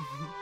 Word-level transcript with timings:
Mm-hmm. 0.00 0.24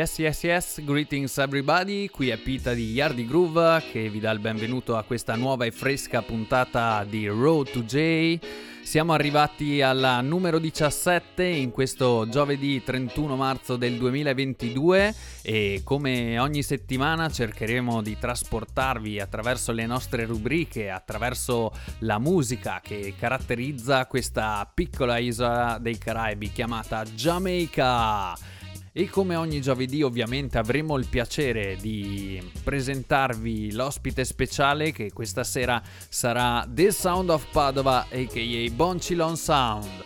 Yes, 0.00 0.18
yes, 0.18 0.42
yes, 0.44 0.82
greetings 0.82 1.36
everybody, 1.36 2.08
qui 2.08 2.30
è 2.30 2.38
Pita 2.38 2.72
di 2.72 2.90
Yardi 2.92 3.26
Groove 3.26 3.82
che 3.92 4.08
vi 4.08 4.18
dà 4.18 4.30
il 4.30 4.38
benvenuto 4.38 4.96
a 4.96 5.02
questa 5.02 5.34
nuova 5.34 5.66
e 5.66 5.72
fresca 5.72 6.22
puntata 6.22 7.04
di 7.04 7.26
Road 7.26 7.70
to 7.70 7.82
J. 7.82 8.38
Siamo 8.82 9.12
arrivati 9.12 9.82
alla 9.82 10.22
numero 10.22 10.58
17 10.58 11.44
in 11.44 11.70
questo 11.70 12.26
giovedì 12.30 12.82
31 12.82 13.36
marzo 13.36 13.76
del 13.76 13.98
2022 13.98 15.14
e 15.42 15.82
come 15.84 16.38
ogni 16.38 16.62
settimana 16.62 17.28
cercheremo 17.28 18.00
di 18.00 18.16
trasportarvi 18.18 19.20
attraverso 19.20 19.70
le 19.70 19.84
nostre 19.84 20.24
rubriche, 20.24 20.88
attraverso 20.88 21.74
la 21.98 22.18
musica 22.18 22.80
che 22.82 23.12
caratterizza 23.18 24.06
questa 24.06 24.66
piccola 24.72 25.18
isola 25.18 25.76
dei 25.78 25.98
Caraibi 25.98 26.50
chiamata 26.50 27.04
Jamaica. 27.04 28.59
E 28.92 29.08
come 29.08 29.36
ogni 29.36 29.60
giovedì 29.60 30.02
ovviamente 30.02 30.58
avremo 30.58 30.98
il 30.98 31.06
piacere 31.06 31.76
di 31.80 32.42
presentarvi 32.64 33.70
l'ospite 33.70 34.24
speciale 34.24 34.90
che 34.90 35.12
questa 35.12 35.44
sera 35.44 35.80
sarà 36.08 36.66
The 36.68 36.90
Sound 36.90 37.30
of 37.30 37.46
Padova 37.52 38.08
aka 38.10 38.72
Boncilon 38.72 39.36
Sound. 39.36 40.02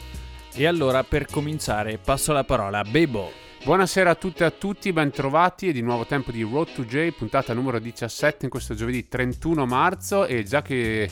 E 0.53 0.67
allora 0.67 1.03
per 1.03 1.25
cominciare 1.25 1.97
passo 1.97 2.35
la 2.35 2.45
parola 2.45 2.81
a 2.81 2.85
Bebo. 2.85 3.31
Buonasera 3.65 4.11
a 4.11 4.15
tutte 4.17 4.45
e 4.45 4.49
a 4.49 4.51
tutti, 4.51 4.93
bentrovati 4.93 5.69
e 5.69 5.73
di 5.73 5.81
nuovo 5.81 6.05
tempo 6.05 6.31
di 6.31 6.43
Road 6.43 6.75
to 6.75 6.85
J, 6.85 7.09
puntata 7.13 7.55
numero 7.55 7.79
17 7.79 8.45
in 8.45 8.51
questo 8.51 8.75
giovedì 8.75 9.09
31 9.09 9.65
marzo 9.65 10.27
e 10.27 10.43
già 10.43 10.61
che 10.61 11.11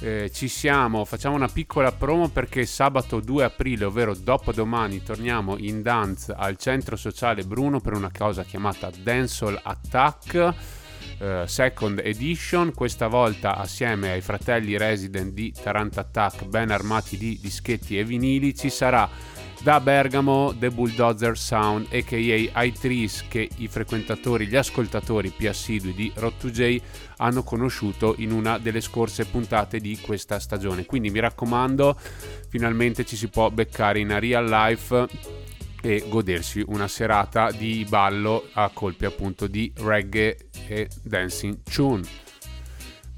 eh, 0.00 0.30
ci 0.32 0.48
siamo, 0.48 1.04
facciamo 1.04 1.34
una 1.34 1.48
piccola 1.48 1.92
promo 1.92 2.28
perché 2.28 2.64
sabato 2.66 3.20
2 3.20 3.44
aprile, 3.44 3.84
ovvero 3.84 4.14
dopodomani, 4.14 5.02
torniamo 5.02 5.56
in 5.58 5.82
dance 5.82 6.32
al 6.36 6.56
centro 6.56 6.96
sociale 6.96 7.44
Bruno 7.44 7.80
per 7.80 7.94
una 7.94 8.10
cosa 8.16 8.44
chiamata 8.44 8.90
Dancehall 9.02 9.60
Attack. 9.62 10.54
eh, 11.20 11.44
second 11.46 12.00
edition, 12.04 12.72
questa 12.72 13.08
volta 13.08 13.56
assieme 13.56 14.10
ai 14.12 14.20
fratelli 14.20 14.76
resident 14.76 15.32
di 15.32 15.52
Tarant 15.52 15.98
Attack, 15.98 16.44
ben 16.44 16.70
armati 16.70 17.16
di 17.16 17.38
dischetti 17.40 17.98
e 17.98 18.04
vinili, 18.04 18.54
ci 18.54 18.70
sarà 18.70 19.08
da 19.60 19.80
Bergamo 19.80 20.54
The 20.56 20.70
Bulldozer 20.70 21.36
Sound, 21.36 21.86
aka 21.92 22.16
I3s, 22.16 23.24
che 23.28 23.48
i 23.56 23.68
frequentatori, 23.68 24.46
gli 24.46 24.56
ascoltatori 24.56 25.30
più 25.30 25.48
assidui 25.48 25.94
di 25.94 26.12
Rot 26.14 26.40
2 26.40 26.50
J 26.50 26.80
hanno 27.16 27.42
conosciuto 27.42 28.14
in 28.18 28.32
una 28.32 28.58
delle 28.58 28.80
scorse 28.80 29.24
puntate 29.26 29.80
di 29.80 29.98
questa 30.00 30.38
stagione. 30.38 30.86
Quindi 30.86 31.10
mi 31.10 31.20
raccomando, 31.20 31.98
finalmente 32.48 33.04
ci 33.04 33.16
si 33.16 33.28
può 33.28 33.50
beccare 33.50 33.98
in 33.98 34.18
real 34.18 34.46
life 34.46 35.06
e 35.80 36.04
godersi 36.08 36.62
una 36.66 36.88
serata 36.88 37.50
di 37.50 37.86
ballo 37.88 38.48
a 38.52 38.70
colpi 38.72 39.04
appunto 39.04 39.46
di 39.46 39.72
reggae 39.76 40.36
e 40.66 40.88
dancing 41.02 41.58
tune. 41.62 42.27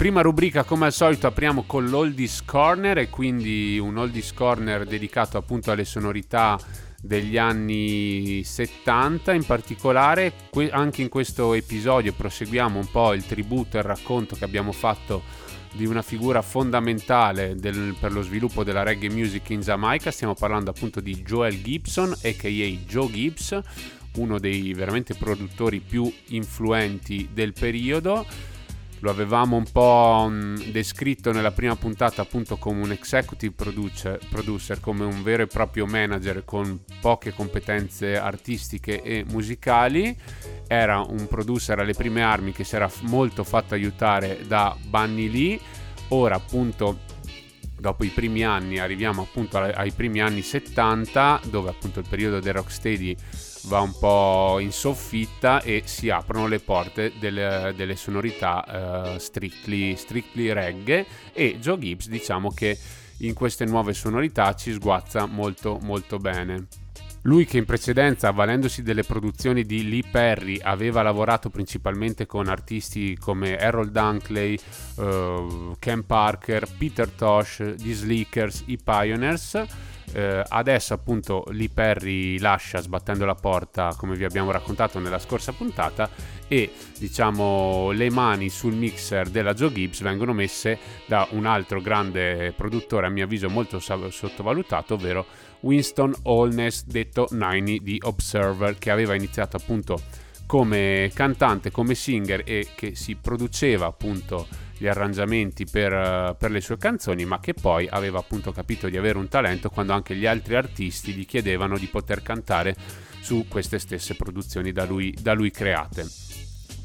Prima 0.01 0.23
rubrica, 0.23 0.65
come 0.65 0.87
al 0.87 0.95
solito, 0.95 1.27
apriamo 1.27 1.65
con 1.67 1.91
l'Oldies 1.91 2.43
Corner 2.47 2.97
e 2.97 3.11
quindi 3.11 3.79
un 3.79 3.99
Oldies 3.99 4.33
Corner 4.33 4.87
dedicato 4.87 5.37
appunto 5.37 5.71
alle 5.71 5.85
sonorità 5.85 6.59
degli 7.03 7.37
anni 7.37 8.43
70 8.43 9.35
in 9.35 9.45
particolare. 9.45 10.33
Anche 10.71 11.03
in 11.03 11.11
questo 11.11 11.53
episodio 11.53 12.15
proseguiamo 12.15 12.79
un 12.79 12.91
po' 12.91 13.13
il 13.13 13.27
tributo 13.27 13.77
e 13.77 13.81
il 13.81 13.85
racconto 13.85 14.37
che 14.37 14.45
abbiamo 14.45 14.73
fatto 14.73 15.21
di 15.75 15.85
una 15.85 16.01
figura 16.01 16.41
fondamentale 16.41 17.55
del- 17.57 17.95
per 18.01 18.11
lo 18.13 18.23
sviluppo 18.23 18.65
della 18.65 18.83
reggae 18.83 19.11
music 19.11 19.51
in 19.51 19.61
Giamaica. 19.61 20.11
Stiamo 20.11 20.33
parlando 20.33 20.71
appunto 20.71 21.01
di 21.01 21.17
Joel 21.17 21.61
Gibson, 21.61 22.11
aka 22.11 22.49
Joe 22.49 23.11
Gibbs, 23.11 23.61
uno 24.15 24.39
dei 24.39 24.73
veramente 24.73 25.13
produttori 25.13 25.81
più 25.81 26.11
influenti 26.29 27.29
del 27.35 27.53
periodo 27.53 28.25
lo 29.01 29.11
avevamo 29.11 29.57
un 29.57 29.65
po' 29.71 30.29
mh, 30.29 30.71
descritto 30.71 31.33
nella 31.33 31.53
prima 31.53 31.77
puntata 31.77 32.23
appunto 32.23 32.57
come 32.57 32.83
un 32.83 32.93
executive 32.93 33.55
producer, 33.55 34.19
producer, 34.29 34.81
come 34.81 35.05
un 35.05 35.23
vero 35.23 35.43
e 35.43 35.47
proprio 35.47 35.87
manager 35.87 36.45
con 36.45 36.81
poche 37.01 37.33
competenze 37.33 38.17
artistiche 38.17 39.03
e 39.03 39.25
musicali. 39.29 40.17
Era 40.67 41.01
un 41.01 41.27
producer 41.27 41.79
alle 41.79 41.95
prime 41.95 42.23
armi 42.23 42.53
che 42.53 42.65
si 42.65 42.77
era 42.77 42.91
molto 43.03 43.43
fatto 43.45 43.75
aiutare 43.75 44.41
da 44.47 44.77
Bunny 44.89 45.31
Lee. 45.31 45.61
Ora 46.09 46.37
appunto 46.37 46.99
dopo 47.79 48.05
i 48.05 48.09
primi 48.09 48.45
anni 48.45 48.79
arriviamo 48.79 49.23
appunto 49.23 49.59
ai, 49.59 49.91
primi 49.93 50.21
anni 50.21 50.43
70 50.43 51.41
dove 51.45 51.71
appunto 51.71 52.01
il 52.01 52.07
periodo 52.07 52.39
del 52.39 52.53
rocksteady 52.53 53.17
va 53.65 53.81
un 53.81 53.93
po' 53.99 54.59
in 54.59 54.73
soffitta 54.73 55.61
e 55.63 55.83
si 55.85 56.11
aprono 56.11 56.47
le 56.47 56.61
porte 56.61 57.13
delle, 57.19 57.73
delle 57.77 57.97
sonorità 57.97 59.15
eh, 59.15 59.19
strictly, 59.19 59.97
strictly 59.97 60.53
reggae 60.53 61.07
e 61.33 61.59
Joe 61.59 61.79
Gibbs 61.79 62.09
diciamo 62.09 62.51
che 62.51 62.79
in 63.19 63.35
queste 63.35 63.65
nuove 63.65 63.93
sonorità 63.93 64.55
ci 64.55 64.73
sguazza 64.73 65.27
molto 65.27 65.79
molto 65.83 66.19
bene. 66.19 66.67
Lui 67.25 67.45
che 67.45 67.59
in 67.59 67.67
precedenza, 67.67 68.29
avvalendosi 68.29 68.83
delle 68.83 69.03
produzioni 69.03 69.65
di 69.65 69.87
Lee 69.87 70.05
Perry, 70.11 70.59
aveva 70.59 71.03
lavorato 71.03 71.51
principalmente 71.51 72.25
con 72.25 72.49
artisti 72.49 73.15
come 73.19 73.59
Errol 73.59 73.91
Dunkley, 73.91 74.59
eh, 74.99 75.73
Ken 75.79 76.07
Parker, 76.07 76.67
Peter 76.79 77.11
Tosh, 77.11 77.75
gli 77.77 77.93
Slickers, 77.93 78.63
i 78.67 78.79
Pioneers, 78.83 79.63
eh, 80.13 80.43
adesso 80.47 80.95
appunto 80.95 81.45
Lee 81.51 81.69
Perry 81.69 82.39
lascia 82.39 82.81
sbattendo 82.81 83.25
la 83.25 83.35
porta 83.35 83.95
come 83.97 84.17
vi 84.17 84.25
abbiamo 84.25 84.51
raccontato 84.51 84.99
nella 84.99 85.19
scorsa 85.19 85.53
puntata 85.53 86.09
e 86.49 86.73
diciamo 86.99 87.91
le 87.93 88.11
mani 88.11 88.49
sul 88.49 88.75
mixer 88.75 89.29
della 89.29 89.55
Joe 89.55 89.73
Gibbs 89.73 90.03
vengono 90.03 90.33
messe 90.33 90.79
da 91.07 91.27
un 91.31 91.47
altro 91.47 91.81
grande 91.81 92.53
produttore 92.57 93.07
a 93.07 93.11
mio 93.11 93.25
avviso 93.25 93.49
molto 93.49 93.79
sottovalutato 93.79 94.95
ovvero 94.95 95.27
Winston 95.61 96.15
Holness 96.23 96.85
detto 96.85 97.29
Niney 97.31 97.81
di 97.83 97.99
Observer 98.03 98.79
che 98.79 98.91
aveva 98.91 99.15
iniziato 99.15 99.57
appunto 99.57 100.01
come 100.47 101.13
cantante, 101.15 101.71
come 101.71 101.95
singer 101.95 102.43
e 102.45 102.71
che 102.75 102.97
si 102.97 103.15
produceva 103.15 103.87
appunto 103.87 104.49
gli 104.81 104.87
arrangiamenti 104.87 105.67
per, 105.67 105.93
eh, 105.93 106.37
per, 106.39 106.51
le 106.51 106.63
sue 106.63 106.79
canzoni, 106.79 107.27
ma 107.27 107.39
che 107.39 107.53
poi 107.53 107.87
aveva 107.87 108.19
appunto 108.19 108.51
capito 108.51 108.89
di 108.89 108.97
avere 108.97 109.19
un 109.19 109.29
talento 109.29 109.69
quando 109.69 109.93
anche 109.93 110.17
gli 110.17 110.25
altri 110.25 110.55
artisti 110.55 111.13
gli 111.13 111.27
chiedevano 111.27 111.77
di 111.77 111.85
poter 111.87 112.23
cantare 112.23 112.75
su 113.21 113.45
queste 113.47 113.79
stesse 113.79 114.15
produzioni 114.15 114.73
da 114.73 114.87
lui, 114.87 115.15
da 115.21 115.35
lui 115.35 115.51
create. 115.51 116.07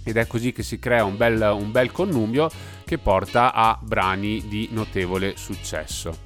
Ed 0.03 0.17
è 0.17 0.27
così 0.27 0.51
che 0.51 0.61
si 0.61 0.77
crea 0.77 1.05
un 1.05 1.15
bel, 1.15 1.39
un 1.57 1.71
bel 1.71 1.93
connubio 1.93 2.49
che 2.83 2.97
porta 2.97 3.53
a 3.53 3.79
brani 3.81 4.45
di 4.45 4.67
notevole 4.73 5.37
successo. 5.37 6.19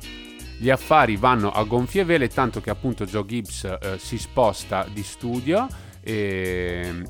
Gli 0.58 0.72
affari 0.72 1.18
vanno 1.18 1.52
a 1.52 1.64
gonfie 1.66 2.04
vele, 2.04 2.30
tanto 2.30 2.62
che 2.62 2.72
appunto 2.72 3.06
Joe 3.06 3.26
Gibbs 3.28 3.64
eh, 3.64 4.00
si 4.00 4.18
sposta 4.18 4.88
di 4.92 5.04
studio 5.04 5.68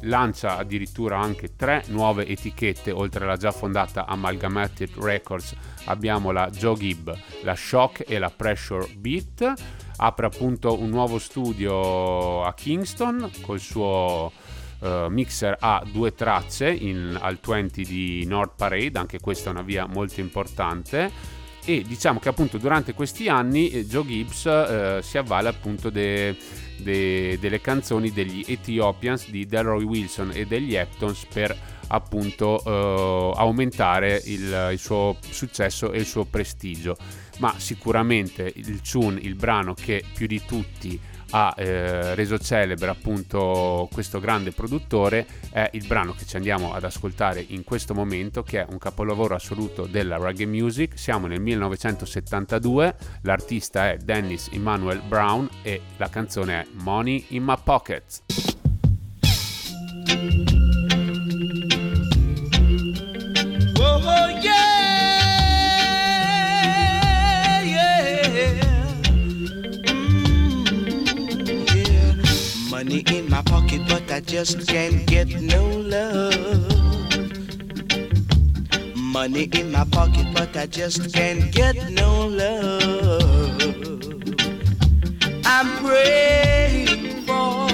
lancia 0.01 0.57
addirittura 0.57 1.19
anche 1.19 1.56
tre 1.56 1.84
nuove 1.88 2.28
etichette 2.28 2.92
oltre 2.92 3.24
alla 3.24 3.38
già 3.38 3.51
fondata 3.51 4.06
Amalgamated 4.06 4.92
Records 4.98 5.56
abbiamo 5.86 6.31
la 6.31 6.50
Joe 6.50 6.75
Gibb, 6.75 7.10
la 7.44 7.56
Shock 7.56 8.04
e 8.07 8.19
la 8.19 8.30
Pressure 8.30 8.88
Beat. 8.96 9.54
Apre 9.98 10.25
appunto 10.28 10.80
un 10.80 10.90
nuovo 10.90 11.19
studio 11.19 12.44
a 12.44 12.54
Kingston 12.54 13.30
col 13.42 13.60
suo 13.60 14.31
uh, 14.80 15.07
mixer 15.10 15.57
a 15.60 15.84
due 15.92 16.13
tracce 16.13 16.69
in, 16.69 17.18
al 17.19 17.38
20 17.45 17.84
di 17.84 18.25
North 18.25 18.54
Parade 18.56 18.98
anche 18.98 19.19
questa 19.19 19.50
è 19.50 19.52
una 19.52 19.62
via 19.62 19.86
molto 19.88 20.22
importante 20.22 21.38
e 21.66 21.84
diciamo 21.86 22.20
che 22.20 22.30
appunto 22.30 22.58
durante 22.58 22.94
questi 22.94 23.28
anni 23.28 23.70
eh, 23.70 23.86
Joe 23.86 24.06
Gibbs 24.06 24.46
eh, 24.46 25.00
si 25.02 25.18
avvale 25.18 25.50
appunto 25.50 25.90
de, 25.90 26.36
de, 26.78 27.38
delle 27.40 27.62
canzoni 27.62 28.12
degli 28.12 28.44
Ethiopians 28.48 29.30
di 29.30 29.46
Delroy 29.46 29.84
Wilson 29.84 30.32
e 30.34 30.46
degli 30.46 30.76
Eptons 30.76 31.26
per 31.32 31.56
appunto 31.90 32.64
eh, 32.64 33.40
aumentare 33.40 34.22
il, 34.26 34.70
il 34.72 34.80
suo 34.80 35.18
successo 35.30 35.92
e 35.92 36.00
il 36.00 36.06
suo 36.06 36.26
prestigio. 36.26 36.96
Ma 37.40 37.54
sicuramente 37.58 38.52
il 38.56 38.82
tune, 38.82 39.20
il 39.22 39.36
brano 39.36 39.74
che 39.74 40.04
più 40.14 40.28
di 40.28 40.42
tutti 40.46 41.00
ha 41.31 41.54
eh, 41.58 42.16
reso 42.16 42.38
celebre 42.38 42.90
appunto 42.90 43.88
questo 43.92 44.20
grande 44.20 44.52
produttore 44.52 45.26
è 45.52 45.70
il 45.74 45.86
brano 45.86 46.14
che 46.14 46.26
ci 46.26 46.36
andiamo 46.36 46.74
ad 46.74 46.84
ascoltare 46.84 47.44
in 47.50 47.64
questo 47.64 47.94
momento 47.94 48.44
che 48.44 48.62
è 48.62 48.68
un 48.70 48.78
capolavoro 48.78 49.36
assoluto 49.36 49.86
della 49.86 50.18
reggae 50.18 50.46
music. 50.46 50.98
Siamo 50.98 51.28
nel 51.28 51.42
1972 51.42 52.96
l'artista 53.22 53.90
è 53.90 53.98
Dennis 53.98 54.50
Emmanuel 54.52 55.02
Brown 55.08 55.48
e 55.62 55.81
la 55.98 56.10
canzone 56.10 56.62
è 56.62 56.66
Money 56.74 57.26
in 57.30 57.44
My 57.44 57.56
Pockets 57.64 58.49
Money 72.90 73.04
in 73.20 73.30
my 73.30 73.44
pocket, 73.44 73.82
but 73.88 74.12
I 74.12 74.20
just 74.20 74.68
can't 74.68 75.06
get 75.06 75.28
no 75.40 75.64
love. 75.78 76.36
Money 78.96 79.44
in 79.44 79.72
my 79.72 79.84
pocket, 79.92 80.26
but 80.34 80.58
I 80.58 80.66
just 80.66 81.14
can't 81.14 81.52
get 81.52 81.92
no 81.92 82.26
love. 82.26 84.02
I'm 85.46 85.68
praying 85.86 87.28
for 87.28 87.68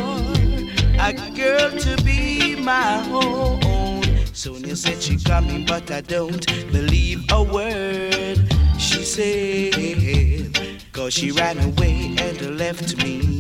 a 1.00 1.14
girl 1.34 1.72
to 1.72 2.04
be 2.04 2.58
my 2.58 3.10
own. 3.10 4.04
Sonia 4.34 4.76
said 4.76 5.02
she 5.02 5.18
coming, 5.18 5.66
but 5.66 5.90
I 5.92 6.02
don't 6.02 6.46
believe 6.74 7.24
a 7.32 7.42
word 7.42 8.54
she 8.78 9.06
said. 9.06 10.60
Cause 10.92 11.14
she 11.14 11.32
ran 11.32 11.58
away 11.58 12.18
and 12.20 12.58
left 12.58 12.98
me 12.98 13.35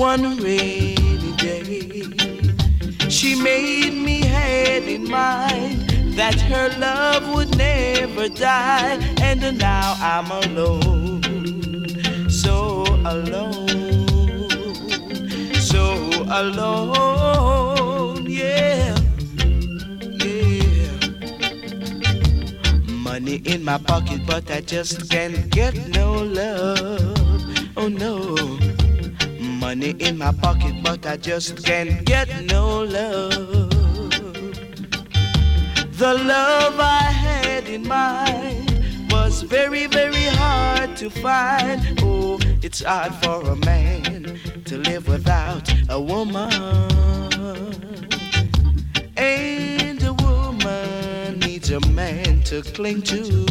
one 0.00 0.38
rainy 0.38 1.32
day. 1.36 2.04
She 3.10 3.34
made 3.34 3.92
me 3.92 4.24
had 4.24 4.84
in 4.84 5.06
mind 5.10 6.16
that 6.16 6.40
her 6.40 6.70
love 6.78 7.28
would 7.34 7.54
never 7.58 8.30
die, 8.30 8.96
and 9.20 9.58
now 9.58 9.96
I'm 10.00 10.30
alone, 10.30 11.20
so 12.30 12.82
alone, 13.04 14.48
so 15.60 15.84
alone, 16.30 18.24
yeah, 18.24 18.96
yeah. 20.24 20.96
Money 23.04 23.42
in 23.44 23.62
my 23.62 23.76
pocket, 23.76 24.22
but 24.26 24.50
I 24.50 24.62
just 24.62 25.10
can't 25.10 25.50
get 25.50 25.74
no 25.88 26.22
love. 26.22 27.18
Oh 27.76 27.88
no. 27.88 28.59
Money 29.70 29.94
in 30.00 30.18
my 30.18 30.32
pocket, 30.32 30.74
but 30.82 31.06
I 31.06 31.16
just 31.16 31.64
can't 31.64 32.04
get 32.04 32.28
no 32.46 32.82
love. 32.82 33.70
The 35.96 36.12
love 36.24 36.80
I 36.80 37.04
had 37.24 37.68
in 37.68 37.86
mind 37.86 39.12
was 39.12 39.42
very, 39.42 39.86
very 39.86 40.24
hard 40.24 40.96
to 40.96 41.08
find. 41.08 41.80
Oh, 42.02 42.40
it's 42.62 42.82
hard 42.82 43.14
for 43.22 43.48
a 43.48 43.54
man 43.54 44.40
to 44.64 44.78
live 44.78 45.06
without 45.06 45.72
a 45.88 46.00
woman. 46.00 46.50
And 49.16 50.02
a 50.02 50.14
woman 50.14 51.38
needs 51.38 51.70
a 51.70 51.78
man 51.90 52.42
to 52.46 52.62
cling 52.62 53.02
to. 53.02 53.46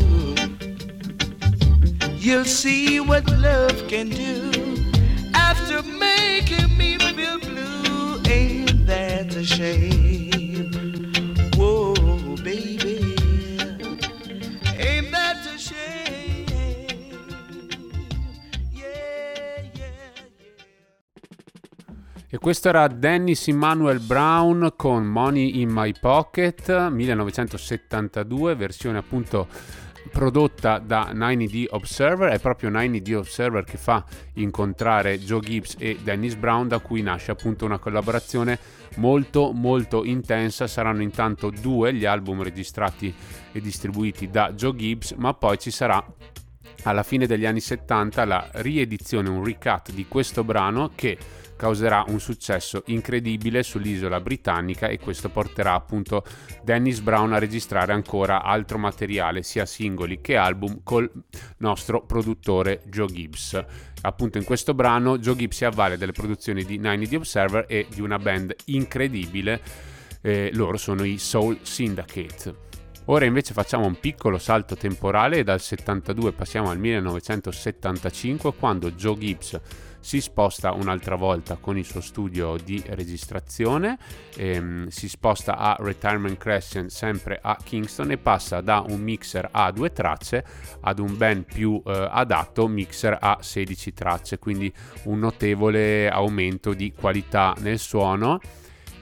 You'll 2.17 2.43
see 2.43 2.99
what 2.99 3.25
love 3.29 3.87
can 3.87 4.09
do 4.09 4.58
E 22.31 22.37
questo 22.37 22.69
era 22.69 22.87
Dennis 22.87 23.47
Emmanuel 23.47 23.99
Brown 23.99 24.73
con 24.75 25.03
Money 25.03 25.61
in 25.61 25.69
My 25.71 25.93
Pocket 25.99 26.89
1972, 26.91 28.53
versione 28.53 28.99
appunto 28.99 29.47
prodotta 30.11 30.79
da 30.79 31.11
9D 31.13 31.65
Observer, 31.69 32.31
è 32.31 32.39
proprio 32.39 32.69
9D 32.69 33.15
Observer 33.15 33.63
che 33.63 33.77
fa 33.77 34.03
incontrare 34.33 35.19
Joe 35.19 35.39
Gibbs 35.39 35.75
e 35.79 35.97
Dennis 36.01 36.35
Brown, 36.35 36.67
da 36.67 36.79
cui 36.79 37.01
nasce 37.01 37.31
appunto 37.31 37.65
una 37.65 37.77
collaborazione 37.77 38.59
molto 38.95 39.51
molto 39.51 40.03
intensa. 40.03 40.67
Saranno 40.67 41.01
intanto 41.01 41.49
due 41.49 41.93
gli 41.93 42.05
album 42.05 42.43
registrati 42.43 43.13
e 43.51 43.61
distribuiti 43.61 44.29
da 44.29 44.51
Joe 44.53 44.75
Gibbs, 44.75 45.11
ma 45.13 45.33
poi 45.33 45.57
ci 45.57 45.71
sarà 45.71 46.03
alla 46.83 47.03
fine 47.03 47.27
degli 47.27 47.45
anni 47.45 47.59
70 47.59 48.25
la 48.25 48.49
riedizione, 48.53 49.29
un 49.29 49.43
recut 49.43 49.91
di 49.91 50.07
questo 50.07 50.43
brano 50.43 50.91
che 50.95 51.17
causerà 51.59 52.05
un 52.07 52.21
successo 52.21 52.83
incredibile 52.85 53.63
sull'isola 53.63 54.21
britannica 54.21 54.87
e 54.87 54.97
questo 54.97 55.27
porterà 55.27 55.73
appunto 55.73 56.23
Dennis 56.63 57.01
Brown 57.01 57.33
a 57.33 57.37
registrare 57.37 57.91
ancora 57.91 58.43
altro 58.43 58.77
materiale, 58.77 59.43
sia 59.43 59.65
singoli 59.65 60.21
che 60.21 60.37
album, 60.37 60.79
col 60.83 61.11
nostro 61.57 62.05
produttore 62.05 62.83
Joe 62.85 63.07
Gibbs. 63.07 63.61
Appunto 64.03 64.37
in 64.37 64.45
questo 64.45 64.73
brano 64.73 65.17
Joe 65.17 65.35
Gibbs 65.35 65.57
si 65.57 65.65
avvale 65.65 65.97
delle 65.97 66.13
produzioni 66.13 66.63
di 66.63 66.77
Nine 66.77 67.05
The 67.05 67.17
Observer 67.17 67.65
e 67.67 67.87
di 67.93 67.99
una 67.99 68.17
band 68.17 68.55
incredibile, 68.67 69.61
eh, 70.21 70.51
loro 70.53 70.77
sono 70.77 71.03
i 71.03 71.17
Soul 71.17 71.59
Syndicate. 71.61 72.67
Ora 73.07 73.25
invece 73.25 73.53
facciamo 73.53 73.85
un 73.85 73.99
piccolo 73.99 74.37
salto 74.37 74.77
temporale 74.77 75.39
e 75.39 75.43
dal 75.43 75.59
72 75.59 76.31
passiamo 76.31 76.69
al 76.69 76.79
1975 76.79 78.53
quando 78.53 78.91
Joe 78.91 79.17
Gibbs 79.17 79.59
si 79.99 80.21
sposta 80.21 80.73
un'altra 80.73 81.15
volta 81.15 81.57
con 81.57 81.77
il 81.77 81.85
suo 81.85 82.01
studio 82.01 82.57
di 82.63 82.81
registrazione, 82.87 83.97
ehm, 84.35 84.87
si 84.87 85.09
sposta 85.09 85.57
a 85.57 85.75
Retirement 85.79 86.37
Crescent 86.37 86.89
sempre 86.89 87.39
a 87.41 87.57
Kingston 87.61 88.11
e 88.11 88.17
passa 88.17 88.61
da 88.61 88.83
un 88.87 89.01
mixer 89.01 89.49
a 89.51 89.71
due 89.71 89.91
tracce 89.91 90.43
ad 90.81 90.99
un 90.99 91.17
ben 91.17 91.43
più 91.43 91.81
eh, 91.85 92.07
adatto 92.09 92.67
mixer 92.67 93.17
a 93.19 93.37
16 93.41 93.93
tracce, 93.93 94.39
quindi 94.39 94.71
un 95.03 95.19
notevole 95.19 96.09
aumento 96.09 96.73
di 96.73 96.93
qualità 96.93 97.53
nel 97.59 97.79
suono 97.79 98.39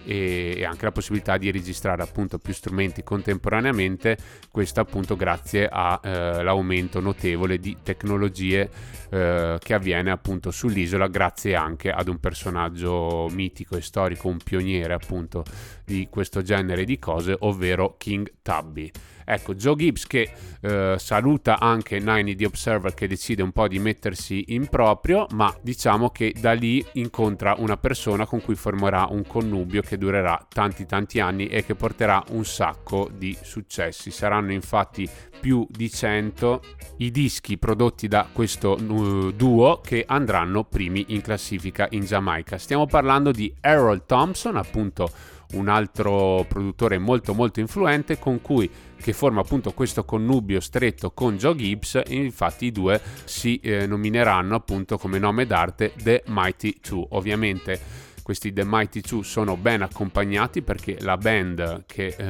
e 0.07 0.63
anche 0.63 0.85
la 0.85 0.93
possibilità 0.93 1.37
di 1.37 1.51
registrare 1.51 2.01
appunto 2.01 2.37
più 2.37 2.53
strumenti 2.53 3.03
contemporaneamente, 3.03 4.17
questo 4.49 4.79
appunto 4.79 5.17
grazie 5.17 5.67
all'aumento 5.69 6.99
eh, 6.99 7.01
notevole 7.01 7.59
di 7.59 7.75
tecnologie 7.83 8.69
eh, 9.09 9.57
che 9.61 9.73
avviene 9.73 10.09
appunto 10.09 10.49
sull'isola 10.49 11.07
grazie 11.07 11.55
anche 11.55 11.91
ad 11.91 12.07
un 12.07 12.19
personaggio 12.19 13.27
mitico 13.31 13.75
e 13.75 13.81
storico, 13.81 14.29
un 14.29 14.37
pioniere 14.37 14.93
appunto 14.93 15.43
di 15.87 16.09
questo 16.09 16.41
genere 16.41 16.83
di 16.83 16.99
cose, 16.99 17.33
ovvero 17.39 17.95
King 17.97 18.29
Tubby. 18.41 18.91
Ecco, 19.29 19.55
Joe 19.55 19.75
Gibbs 19.75 20.05
che 20.05 20.29
eh, 20.61 20.95
saluta 20.97 21.59
anche 21.59 21.99
Nine 21.99 22.35
The 22.35 22.45
Observer 22.45 22.93
che 22.93 23.07
decide 23.07 23.41
un 23.41 23.51
po' 23.51 23.67
di 23.67 23.79
mettersi 23.79 24.45
in 24.49 24.67
proprio, 24.67 25.27
ma 25.31 25.53
diciamo 25.61 26.09
che 26.09 26.33
da 26.37 26.53
lì 26.53 26.85
incontra 26.93 27.55
una 27.57 27.77
persona 27.77 28.25
con 28.25 28.41
cui 28.41 28.55
formerà 28.55 29.07
un 29.09 29.25
connubio 29.25 29.81
che 29.81 29.97
durerà 29.97 30.45
tanti 30.47 30.85
tanti 30.85 31.19
anni 31.19 31.47
e 31.47 31.65
che 31.65 31.75
porterà 31.75 32.23
un 32.29 32.45
sacco 32.45 33.09
di 33.13 33.37
successi. 33.41 34.11
Saranno 34.11 34.51
infatti 34.51 35.09
più 35.39 35.65
di 35.69 35.89
100 35.89 36.61
i 36.97 37.11
dischi 37.11 37.57
prodotti 37.57 38.07
da 38.07 38.27
questo 38.31 38.75
uh, 38.75 39.31
duo 39.31 39.81
che 39.81 40.03
andranno 40.07 40.63
primi 40.63 41.05
in 41.09 41.21
classifica 41.21 41.87
in 41.91 42.05
Giamaica. 42.05 42.57
Stiamo 42.57 42.85
parlando 42.85 43.31
di 43.31 43.53
Harold 43.61 44.05
Thompson, 44.05 44.55
appunto 44.55 45.35
un 45.53 45.69
altro 45.69 46.45
produttore 46.47 46.97
molto 46.97 47.33
molto 47.33 47.59
influente 47.59 48.19
con 48.19 48.41
cui 48.41 48.69
che 48.99 49.13
forma 49.13 49.41
appunto 49.41 49.71
questo 49.73 50.03
connubio 50.03 50.59
stretto 50.59 51.11
con 51.11 51.37
Joe 51.37 51.55
Gibbs 51.55 52.01
infatti 52.07 52.65
i 52.65 52.71
due 52.71 52.99
si 53.23 53.59
eh, 53.59 53.85
nomineranno 53.85 54.55
appunto 54.55 54.97
come 54.97 55.19
nome 55.19 55.45
d'arte 55.45 55.93
The 56.01 56.23
Mighty 56.27 56.77
Two. 56.81 57.07
Ovviamente 57.11 57.79
questi 58.27 58.51
The 58.51 58.65
Mighty 58.65 58.99
Two 58.99 59.23
sono 59.23 59.55
ben 59.55 59.81
accompagnati 59.81 60.61
perché 60.61 60.97
la 60.99 61.15
band 61.15 61.85
che 61.85 62.07
eh, 62.07 62.25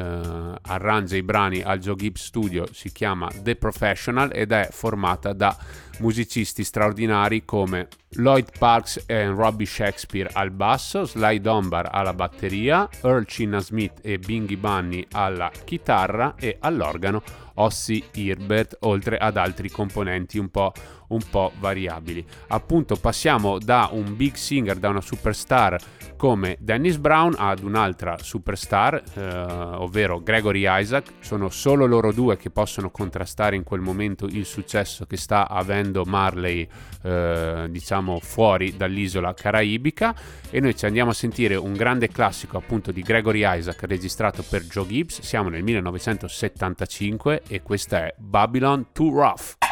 arrangia 0.61 1.15
i 1.15 1.23
brani 1.23 1.63
al 1.63 1.79
Joe 1.79 1.95
Gibbs 1.95 2.23
Studio 2.23 2.67
si 2.71 2.91
chiama 2.91 3.27
The 3.41 3.55
Professional 3.55 4.29
ed 4.31 4.51
è 4.51 4.67
formata 4.69 5.33
da 5.33 5.57
musicisti 5.97 6.63
straordinari 6.63 7.45
come 7.45 7.87
Lloyd 8.09 8.51
Parks 8.59 9.05
e 9.07 9.25
Robbie 9.25 9.65
Shakespeare 9.65 10.29
al 10.33 10.51
basso, 10.51 11.03
Sly 11.05 11.41
Dunbar 11.41 11.89
alla 11.91 12.13
batteria, 12.13 12.87
Earl 13.01 13.25
Chinna 13.25 13.59
Smith 13.59 13.99
e 14.03 14.19
Bingy 14.19 14.55
Bunny 14.55 15.03
alla 15.13 15.51
chitarra 15.65 16.35
e 16.37 16.57
all'organo 16.59 17.23
Ossie 17.55 18.03
Herbert, 18.13 18.77
oltre 18.81 19.17
ad 19.17 19.35
altri 19.35 19.69
componenti 19.69 20.37
un 20.37 20.49
po', 20.49 20.71
un 21.07 21.21
po' 21.29 21.51
variabili. 21.59 22.25
Appunto 22.47 22.95
passiamo 22.95 23.57
da 23.59 23.89
un 23.91 24.15
big 24.15 24.35
singer, 24.35 24.77
da 24.77 24.89
una 24.89 25.01
superstar 25.01 25.79
come 26.17 26.57
Dennis 26.59 26.97
Brown 26.97 27.35
ad 27.37 27.63
un'altra 27.63 28.17
superstar, 28.19 29.01
eh, 29.13 29.21
ovvero 29.23 30.19
Gregory 30.19 30.65
Isaac. 30.67 31.13
Sono 31.19 31.49
solo 31.49 31.85
loro 31.85 32.11
due 32.11 32.35
che 32.35 32.49
possono 32.49 32.89
contrastare 32.89 33.55
in 33.55 33.63
quel 33.63 33.79
momento 33.79 34.25
il 34.25 34.45
successo 34.45 35.05
che 35.05 35.15
sta 35.15 35.47
avendo 35.47 36.03
Marley, 36.05 36.67
eh, 37.03 37.67
diciamo, 37.69 38.19
fuori 38.19 38.75
dall'isola 38.75 39.33
caraibica. 39.33 40.15
E 40.49 40.59
noi 40.59 40.75
ci 40.75 40.85
andiamo 40.85 41.11
a 41.11 41.13
sentire 41.13 41.55
un 41.55 41.73
grande 41.73 42.09
classico 42.09 42.57
appunto 42.57 42.91
di 42.91 43.01
Gregory 43.01 43.43
Isaac 43.45 43.83
registrato 43.83 44.43
per 44.49 44.63
Joe 44.63 44.87
Gibbs. 44.87 45.21
Siamo 45.21 45.49
nel 45.49 45.63
1975 45.63 47.43
e 47.47 47.61
questa 47.61 48.07
è 48.07 48.15
Babylon 48.17 48.87
Too 48.91 49.11
Rough. 49.11 49.66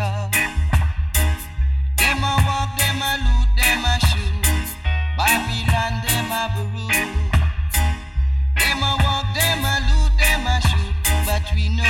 Them 0.00 0.08
a 2.24 2.34
walk, 2.46 2.70
them 2.78 3.02
a 3.02 3.12
loot, 3.20 3.48
them 3.54 3.84
a 3.84 4.00
shoot. 4.08 4.68
Babylon, 5.14 5.94
them 6.06 6.32
a 6.32 6.42
brew. 6.56 6.88
Them 8.56 8.82
a 8.82 8.96
walk, 9.04 9.26
them 9.34 9.62
a 9.62 9.76
loot, 9.88 10.12
them 10.16 10.46
a 10.46 10.58
shoot. 10.62 10.94
But 11.26 11.44
we 11.54 11.68
know. 11.68 11.89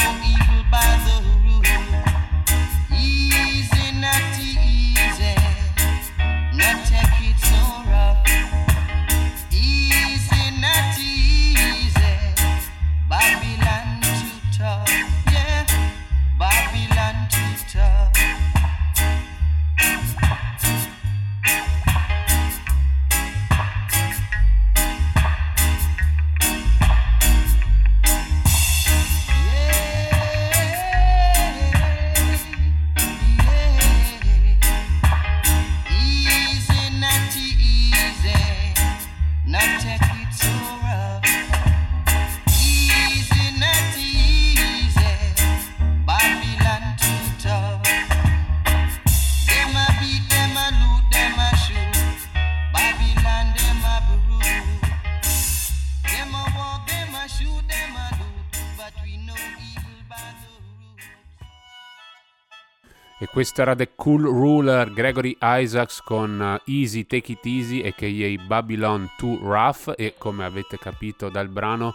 Questo 63.41 63.63
era 63.63 63.75
The 63.75 63.93
Cool 63.97 64.25
Ruler 64.25 64.93
Gregory 64.93 65.35
Isaacs 65.41 66.03
con 66.03 66.39
uh, 66.39 66.71
Easy 66.71 67.07
Take 67.07 67.33
It 67.33 67.47
Easy 67.47 67.81
e 67.81 67.95
che 67.95 68.39
Babylon 68.47 69.09
2 69.17 69.39
Rough 69.41 69.95
e 69.97 70.17
come 70.19 70.45
avete 70.45 70.77
capito 70.77 71.31
dal 71.31 71.49
brano 71.49 71.95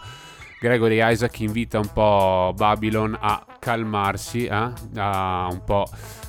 Gregory 0.60 1.08
Isaac 1.08 1.42
invita 1.42 1.78
un 1.78 1.94
po' 1.94 2.52
Babylon 2.56 3.16
a 3.22 3.46
calmarsi, 3.60 4.46
eh? 4.46 4.72
a 4.96 5.48
un 5.52 5.62
po' 5.64 5.88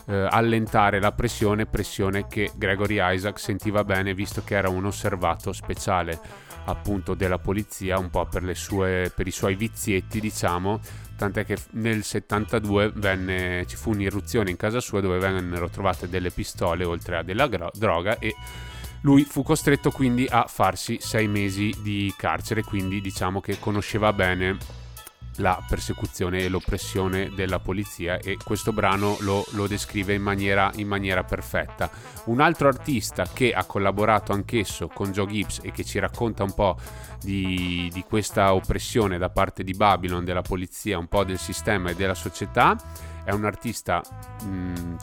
eh, 0.08 0.28
allentare 0.28 1.00
la 1.00 1.12
pressione, 1.12 1.64
pressione 1.64 2.26
che 2.26 2.50
Gregory 2.54 2.98
Isaac 3.00 3.40
sentiva 3.40 3.84
bene 3.84 4.12
visto 4.12 4.42
che 4.44 4.54
era 4.54 4.68
un 4.68 4.84
osservato 4.84 5.54
speciale 5.54 6.20
appunto 6.66 7.14
della 7.14 7.38
polizia 7.38 7.98
un 7.98 8.10
po' 8.10 8.26
per, 8.26 8.54
sue, 8.54 9.10
per 9.14 9.26
i 9.26 9.30
suoi 9.30 9.54
vizietti 9.54 10.20
diciamo 10.20 10.80
tant'è 11.16 11.44
che 11.44 11.56
nel 11.72 12.04
72 12.04 12.92
venne, 12.94 13.64
ci 13.66 13.76
fu 13.76 13.90
un'irruzione 13.90 14.50
in 14.50 14.56
casa 14.56 14.80
sua 14.80 15.00
dove 15.00 15.18
vennero 15.18 15.68
trovate 15.68 16.08
delle 16.08 16.30
pistole 16.30 16.84
oltre 16.84 17.16
a 17.16 17.22
della 17.22 17.48
droga 17.74 18.18
e 18.18 18.34
lui 19.02 19.24
fu 19.24 19.42
costretto 19.42 19.90
quindi 19.90 20.26
a 20.28 20.46
farsi 20.48 20.98
sei 21.00 21.28
mesi 21.28 21.74
di 21.80 22.12
carcere, 22.16 22.62
quindi 22.62 23.00
diciamo 23.00 23.40
che 23.40 23.58
conosceva 23.58 24.12
bene 24.12 24.84
la 25.36 25.62
persecuzione 25.66 26.40
e 26.40 26.48
l'oppressione 26.48 27.30
della 27.34 27.58
polizia 27.58 28.18
e 28.18 28.36
questo 28.42 28.72
brano 28.72 29.16
lo, 29.20 29.44
lo 29.50 29.66
descrive 29.66 30.14
in 30.14 30.22
maniera, 30.22 30.70
in 30.76 30.86
maniera, 30.86 31.24
perfetta. 31.24 31.90
Un 32.24 32.40
altro 32.40 32.68
artista 32.68 33.26
che 33.32 33.52
ha 33.52 33.64
collaborato 33.64 34.32
anch'esso 34.32 34.88
con 34.88 35.12
Joe 35.12 35.26
Gibbs 35.26 35.60
e 35.62 35.72
che 35.72 35.84
ci 35.84 35.98
racconta 35.98 36.42
un 36.42 36.54
po' 36.54 36.76
di, 37.20 37.90
di 37.92 38.02
questa 38.02 38.54
oppressione 38.54 39.18
da 39.18 39.30
parte 39.30 39.64
di 39.64 39.72
Babylon, 39.72 40.24
della 40.24 40.42
polizia, 40.42 40.98
un 40.98 41.08
po' 41.08 41.24
del 41.24 41.38
sistema 41.38 41.90
e 41.90 41.94
della 41.94 42.14
società, 42.14 42.76
è 43.24 43.32
un 43.32 43.44
artista 43.44 44.02
mh, 44.42 44.96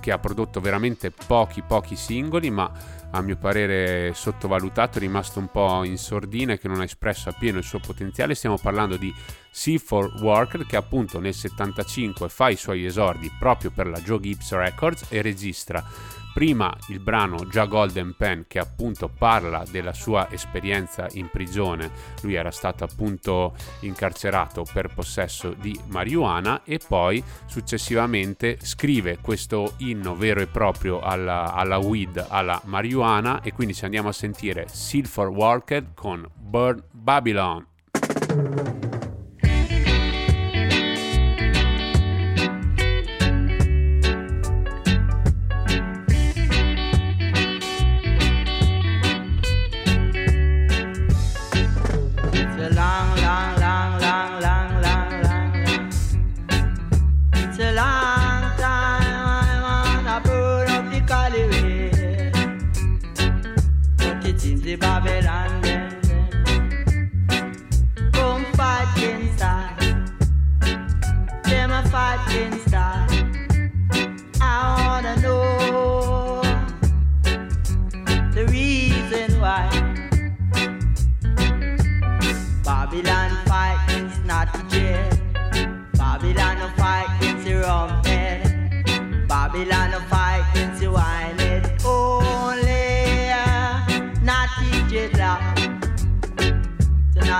che 0.00 0.12
ha 0.12 0.18
prodotto 0.18 0.60
veramente 0.60 1.10
pochi 1.10 1.62
pochi 1.62 1.94
singoli 1.94 2.50
ma 2.50 2.98
a 3.12 3.20
mio 3.22 3.36
parere 3.36 4.12
sottovalutato, 4.14 4.98
rimasto 4.98 5.40
un 5.40 5.48
po' 5.48 5.84
in 5.84 5.98
sordina 5.98 6.52
e 6.52 6.58
che 6.58 6.68
non 6.68 6.80
ha 6.80 6.84
espresso 6.84 7.28
appieno 7.28 7.58
il 7.58 7.64
suo 7.64 7.80
potenziale. 7.80 8.34
Stiamo 8.34 8.56
parlando 8.56 8.96
di 8.96 9.12
C4 9.52 10.22
Worker 10.22 10.66
che 10.66 10.76
appunto 10.76 11.18
nel 11.20 11.34
75 11.34 12.28
fa 12.28 12.48
i 12.48 12.56
suoi 12.56 12.84
esordi 12.84 13.30
proprio 13.38 13.70
per 13.70 13.86
la 13.86 14.00
Joe 14.00 14.20
Gibbs 14.20 14.52
Records 14.52 15.06
e 15.08 15.22
registra 15.22 15.84
prima 16.32 16.74
il 16.88 17.00
brano 17.00 17.46
Già 17.48 17.64
Golden 17.64 18.14
Pen 18.16 18.44
che 18.46 18.58
appunto 18.58 19.08
parla 19.08 19.64
della 19.70 19.92
sua 19.92 20.30
esperienza 20.30 21.06
in 21.12 21.28
prigione, 21.30 21.90
lui 22.22 22.34
era 22.34 22.50
stato 22.50 22.84
appunto 22.84 23.54
incarcerato 23.80 24.64
per 24.72 24.92
possesso 24.94 25.52
di 25.52 25.78
marijuana 25.88 26.62
e 26.64 26.80
poi 26.86 27.22
successivamente 27.46 28.58
scrive 28.62 29.18
questo 29.20 29.74
inno 29.78 30.14
vero 30.14 30.40
e 30.40 30.46
proprio 30.46 31.00
alla, 31.00 31.52
alla 31.52 31.78
weed, 31.78 32.24
alla 32.28 32.60
marijuana 32.64 33.42
e 33.42 33.52
quindi 33.52 33.74
ci 33.74 33.84
andiamo 33.84 34.08
a 34.08 34.12
sentire 34.12 34.66
Silver 34.68 35.28
Walker 35.28 35.92
con 35.94 36.26
Burn 36.34 36.82
Babylon. 36.90 37.69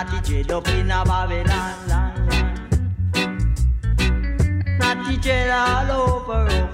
Jade 0.00 0.50
up 0.50 0.66
in 0.68 0.90
a 0.90 1.04
Babylon 1.04 1.74
land. 1.86 2.16
Natty 4.78 5.18
Jade 5.18 5.50
all 5.50 5.90
over 5.90 6.48
up. 6.48 6.72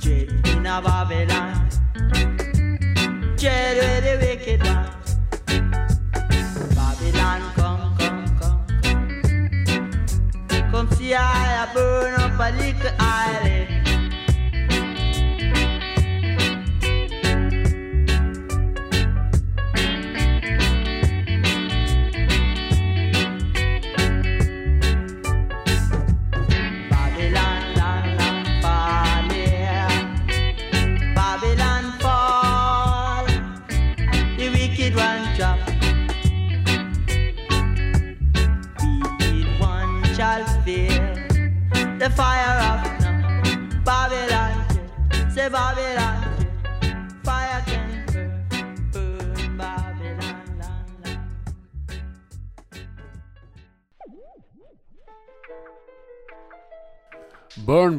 Jade 0.00 0.32
in 0.46 0.64
a 0.64 0.80
Babylon. 0.80 1.68
Jade 3.36 3.76
where 3.76 4.00
the 4.00 4.16
wicked 4.24 4.62
ones. 4.64 5.16
Babylon 6.74 7.42
come, 7.52 7.94
come, 7.98 8.24
come, 8.38 8.64
come. 10.48 10.70
Come 10.70 10.88
see 10.92 11.14
I 11.14 11.68
burn 11.74 12.14
up 12.22 12.40
a 12.40 12.50
little 12.56 12.90
island. 12.98 13.73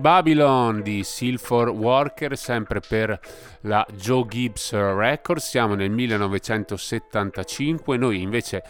Babylon 0.05 0.83
di 0.83 1.03
Silver 1.03 1.69
Walker, 1.69 2.37
sempre 2.37 2.79
per 2.79 3.19
la 3.61 3.83
Joe 3.95 4.27
Gibbs 4.27 4.71
Records. 4.71 5.49
Siamo 5.49 5.73
nel 5.73 5.89
1975, 5.89 7.97
noi 7.97 8.21
invece 8.21 8.63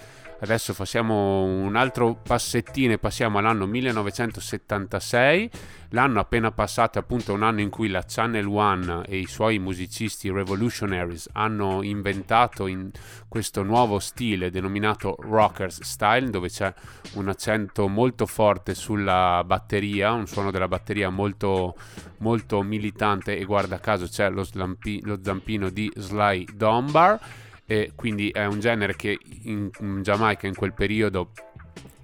adesso 0.46 0.76
facciamo 0.76 1.44
un 1.44 1.76
altro 1.76 2.16
passettino 2.16 2.94
e 2.94 3.00
passiamo 3.00 3.40
all'anno 3.40 3.66
1976, 3.66 5.50
l'anno 5.90 6.20
appena 6.20 6.52
passato 6.52 7.00
appunto 7.00 7.34
un 7.34 7.42
anno 7.42 7.62
in 7.62 7.72
cui 7.72 7.90
la 7.90 8.04
Channel 8.08 8.46
One 8.46 9.04
e 9.08 9.18
i 9.18 9.26
suoi 9.26 9.58
musicisti 9.58 10.30
revolutionaries 10.30 11.30
hanno 11.34 11.82
inventato 11.82 12.68
in 12.68 12.92
questo 13.28 13.64
nuovo 13.64 13.98
stile 13.98 14.52
denominato 14.52 15.16
rockers 15.20 15.82
style 15.82 16.30
dove 16.30 16.50
c'è 16.50 16.72
un 17.14 17.28
accento 17.28 17.88
molto 17.88 18.28
forte 18.28 18.76
sulla 18.76 19.44
batteria, 19.44 20.12
un 20.12 20.28
suono 20.28 20.52
della 20.52 20.68
batteria 20.68 21.10
molto, 21.10 21.76
molto 22.20 22.62
militante 22.62 23.36
e 23.36 23.46
guarda 23.46 23.80
caso 23.80 24.06
c'è 24.08 24.30
lo, 24.30 24.44
slampi, 24.44 25.02
lo 25.04 25.20
zampino 25.24 25.70
di 25.70 25.92
Sly 25.96 26.46
Dunbar 26.54 27.20
e 27.66 27.92
quindi 27.96 28.30
è 28.30 28.46
un 28.46 28.60
genere 28.60 28.96
che 28.96 29.18
in, 29.44 29.70
in 29.80 30.02
Giamaica 30.04 30.48
in 30.48 30.56
quel 30.56 30.74
periodo 30.74 31.32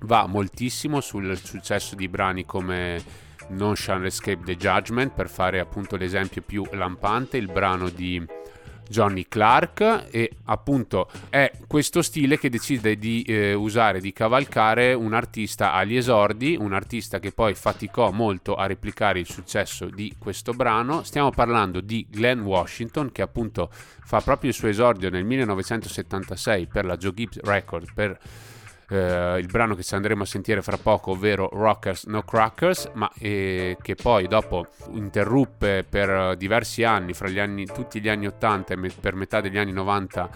va 0.01 0.25
moltissimo 0.25 1.01
sul 1.01 1.37
successo 1.37 1.95
di 1.95 2.07
brani 2.07 2.45
come 2.45 3.03
Non 3.49 3.75
Shall 3.75 4.05
Escape 4.05 4.43
the 4.43 4.57
Judgment 4.57 5.13
per 5.13 5.29
fare 5.29 5.59
appunto 5.59 5.95
l'esempio 5.95 6.41
più 6.41 6.65
lampante, 6.71 7.37
il 7.37 7.51
brano 7.51 7.89
di 7.89 8.25
Johnny 8.91 9.25
Clark 9.27 10.07
e 10.11 10.31
appunto 10.45 11.09
è 11.29 11.51
questo 11.65 12.01
stile 12.01 12.37
che 12.37 12.49
decide 12.49 12.97
di 12.97 13.23
eh, 13.23 13.53
usare, 13.53 14.01
di 14.01 14.11
cavalcare 14.11 14.93
un 14.93 15.13
artista 15.13 15.73
agli 15.73 15.95
esordi, 15.95 16.57
un 16.59 16.73
artista 16.73 17.19
che 17.19 17.31
poi 17.31 17.55
faticò 17.55 18.11
molto 18.11 18.55
a 18.55 18.67
replicare 18.67 19.19
il 19.19 19.27
successo 19.27 19.85
di 19.85 20.13
questo 20.19 20.51
brano. 20.51 21.03
Stiamo 21.03 21.31
parlando 21.31 21.79
di 21.79 22.05
Glenn 22.09 22.41
Washington 22.41 23.11
che 23.11 23.21
appunto 23.21 23.69
fa 23.71 24.19
proprio 24.19 24.49
il 24.49 24.55
suo 24.55 24.67
esordio 24.67 25.09
nel 25.09 25.23
1976 25.23 26.67
per 26.67 26.85
la 26.85 26.97
Joe 26.97 27.13
Gibbs 27.13 27.39
Record 27.41 27.93
per 27.93 28.19
eh, 28.91 29.37
il 29.39 29.47
brano 29.47 29.73
che 29.73 29.83
ci 29.83 29.95
andremo 29.95 30.23
a 30.23 30.25
sentire 30.25 30.61
fra 30.61 30.77
poco, 30.77 31.11
ovvero 31.11 31.49
Rockers 31.53 32.05
No 32.07 32.23
Crackers, 32.23 32.91
ma 32.93 33.09
eh, 33.17 33.77
che 33.81 33.95
poi 33.95 34.27
dopo 34.27 34.67
interruppe 34.91 35.85
per 35.87 36.35
diversi 36.35 36.83
anni, 36.83 37.13
fra 37.13 37.29
gli 37.29 37.39
anni, 37.39 37.65
tutti 37.65 38.01
gli 38.01 38.09
anni 38.09 38.27
80 38.27 38.73
e 38.73 38.75
me- 38.75 38.89
per 38.89 39.15
metà 39.15 39.39
degli 39.39 39.57
anni 39.57 39.71
90, 39.71 40.29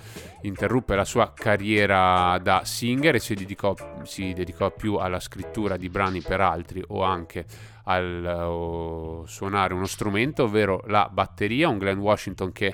interruppe 0.44 0.96
la 0.96 1.04
sua 1.04 1.34
carriera 1.36 2.38
da 2.42 2.62
singer 2.64 3.16
e 3.16 3.20
si 3.20 3.34
dedicò, 3.34 3.76
si 4.04 4.32
dedicò 4.32 4.72
più 4.72 4.96
alla 4.96 5.20
scrittura 5.20 5.76
di 5.76 5.90
brani 5.90 6.22
per 6.22 6.40
altri 6.40 6.82
o 6.88 7.04
anche 7.04 7.74
al 7.86 9.24
suonare 9.26 9.74
uno 9.74 9.86
strumento, 9.86 10.44
ovvero 10.44 10.84
la 10.88 11.10
batteria, 11.12 11.70
un 11.70 11.78
Glenn 11.78 12.00
Washington 12.00 12.52
che 12.52 12.74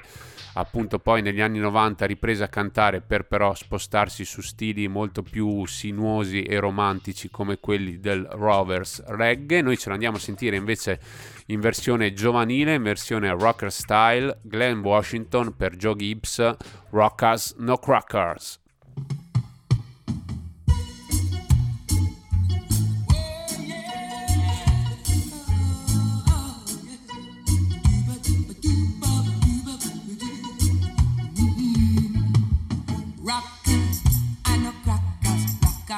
appunto 0.53 0.99
poi 0.99 1.21
negli 1.21 1.39
anni 1.39 1.59
90 1.59 2.05
riprese 2.05 2.43
a 2.43 2.49
cantare 2.49 3.01
per 3.01 3.25
però 3.25 3.53
spostarsi 3.53 4.25
su 4.25 4.41
stili 4.41 4.87
molto 4.87 5.21
più 5.21 5.65
sinuosi 5.65 6.43
e 6.43 6.59
romantici 6.59 7.29
come 7.29 7.59
quelli 7.59 7.99
del 7.99 8.27
Rovers 8.29 9.03
Reggae. 9.07 9.61
Noi 9.61 9.77
ce 9.77 9.89
l'andiamo 9.89 10.17
a 10.17 10.19
sentire 10.19 10.55
invece 10.55 10.99
in 11.47 11.59
versione 11.59 12.13
giovanile, 12.13 12.75
in 12.75 12.83
versione 12.83 13.29
rocker 13.31 13.71
style, 13.71 14.39
Glenn 14.41 14.79
Washington 14.79 15.55
per 15.55 15.75
Joe 15.75 15.95
Gibbs, 15.95 16.55
Rockers 16.89 17.55
No 17.57 17.77
Crackers. 17.77 18.59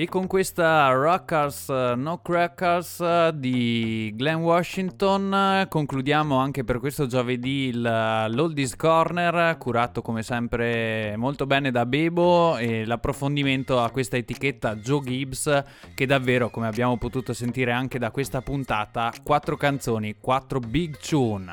E 0.00 0.08
con 0.08 0.26
questa 0.26 0.88
Rockers 0.92 1.68
No 1.68 2.22
Crackers 2.22 3.28
di 3.34 4.10
Glenn 4.16 4.40
Washington 4.40 5.66
concludiamo 5.68 6.38
anche 6.38 6.64
per 6.64 6.78
questo 6.78 7.06
giovedì 7.06 7.70
l'Oldies 7.74 8.76
Corner, 8.76 9.58
curato 9.58 10.00
come 10.00 10.22
sempre 10.22 11.16
molto 11.18 11.44
bene 11.44 11.70
da 11.70 11.84
Bebo 11.84 12.56
e 12.56 12.86
l'approfondimento 12.86 13.78
a 13.78 13.90
questa 13.90 14.16
etichetta 14.16 14.76
Joe 14.76 15.02
Gibbs 15.04 15.64
che 15.94 16.06
davvero, 16.06 16.48
come 16.48 16.68
abbiamo 16.68 16.96
potuto 16.96 17.34
sentire 17.34 17.72
anche 17.72 17.98
da 17.98 18.10
questa 18.10 18.40
puntata, 18.40 19.12
quattro 19.22 19.58
canzoni, 19.58 20.14
quattro 20.18 20.60
big 20.60 20.96
tune. 20.96 21.52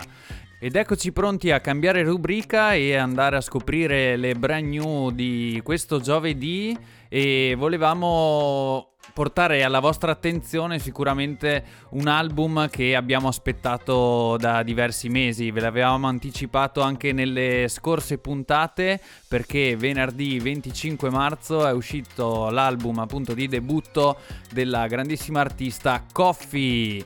Ed 0.60 0.78
eccoci 0.78 1.12
pronti 1.12 1.52
a 1.52 1.60
cambiare 1.60 2.02
rubrica 2.02 2.74
e 2.74 2.96
andare 2.96 3.36
a 3.36 3.42
scoprire 3.42 4.16
le 4.16 4.36
brand 4.36 4.68
new 4.68 5.12
di 5.12 5.60
questo 5.64 6.00
giovedì 6.00 6.96
e 7.10 7.56
volevamo 7.58 8.94
portare 9.14 9.64
alla 9.64 9.80
vostra 9.80 10.12
attenzione 10.12 10.80
sicuramente 10.80 11.64
un 11.92 12.08
album 12.08 12.70
che 12.70 12.96
abbiamo 12.96 13.28
aspettato 13.28 14.38
da 14.38 14.62
diversi 14.62 15.10
mesi, 15.10 15.50
ve 15.50 15.62
l'avevamo 15.62 16.08
anticipato 16.08 16.82
anche 16.82 17.14
nelle 17.14 17.68
scorse 17.68 18.20
puntate 18.20 19.02
perché 19.28 19.76
venerdì 19.76 20.40
25 20.40 21.10
marzo 21.10 21.66
è 21.66 21.72
uscito 21.72 22.50
l'album 22.50 23.00
appunto 23.00 23.34
di 23.34 23.48
debutto 23.48 24.18
della 24.52 24.86
grandissima 24.88 25.40
artista 25.40 26.04
Coffee. 26.12 27.04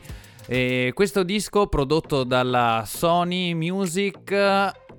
E 0.48 0.92
questo 0.94 1.24
disco 1.24 1.68
prodotto 1.68 2.26
dalla 2.26 2.84
Sony 2.86 3.54
Music 3.54 4.34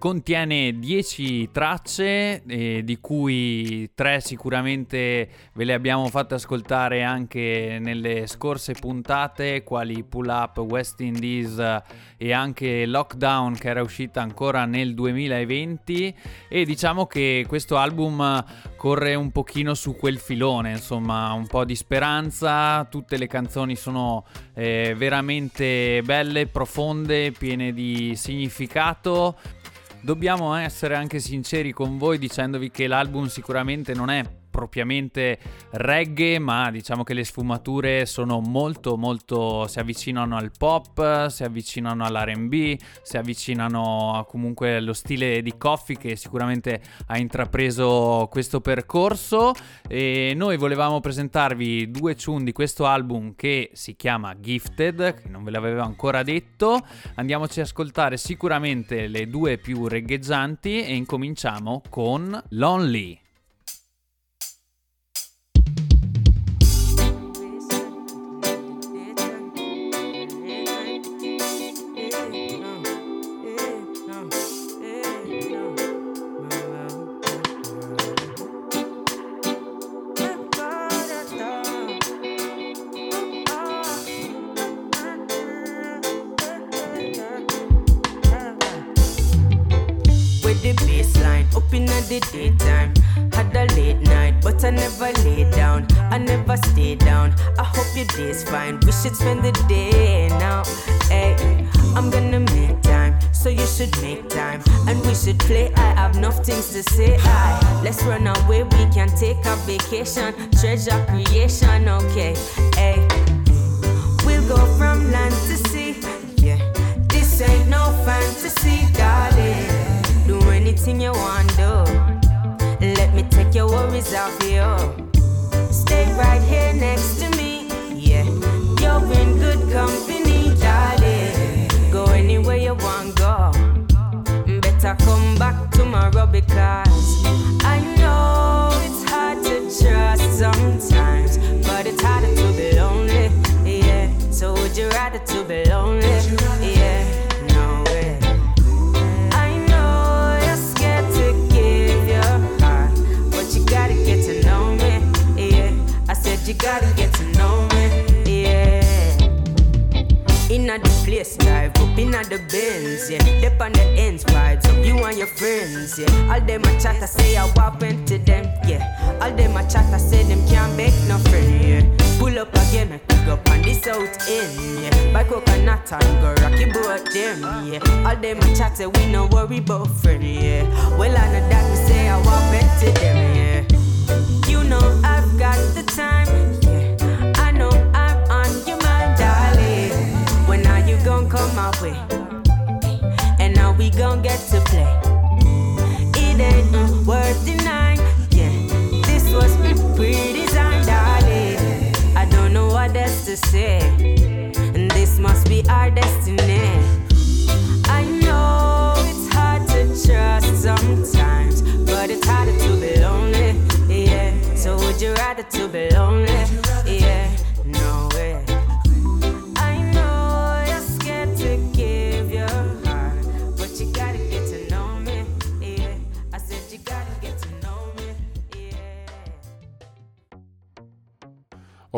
contiene 0.02 0.80
10 0.80 1.52
tracce, 1.52 2.42
eh, 2.42 2.80
di 2.82 2.98
cui 3.00 3.88
3 3.94 4.18
sicuramente 4.18 5.28
ve 5.52 5.62
le 5.62 5.74
abbiamo 5.74 6.08
fatte 6.08 6.34
ascoltare 6.34 7.04
anche 7.04 7.78
nelle 7.80 8.26
scorse 8.26 8.72
puntate, 8.72 9.62
quali 9.62 10.02
Pull 10.02 10.26
Up, 10.26 10.58
West 10.58 10.98
Indies 11.02 11.56
e 12.16 12.32
anche 12.32 12.84
Lockdown 12.84 13.54
che 13.54 13.68
era 13.68 13.80
uscita 13.80 14.20
ancora 14.20 14.64
nel 14.64 14.94
2020 14.94 16.16
e 16.48 16.64
diciamo 16.64 17.06
che 17.06 17.44
questo 17.46 17.76
album 17.76 18.44
corre 18.76 19.14
un 19.14 19.30
pochino 19.30 19.72
su 19.74 19.94
quel 19.94 20.18
filone, 20.18 20.72
insomma 20.72 21.30
un 21.30 21.46
po' 21.46 21.64
di 21.64 21.76
speranza, 21.76 22.84
tutte 22.90 23.16
le 23.16 23.28
canzoni 23.28 23.76
sono 23.76 24.24
eh, 24.54 24.96
veramente 24.96 26.02
belle, 26.02 26.48
profonde, 26.48 27.30
piene 27.30 27.72
di 27.72 28.16
significato 28.16 29.36
dobbiamo 30.02 30.54
essere 30.56 30.96
anche 30.96 31.20
sinceri 31.20 31.72
con 31.72 31.96
voi 31.96 32.18
dicendovi 32.18 32.70
che 32.70 32.86
l'album 32.86 33.26
sicuramente 33.26 33.94
non 33.94 34.10
è 34.10 34.41
propriamente 34.52 35.38
reggae, 35.70 36.38
ma 36.38 36.70
diciamo 36.70 37.02
che 37.02 37.14
le 37.14 37.24
sfumature 37.24 38.06
sono 38.06 38.38
molto 38.38 38.96
molto 38.96 39.66
si 39.66 39.78
avvicinano 39.78 40.36
al 40.36 40.52
pop, 40.56 41.26
si 41.28 41.42
avvicinano 41.42 42.04
all'R&B, 42.04 42.76
si 43.02 43.16
avvicinano 43.16 44.14
a 44.14 44.24
comunque 44.24 44.76
allo 44.76 44.92
stile 44.92 45.42
di 45.42 45.56
Coffee 45.56 45.96
che 45.96 46.14
sicuramente 46.16 46.80
ha 47.06 47.18
intrapreso 47.18 48.28
questo 48.30 48.60
percorso 48.60 49.52
e 49.88 50.34
noi 50.36 50.56
volevamo 50.56 51.00
presentarvi 51.00 51.90
due 51.90 52.14
tune 52.14 52.44
di 52.44 52.52
questo 52.52 52.86
album 52.86 53.34
che 53.34 53.70
si 53.72 53.96
chiama 53.96 54.38
Gifted, 54.38 55.14
che 55.14 55.28
non 55.28 55.42
ve 55.42 55.50
l'avevo 55.50 55.80
ancora 55.82 56.22
detto. 56.22 56.84
Andiamoci 57.14 57.60
ad 57.60 57.66
ascoltare 57.66 58.16
sicuramente 58.18 59.06
le 59.06 59.26
due 59.28 59.56
più 59.56 59.88
regheggianti 59.88 60.84
e 60.84 60.94
incominciamo 60.94 61.82
con 61.88 62.40
Lonely. 62.50 63.21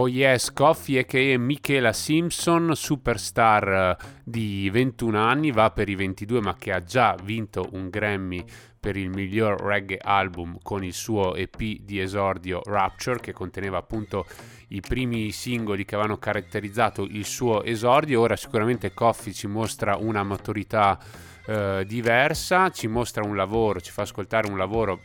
Oh 0.05 0.09
yes, 0.09 0.53
Coffee 0.53 0.99
a.k.a. 0.99 1.39
Michela 1.39 1.95
Simpson, 1.95 2.77
superstar 2.77 3.97
eh, 3.99 4.05
di 4.23 4.69
21 4.69 5.19
anni, 5.19 5.51
va 5.51 5.71
per 5.71 5.89
i 5.89 5.95
22 5.95 6.43
ma 6.43 6.57
che 6.59 6.73
ha 6.73 6.83
già 6.83 7.17
vinto 7.23 7.67
un 7.73 7.89
Grammy 7.89 8.45
per 8.79 8.99
il 8.99 9.09
miglior 9.09 9.59
reggae 9.63 9.97
album 9.99 10.59
con 10.63 10.85
il 10.85 10.93
suo 10.93 11.35
EP 11.35 11.57
di 11.57 12.01
esordio 12.01 12.61
Rapture 12.67 13.19
che 13.19 13.33
conteneva 13.33 13.79
appunto 13.79 14.27
i 14.69 14.83
primi 14.83 15.31
singoli 15.31 15.87
che 15.87 15.95
avevano 15.95 16.19
caratterizzato 16.19 17.05
il 17.05 17.25
suo 17.25 17.63
esordio. 17.63 18.21
Ora 18.21 18.37
sicuramente 18.37 18.93
Coffee 18.93 19.33
ci 19.33 19.47
mostra 19.47 19.97
una 19.97 20.23
maturità 20.23 20.99
eh, 21.47 21.83
diversa, 21.87 22.69
ci 22.69 22.89
mostra 22.89 23.25
un 23.25 23.37
lavoro, 23.37 23.81
ci 23.81 23.91
fa 23.91 24.03
ascoltare 24.03 24.51
un 24.51 24.59
lavoro 24.59 25.01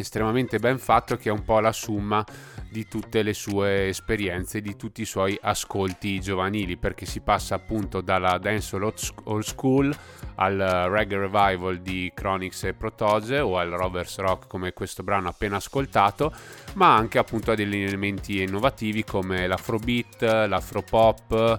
estremamente 0.00 0.58
ben 0.58 0.78
fatto 0.78 1.16
che 1.16 1.28
è 1.28 1.32
un 1.32 1.44
po' 1.44 1.60
la 1.60 1.72
summa 1.72 2.24
di 2.70 2.86
tutte 2.86 3.22
le 3.22 3.32
sue 3.32 3.88
esperienze, 3.88 4.60
di 4.60 4.76
tutti 4.76 5.02
i 5.02 5.06
suoi 5.06 5.38
ascolti 5.40 6.20
giovanili, 6.20 6.76
perché 6.76 7.06
si 7.06 7.20
passa 7.20 7.54
appunto 7.54 8.00
dalla 8.00 8.38
dancehall 8.38 8.92
old 9.24 9.42
school 9.42 9.96
al 10.36 10.86
reggae 10.90 11.18
revival 11.18 11.78
di 11.78 12.12
Chronix 12.14 12.62
e 12.64 12.74
Protose 12.74 13.40
o 13.40 13.58
al 13.58 13.70
Rovers 13.70 14.18
Rock 14.18 14.46
come 14.46 14.72
questo 14.72 15.02
brano 15.02 15.28
appena 15.28 15.56
ascoltato, 15.56 16.32
ma 16.74 16.94
anche 16.94 17.18
appunto 17.18 17.50
a 17.50 17.54
degli 17.54 17.76
elementi 17.76 18.42
innovativi 18.42 19.02
come 19.02 19.46
l'afrobeat, 19.46 20.22
l'afropop, 20.22 21.58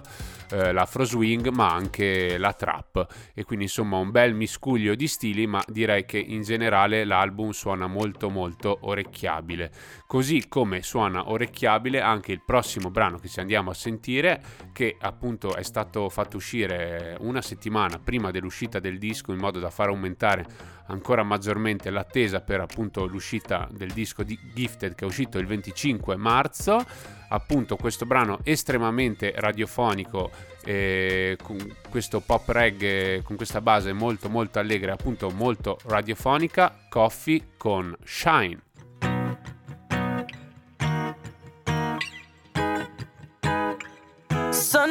eh, 0.52 0.72
l'afro 0.72 1.04
swing 1.04 1.48
ma 1.48 1.72
anche 1.72 2.38
la 2.38 2.52
trap. 2.52 3.06
E 3.34 3.44
quindi 3.44 3.64
insomma 3.64 3.96
un 3.98 4.10
bel 4.10 4.34
miscuglio 4.34 4.94
di 4.94 5.06
stili 5.06 5.46
ma 5.46 5.62
direi 5.66 6.04
che 6.04 6.18
in 6.18 6.42
generale 6.42 7.04
l'album 7.04 7.50
suona 7.50 7.86
molto 7.86 8.30
molto 8.30 8.78
orecchiabile 8.82 9.70
così 10.10 10.48
come 10.48 10.82
suona 10.82 11.30
orecchiabile 11.30 12.00
anche 12.00 12.32
il 12.32 12.42
prossimo 12.44 12.90
brano 12.90 13.18
che 13.18 13.28
ci 13.28 13.38
andiamo 13.38 13.70
a 13.70 13.74
sentire 13.74 14.42
che 14.72 14.96
appunto 14.98 15.54
è 15.54 15.62
stato 15.62 16.08
fatto 16.08 16.36
uscire 16.36 17.16
una 17.20 17.40
settimana 17.40 18.00
prima 18.00 18.32
dell'uscita 18.32 18.80
del 18.80 18.98
disco 18.98 19.30
in 19.30 19.38
modo 19.38 19.60
da 19.60 19.70
far 19.70 19.86
aumentare 19.86 20.44
ancora 20.88 21.22
maggiormente 21.22 21.90
l'attesa 21.90 22.40
per 22.40 22.58
appunto 22.58 23.06
l'uscita 23.06 23.68
del 23.70 23.92
disco 23.92 24.24
di 24.24 24.36
Gifted 24.52 24.96
che 24.96 25.04
è 25.04 25.06
uscito 25.06 25.38
il 25.38 25.46
25 25.46 26.16
marzo. 26.16 26.84
Appunto 27.28 27.76
questo 27.76 28.04
brano 28.04 28.40
estremamente 28.42 29.32
radiofonico 29.36 30.32
eh, 30.64 31.38
con 31.40 31.56
questo 31.88 32.18
pop 32.18 32.48
reggae 32.48 33.22
con 33.22 33.36
questa 33.36 33.60
base 33.60 33.92
molto 33.92 34.28
molto 34.28 34.58
allegra 34.58 34.94
appunto 34.94 35.30
molto 35.30 35.78
radiofonica 35.86 36.86
Coffee 36.88 37.50
con 37.56 37.96
Shine 38.02 38.69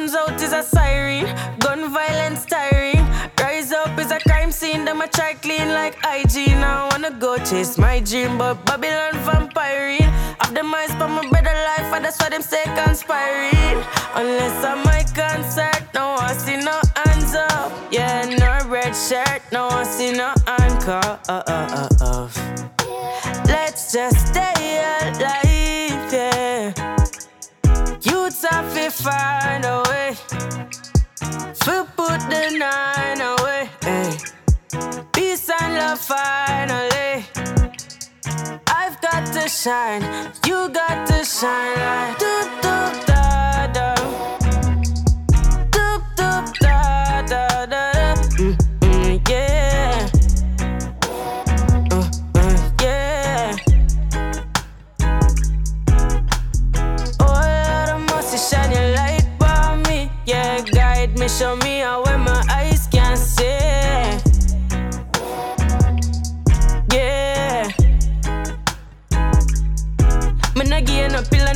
Sun's 0.00 0.14
out 0.14 0.40
is 0.40 0.54
a 0.54 0.62
siren, 0.62 1.26
gun 1.58 1.92
violence 1.92 2.46
tiring. 2.46 3.04
Rise 3.38 3.70
up 3.70 3.98
is 3.98 4.10
a 4.10 4.18
crime 4.20 4.50
scene, 4.50 4.86
them 4.86 5.02
a 5.02 5.06
try 5.06 5.34
clean 5.34 5.68
like 5.74 5.94
IG. 6.02 6.56
Now 6.56 6.86
I 6.86 6.88
wanna 6.92 7.10
go 7.10 7.36
chase 7.36 7.76
my 7.76 8.00
dream, 8.00 8.38
but 8.38 8.64
Babylon 8.64 9.12
vampiring. 9.28 10.08
Have 10.40 10.54
them 10.54 10.74
eyes 10.74 10.90
for 10.92 11.06
my 11.06 11.28
better 11.28 11.52
life, 11.68 11.92
and 11.92 12.02
that's 12.02 12.18
why 12.18 12.30
them 12.30 12.40
say 12.40 12.64
conspiring. 12.64 13.84
Unless 14.14 14.64
I'm 14.64 14.82
my 14.84 15.04
concert, 15.14 15.84
no 15.92 16.16
I 16.18 16.32
see 16.32 16.56
no 16.56 16.80
hands 16.96 17.34
up. 17.34 17.70
Yeah, 17.92 18.24
no 18.24 18.70
red 18.70 18.94
shirt, 18.96 19.42
no 19.52 19.68
I 19.68 19.84
see 19.84 20.12
no 20.12 20.32
handcuff. 20.46 21.28
Uh, 21.28 21.42
uh, 21.46 21.88
uh, 22.00 22.28
Let's 23.44 23.92
just 23.92 24.28
stay 24.28 24.80
alive, 24.80 26.10
yeah. 26.10 26.90
Youths 28.02 28.42
have 28.48 28.72
to 28.72 28.90
find 28.90 29.64
a 29.66 29.89
to 31.64 31.86
put 31.96 32.20
the 32.30 32.44
nine 32.58 33.20
away. 33.20 33.70
eh. 33.82 34.16
Peace 35.12 35.50
and 35.60 35.74
love 35.74 36.00
finally. 36.00 37.24
I've 38.66 39.00
got 39.00 39.26
to 39.34 39.48
shine, 39.48 40.02
you 40.46 40.68
got 40.70 41.06
to 41.08 41.24
shine 41.24 41.76
like 41.86 42.18
doop 42.18 42.48
doop 42.62 43.06
da 43.06 43.09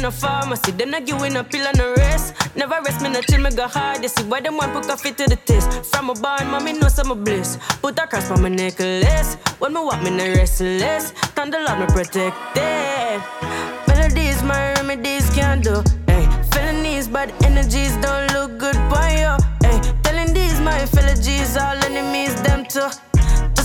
no 0.05 0.11
pharmacy. 0.11 0.71
Them 0.73 0.91
nah 0.91 1.01
give 1.01 1.19
no 1.33 1.43
pill 1.43 1.67
and 1.67 1.79
no 1.79 1.95
rest. 1.95 2.35
Never 2.55 2.79
rest, 2.85 3.01
me 3.01 3.09
no 3.09 3.23
chill, 3.23 3.41
me 3.41 3.51
go 3.51 3.67
hard. 3.67 4.03
You 4.03 4.09
see 4.09 4.25
why 4.25 4.41
them 4.41 4.59
want 4.59 4.75
put 4.75 4.87
coffee 4.87 5.13
to 5.13 5.25
the 5.27 5.37
test. 5.37 5.67
From 5.91 6.11
a 6.11 6.15
barn, 6.15 6.47
mommy 6.51 6.75
know 6.75 6.89
some 6.89 7.11
a 7.11 7.15
bliss. 7.15 7.57
Put 7.81 7.99
a 7.99 8.07
cross 8.07 8.31
on 8.31 8.43
my 8.43 8.51
necklace. 8.51 9.37
When 9.59 9.73
me 9.73 9.81
walk, 9.81 10.03
me 10.03 10.11
no 10.11 10.27
restless. 10.35 11.13
Thank 11.35 11.53
the 11.53 11.61
Lord, 11.67 11.79
me 11.81 11.87
protected. 11.87 13.19
Melodies, 13.89 14.43
my 14.43 14.75
remedies 14.75 15.31
can 15.31 15.63
do. 15.63 15.83
Eh. 16.09 16.13
Hey, 16.13 16.25
felonies, 16.51 17.09
bad 17.09 17.33
energies 17.43 17.97
don't 18.05 18.31
look 18.35 18.59
good 18.59 18.77
for 18.91 19.09
you. 19.21 19.33
Hey, 19.65 19.81
telling 20.03 20.35
these 20.35 20.61
my 20.61 20.85
fellow 20.85 21.15
G's, 21.15 21.57
all 21.57 21.79
enemies, 21.89 22.35
them 22.43 22.67
too. 22.67 22.91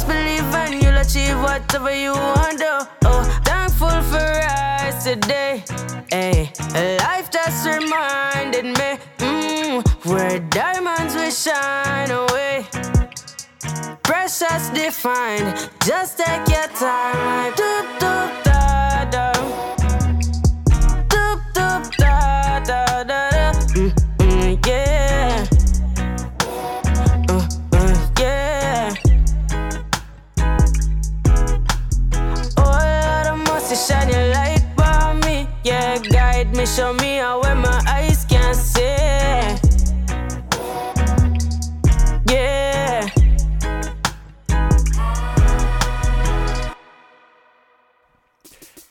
Believe 0.10 0.56
and 0.56 0.82
you'll 0.82 0.98
achieve 0.98 1.38
whatever 1.40 1.94
you 1.94 2.14
want 2.14 2.58
to. 2.58 2.90
Oh, 3.06 3.24
thankful 3.46 4.02
for 4.12 4.30
us 4.50 5.04
today. 5.04 5.64
Hey, 6.10 6.52
life 6.98 7.30
just 7.30 7.64
reminded 7.68 8.66
me 8.66 8.90
mm, 9.20 9.88
where 10.10 10.40
diamonds 10.50 11.14
will 11.14 11.30
shine 11.30 12.10
away. 12.10 12.66
Precious 14.02 14.70
defined, 14.70 15.70
just 15.86 16.18
take 16.18 16.48
your 16.48 16.68
time. 16.70 17.54
Doop 17.54 17.86
doop 18.00 18.44
da 18.44 18.49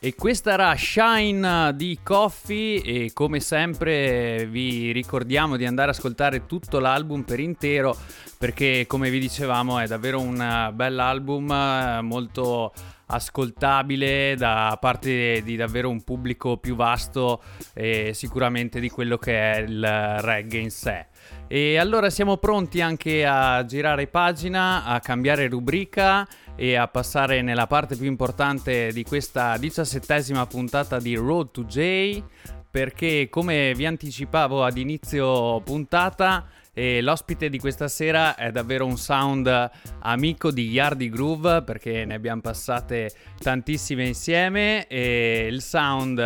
E 0.08 0.14
questa 0.14 0.52
era 0.52 0.74
Shine 0.74 1.74
di 1.74 1.98
Coffee 2.02 2.80
e 2.80 3.10
come 3.12 3.40
sempre 3.40 4.46
vi 4.46 4.90
ricordiamo 4.90 5.58
di 5.58 5.66
andare 5.66 5.90
ad 5.90 5.96
ascoltare 5.96 6.46
tutto 6.46 6.78
l'album 6.78 7.24
per 7.24 7.38
intero 7.40 7.94
perché 8.38 8.86
come 8.86 9.10
vi 9.10 9.18
dicevamo 9.18 9.78
è 9.78 9.86
davvero 9.86 10.18
un 10.18 10.70
bell'album 10.72 11.98
molto 12.04 12.72
ascoltabile 13.04 14.34
da 14.36 14.78
parte 14.80 15.42
di 15.42 15.56
davvero 15.56 15.90
un 15.90 16.02
pubblico 16.02 16.56
più 16.56 16.74
vasto 16.74 17.42
e 17.74 18.12
sicuramente 18.14 18.80
di 18.80 18.88
quello 18.88 19.18
che 19.18 19.52
è 19.52 19.58
il 19.58 19.86
reggae 20.20 20.60
in 20.60 20.70
sé. 20.70 21.06
E 21.48 21.76
allora 21.78 22.08
siamo 22.08 22.38
pronti 22.38 22.80
anche 22.80 23.26
a 23.26 23.62
girare 23.64 24.06
pagina, 24.06 24.84
a 24.84 25.00
cambiare 25.00 25.48
rubrica 25.48 26.26
e 26.60 26.74
a 26.74 26.88
passare 26.88 27.40
nella 27.40 27.68
parte 27.68 27.94
più 27.94 28.06
importante 28.06 28.90
di 28.92 29.04
questa 29.04 29.56
diciassettesima 29.56 30.44
puntata 30.46 30.98
di 30.98 31.14
Road 31.14 31.52
to 31.52 31.64
J 31.64 32.20
perché 32.68 33.28
come 33.30 33.72
vi 33.76 33.86
anticipavo 33.86 34.64
ad 34.64 34.76
inizio 34.76 35.60
puntata 35.60 36.46
e 36.72 37.00
l'ospite 37.00 37.48
di 37.48 37.60
questa 37.60 37.86
sera 37.86 38.34
è 38.34 38.50
davvero 38.50 38.86
un 38.86 38.96
sound 38.96 39.70
amico 40.00 40.50
di 40.50 40.68
Yardi 40.68 41.08
Groove 41.08 41.62
perché 41.62 42.04
ne 42.04 42.14
abbiamo 42.14 42.40
passate 42.40 43.12
tantissime 43.38 44.06
insieme 44.06 44.86
e 44.88 45.48
il 45.50 45.62
sound 45.62 46.20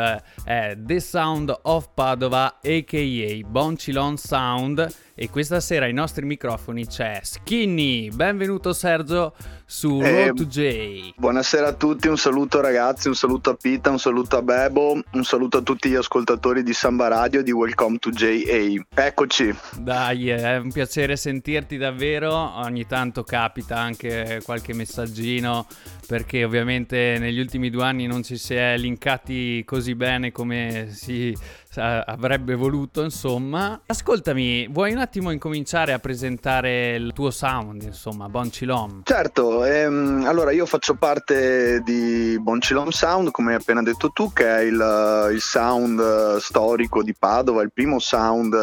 è 0.45 0.77
The 0.79 1.01
Sound 1.01 1.59
of 1.63 1.91
Padova 1.95 2.59
aka 2.63 3.39
Boncilon 3.47 4.17
Sound 4.17 4.95
e 5.15 5.29
questa 5.29 5.61
sera 5.61 5.85
ai 5.85 5.93
nostri 5.93 6.25
microfoni 6.25 6.87
c'è 6.87 7.21
Skinny. 7.23 8.11
Benvenuto 8.11 8.73
Sergio 8.73 9.35
su 9.67 10.01
eh, 10.03 10.27
Road 10.27 10.37
to 10.37 10.47
J. 10.47 11.13
Buonasera 11.17 11.69
a 11.69 11.73
tutti, 11.75 12.09
un 12.09 12.17
saluto 12.17 12.61
ragazzi, 12.61 13.09
un 13.09 13.15
saluto 13.15 13.51
a 13.51 13.55
Pita, 13.55 13.91
un 13.91 13.99
saluto 13.99 14.37
a 14.39 14.43
Bebo, 14.43 15.03
un 15.11 15.25
saluto 15.25 15.59
a 15.59 15.63
tutti 15.63 15.91
gli 15.91 15.95
ascoltatori 15.95 16.63
di 16.63 16.73
Samba 16.73 17.09
Radio 17.09 17.43
di 17.43 17.53
Welcome 17.53 17.99
to 17.99 18.11
JA. 18.11 18.83
Eccoci. 18.95 19.55
Dai, 19.79 20.31
è 20.31 20.57
un 20.57 20.73
piacere 20.73 21.17
sentirti 21.17 21.77
davvero. 21.77 22.33
Ogni 22.33 22.87
tanto 22.87 23.23
capita 23.23 23.79
anche 23.79 24.41
qualche 24.45 24.73
messaggino 24.73 25.67
perché 26.07 26.45
ovviamente 26.45 27.17
negli 27.19 27.39
ultimi 27.39 27.71
due 27.71 27.85
anni 27.85 28.07
non 28.07 28.23
ci 28.23 28.37
si 28.37 28.55
è 28.55 28.77
linkati 28.77 29.63
così 29.65 29.95
bene 29.95 30.33
come 30.33 30.89
si 30.91 31.35
avrebbe 31.81 32.55
voluto, 32.55 33.03
insomma. 33.03 33.81
Ascoltami, 33.87 34.69
vuoi 34.69 34.93
un 34.93 34.99
attimo 34.99 35.31
incominciare 35.31 35.93
a 35.93 35.99
presentare 35.99 36.95
il 36.95 37.13
tuo 37.13 37.31
sound, 37.31 37.83
insomma, 37.83 38.29
Boncilom? 38.29 39.03
Certo, 39.05 39.65
ehm, 39.65 40.25
allora 40.27 40.51
io 40.53 40.67
faccio 40.67 40.95
parte 40.95 41.81
di 41.85 42.39
Boncilom 42.41 42.91
Sound, 42.91 43.31
come 43.31 43.55
hai 43.55 43.61
appena 43.61 43.83
detto 43.83 44.11
tu, 44.11 44.33
che 44.33 44.47
è 44.47 44.61
il, 44.61 45.31
il 45.33 45.41
sound 45.41 46.37
storico 46.39 47.03
di 47.03 47.15
Padova, 47.15 47.63
il 47.63 47.73
primo 47.73 47.99
sound 47.99 48.55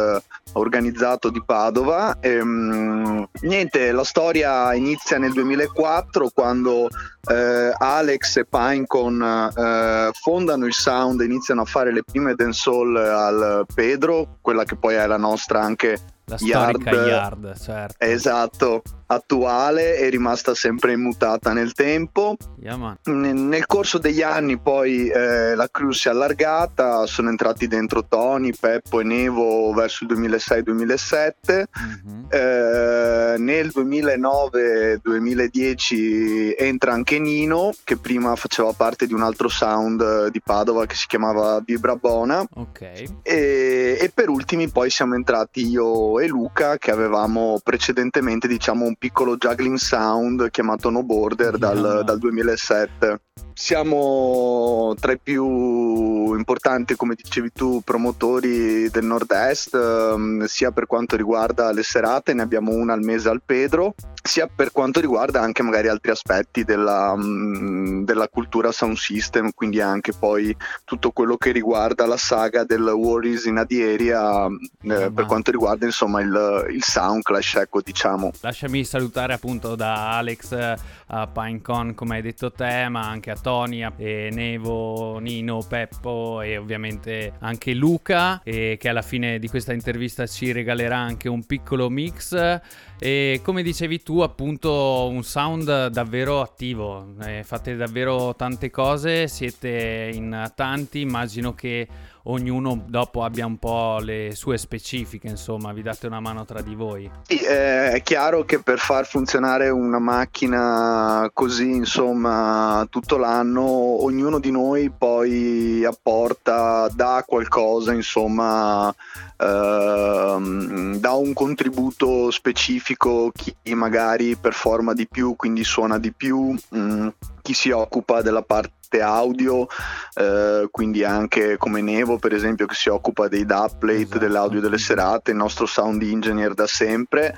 organizzato 0.54 1.30
di 1.30 1.42
Padova. 1.44 2.18
E, 2.20 2.34
ehm, 2.34 3.28
niente, 3.42 3.92
la 3.92 4.04
storia 4.04 4.74
inizia 4.74 5.18
nel 5.18 5.32
2004 5.32 6.30
quando 6.32 6.88
eh, 7.30 7.72
Alex 7.76 8.36
e 8.36 8.46
Pinecon 8.46 9.52
eh, 9.56 10.10
fondano 10.12 10.66
il 10.66 10.74
sound, 10.74 11.20
iniziano 11.20 11.62
a 11.62 11.66
fare 11.66 11.92
le 11.92 12.02
prime 12.04 12.34
dancehall 12.34 12.96
al 12.96 13.66
Pedro, 13.72 14.38
quella 14.40 14.64
che 14.64 14.76
poi 14.76 14.94
è 14.94 15.06
la 15.06 15.16
nostra 15.16 15.60
anche 15.60 15.98
la 16.24 16.36
yard, 16.38 16.82
yard 16.86 17.60
certo. 17.60 18.04
Esatto, 18.04 18.82
attuale 19.12 19.96
è 19.96 20.08
rimasta 20.08 20.54
sempre 20.54 20.92
immutata 20.92 21.52
nel 21.52 21.72
tempo. 21.72 22.36
Yeah, 22.60 22.96
nel 23.04 23.66
corso 23.66 23.98
degli 23.98 24.22
anni 24.22 24.56
poi 24.58 25.08
eh, 25.08 25.56
la 25.56 25.68
crew 25.70 25.90
si 25.90 26.08
è 26.08 26.12
allargata, 26.12 27.06
sono 27.06 27.28
entrati 27.28 27.66
dentro 27.66 28.06
Tony, 28.06 28.52
Peppo 28.58 29.00
e 29.00 29.04
Nevo 29.04 29.72
verso 29.72 30.04
il 30.04 30.16
2006-2007. 30.16 31.34
Mm-hmm. 31.50 32.24
Eh, 32.28 33.34
nel 33.38 33.72
2009-2010 33.74 36.54
entra 36.56 36.92
anche 36.92 37.18
Nino, 37.18 37.72
che 37.82 37.96
prima 37.96 38.36
faceva 38.36 38.72
parte 38.72 39.08
di 39.08 39.14
un 39.14 39.22
altro 39.22 39.48
sound 39.48 40.28
di 40.28 40.40
Padova 40.40 40.86
che 40.86 40.94
si 40.94 41.08
chiamava 41.08 41.60
Vibra 41.64 41.96
Bona. 41.96 42.46
Okay. 42.54 43.08
E, 43.22 43.98
e 44.00 44.08
per 44.14 44.28
ultimi 44.28 44.68
poi 44.68 44.88
siamo 44.90 45.16
entrati 45.16 45.66
io 45.66 46.20
e 46.20 46.28
Luca 46.28 46.78
che 46.78 46.92
avevamo 46.92 47.58
precedentemente 47.62 48.46
diciamo 48.46 48.84
un 48.84 48.94
piccolo 49.00 49.38
juggling 49.38 49.76
sound 49.76 50.50
chiamato 50.50 50.90
No 50.90 51.02
Border 51.02 51.56
dal, 51.56 52.02
dal 52.04 52.18
2007 52.18 53.22
siamo 53.60 54.94
tra 54.98 55.12
i 55.12 55.18
più 55.22 56.34
importanti, 56.34 56.96
come 56.96 57.14
dicevi 57.14 57.52
tu, 57.52 57.82
promotori 57.84 58.88
del 58.88 59.04
nord-est, 59.04 59.74
ehm, 59.74 60.46
sia 60.46 60.70
per 60.70 60.86
quanto 60.86 61.14
riguarda 61.14 61.70
le 61.70 61.82
serate, 61.82 62.32
ne 62.32 62.40
abbiamo 62.40 62.72
una 62.72 62.94
al 62.94 63.02
mese 63.02 63.28
al 63.28 63.42
Pedro, 63.44 63.94
sia 64.22 64.48
per 64.48 64.72
quanto 64.72 65.00
riguarda 65.00 65.42
anche 65.42 65.62
magari 65.62 65.88
altri 65.88 66.10
aspetti 66.10 66.64
della, 66.64 67.14
mm, 67.14 68.04
della 68.04 68.28
cultura 68.28 68.72
sound 68.72 68.96
system, 68.96 69.50
quindi 69.54 69.80
anche 69.80 70.14
poi 70.18 70.56
tutto 70.84 71.10
quello 71.10 71.36
che 71.36 71.52
riguarda 71.52 72.06
la 72.06 72.16
saga 72.16 72.64
del 72.64 72.82
Warriors 72.82 73.44
in 73.44 73.58
Adieria, 73.58 74.46
eh, 74.46 75.10
per 75.12 75.26
quanto 75.26 75.50
riguarda 75.50 75.84
insomma 75.84 76.22
il, 76.22 76.66
il 76.70 76.82
sound 76.82 77.22
clash, 77.22 77.56
ecco 77.56 77.82
diciamo. 77.82 78.30
Lasciami 78.40 78.84
salutare 78.84 79.34
appunto 79.34 79.74
da 79.74 80.16
Alex 80.16 80.76
a 81.12 81.26
Pinecon, 81.26 81.94
come 81.94 82.16
hai 82.16 82.22
detto 82.22 82.50
te, 82.52 82.88
ma 82.88 83.06
anche 83.06 83.30
a 83.30 83.36
Tony, 83.36 83.49
a 83.58 83.66
Nevo, 83.66 85.18
Nino, 85.18 85.64
Peppo 85.68 86.40
e 86.40 86.56
ovviamente 86.56 87.32
anche 87.40 87.74
Luca, 87.74 88.40
che 88.42 88.78
alla 88.84 89.02
fine 89.02 89.38
di 89.38 89.48
questa 89.48 89.72
intervista 89.72 90.26
ci 90.26 90.52
regalerà 90.52 90.96
anche 90.96 91.28
un 91.28 91.44
piccolo 91.44 91.90
mix. 91.90 92.60
E 93.02 93.40
come 93.42 93.62
dicevi 93.62 94.02
tu, 94.02 94.20
appunto, 94.20 95.08
un 95.10 95.22
sound 95.22 95.88
davvero 95.88 96.40
attivo. 96.42 97.14
Eh, 97.22 97.42
fate 97.44 97.74
davvero 97.74 98.34
tante 98.36 98.70
cose, 98.70 99.26
siete 99.26 100.10
in 100.12 100.52
tanti. 100.54 101.00
Immagino 101.00 101.54
che 101.54 101.88
ognuno 102.24 102.82
dopo 102.86 103.22
abbia 103.22 103.46
un 103.46 103.58
po' 103.58 103.98
le 104.00 104.32
sue 104.34 104.58
specifiche, 104.58 105.28
insomma, 105.28 105.72
vi 105.72 105.82
date 105.82 106.06
una 106.06 106.20
mano 106.20 106.44
tra 106.44 106.60
di 106.60 106.74
voi. 106.74 107.10
Sì, 107.26 107.38
eh, 107.38 107.92
è 107.92 108.02
chiaro 108.02 108.44
che 108.44 108.60
per 108.60 108.78
far 108.78 109.06
funzionare 109.06 109.68
una 109.70 109.98
macchina 109.98 111.30
così, 111.32 111.70
insomma, 111.70 112.86
tutto 112.90 113.16
l'anno, 113.16 113.62
ognuno 113.62 114.38
di 114.38 114.50
noi 114.50 114.90
poi 114.90 115.84
apporta, 115.84 116.88
dà 116.92 117.24
qualcosa, 117.26 117.92
insomma, 117.92 118.94
ehm, 119.36 120.96
dà 120.96 121.12
un 121.12 121.32
contributo 121.32 122.30
specifico, 122.30 123.30
chi 123.32 123.54
magari 123.74 124.36
performa 124.36 124.92
di 124.92 125.08
più, 125.08 125.34
quindi 125.36 125.64
suona 125.64 125.98
di 125.98 126.12
più, 126.12 126.50
mh, 126.50 126.78
mm, 126.78 127.08
chi 127.42 127.54
si 127.54 127.70
occupa 127.70 128.22
della 128.22 128.42
parte 128.42 129.00
audio, 129.00 129.66
eh, 130.14 130.68
quindi 130.70 131.04
anche 131.04 131.56
come 131.56 131.80
Nevo 131.80 132.18
per 132.18 132.34
esempio 132.34 132.66
che 132.66 132.74
si 132.74 132.88
occupa 132.88 133.28
dei 133.28 133.46
dubplate, 133.46 134.00
esatto. 134.00 134.18
dell'audio 134.18 134.60
delle 134.60 134.78
serate, 134.78 135.30
il 135.30 135.36
nostro 135.36 135.66
sound 135.66 136.02
engineer 136.02 136.54
da 136.54 136.66
sempre. 136.66 137.34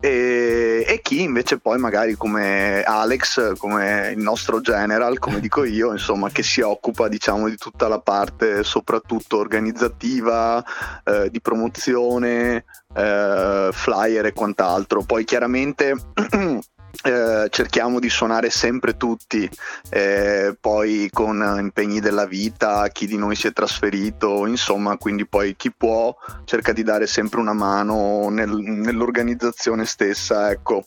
E, 0.00 0.84
e, 0.86 1.00
chi 1.02 1.22
invece 1.22 1.58
poi 1.58 1.76
magari 1.76 2.14
come 2.14 2.84
Alex, 2.84 3.56
come 3.56 4.12
il 4.14 4.22
nostro 4.22 4.60
general, 4.60 5.18
come 5.18 5.40
dico 5.40 5.64
io, 5.66 5.90
insomma, 5.90 6.30
che 6.30 6.44
si 6.44 6.60
occupa 6.60 7.08
diciamo 7.08 7.48
di 7.48 7.56
tutta 7.56 7.88
la 7.88 7.98
parte 7.98 8.62
soprattutto 8.62 9.38
organizzativa, 9.38 10.64
eh, 11.02 11.30
di 11.30 11.40
promozione, 11.40 12.64
eh, 12.94 13.70
flyer 13.72 14.26
e 14.26 14.32
quant'altro. 14.32 15.02
Poi 15.02 15.24
chiaramente 15.24 15.96
Eh, 17.02 17.46
cerchiamo 17.50 18.00
di 18.00 18.08
suonare 18.08 18.50
sempre 18.50 18.96
tutti, 18.96 19.48
eh, 19.90 20.56
poi 20.60 21.08
con 21.12 21.56
impegni 21.58 22.00
della 22.00 22.26
vita, 22.26 22.88
chi 22.88 23.06
di 23.06 23.16
noi 23.16 23.36
si 23.36 23.46
è 23.46 23.52
trasferito, 23.52 24.46
insomma, 24.46 24.96
quindi 24.96 25.26
poi 25.26 25.54
chi 25.54 25.70
può 25.70 26.14
cerca 26.44 26.72
di 26.72 26.82
dare 26.82 27.06
sempre 27.06 27.40
una 27.40 27.52
mano 27.52 28.28
nel, 28.30 28.50
nell'organizzazione 28.50 29.84
stessa, 29.84 30.50
ecco. 30.50 30.86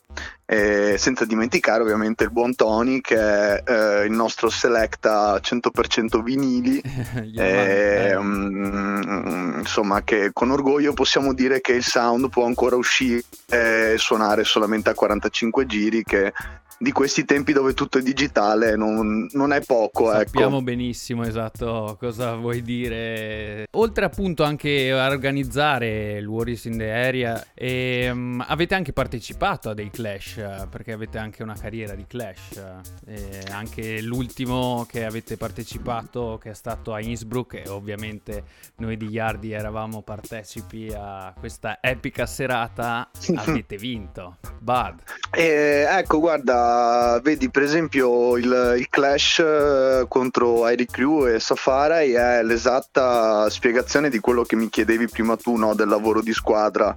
Eh, 0.52 0.98
senza 0.98 1.24
dimenticare 1.24 1.82
ovviamente 1.82 2.26
il 2.26 2.30
buon 2.30 2.54
Tony 2.56 3.00
che 3.00 3.16
è 3.16 3.64
eh, 3.66 4.04
il 4.04 4.12
nostro 4.12 4.50
selecta 4.50 5.38
100% 5.38 6.22
vinili. 6.22 6.82
Eh, 7.34 8.16
um, 8.16 9.56
insomma 9.60 10.02
che 10.04 10.32
con 10.34 10.52
orgoglio 10.52 10.94
possiamo 10.94 11.34
dire 11.34 11.62
che 11.62 11.74
il 11.74 11.84
sound 11.84 12.30
può 12.30 12.46
ancora 12.46 12.76
uscire 12.76 13.24
e 13.48 13.96
suonare 13.98 14.44
solamente 14.44 14.90
a 14.90 14.94
45 14.94 15.66
giri 15.66 16.04
che 16.04 16.34
di 16.82 16.92
questi 16.92 17.26
tempi 17.26 17.54
dove 17.54 17.76
tutto 17.76 18.00
è 18.00 18.02
digitale 18.02 18.76
non, 18.76 19.28
non 19.34 19.54
è 19.54 19.62
poco. 19.62 20.12
Ecco. 20.12 20.26
Sappiamo 20.26 20.56
ecco. 20.56 20.64
benissimo 20.64 21.24
esatto 21.24 21.96
cosa 22.00 22.34
vuoi 22.36 22.64
dire. 22.64 23.68
Oltre 23.72 24.06
appunto 24.06 24.44
anche 24.44 24.92
a 24.92 25.08
organizzare 25.08 26.18
il 26.18 26.26
Warriors 26.26 26.66
in 26.66 26.78
the 26.78 26.92
Area, 26.92 27.46
e, 27.54 28.10
um, 28.10 28.44
avete 28.48 28.74
anche 28.74 28.94
partecipato 28.94 29.70
a 29.70 29.74
dei 29.76 29.92
Clash, 29.92 30.68
perché 30.70 30.92
avete 30.92 31.20
anche 31.20 31.44
una 31.44 31.56
carriera 31.56 31.94
di 31.94 32.06
Clash. 32.08 32.64
E 33.06 33.44
anche 33.52 34.02
l'ultimo 34.02 34.88
che 34.90 35.06
avete 35.06 35.38
partecipato, 35.38 36.40
che 36.42 36.50
è 36.50 36.56
stato 36.56 36.94
a 36.94 37.00
Innsbruck, 37.00 37.62
e 37.64 37.70
ovviamente 37.70 38.44
noi 38.78 38.98
di 38.98 39.08
Yardi 39.08 39.52
eravamo 39.52 40.02
partecipi 40.02 40.92
a 40.96 41.32
questa 41.38 41.78
epica 41.80 42.26
serata, 42.26 43.10
avete 43.36 43.78
vinto. 43.78 44.38
Bad. 44.60 45.02
Eh, 45.32 45.86
ecco, 45.88 46.20
guarda, 46.20 46.71
vedi 47.22 47.50
per 47.50 47.64
esempio 47.64 48.38
il, 48.38 48.76
il 48.78 48.88
Clash 48.90 49.40
eh, 49.40 50.06
contro 50.08 50.66
Airy 50.66 50.86
Crew 50.86 51.28
e 51.28 51.40
Safari 51.40 52.12
è 52.12 52.44
l'esatta 52.44 53.50
spiegazione 53.50 54.10
di 54.10 54.20
quello 54.20 54.44
che 54.44 54.56
mi 54.56 54.70
chiedevi 54.70 55.08
prima 55.08 55.36
tu, 55.36 55.56
no, 55.56 55.74
del 55.76 55.88
lavoro 55.88 56.22
di 56.22 56.34
squadra. 56.34 56.96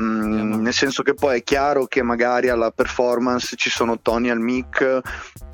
Mm, 0.00 0.60
nel 0.60 0.72
senso 0.72 1.02
che 1.02 1.14
poi 1.14 1.38
è 1.38 1.42
chiaro 1.42 1.86
che 1.86 2.02
magari 2.02 2.48
alla 2.48 2.70
performance 2.70 3.56
ci 3.56 3.70
sono 3.70 4.00
Tony 4.00 4.30
al 4.30 4.40
mic 4.40 5.00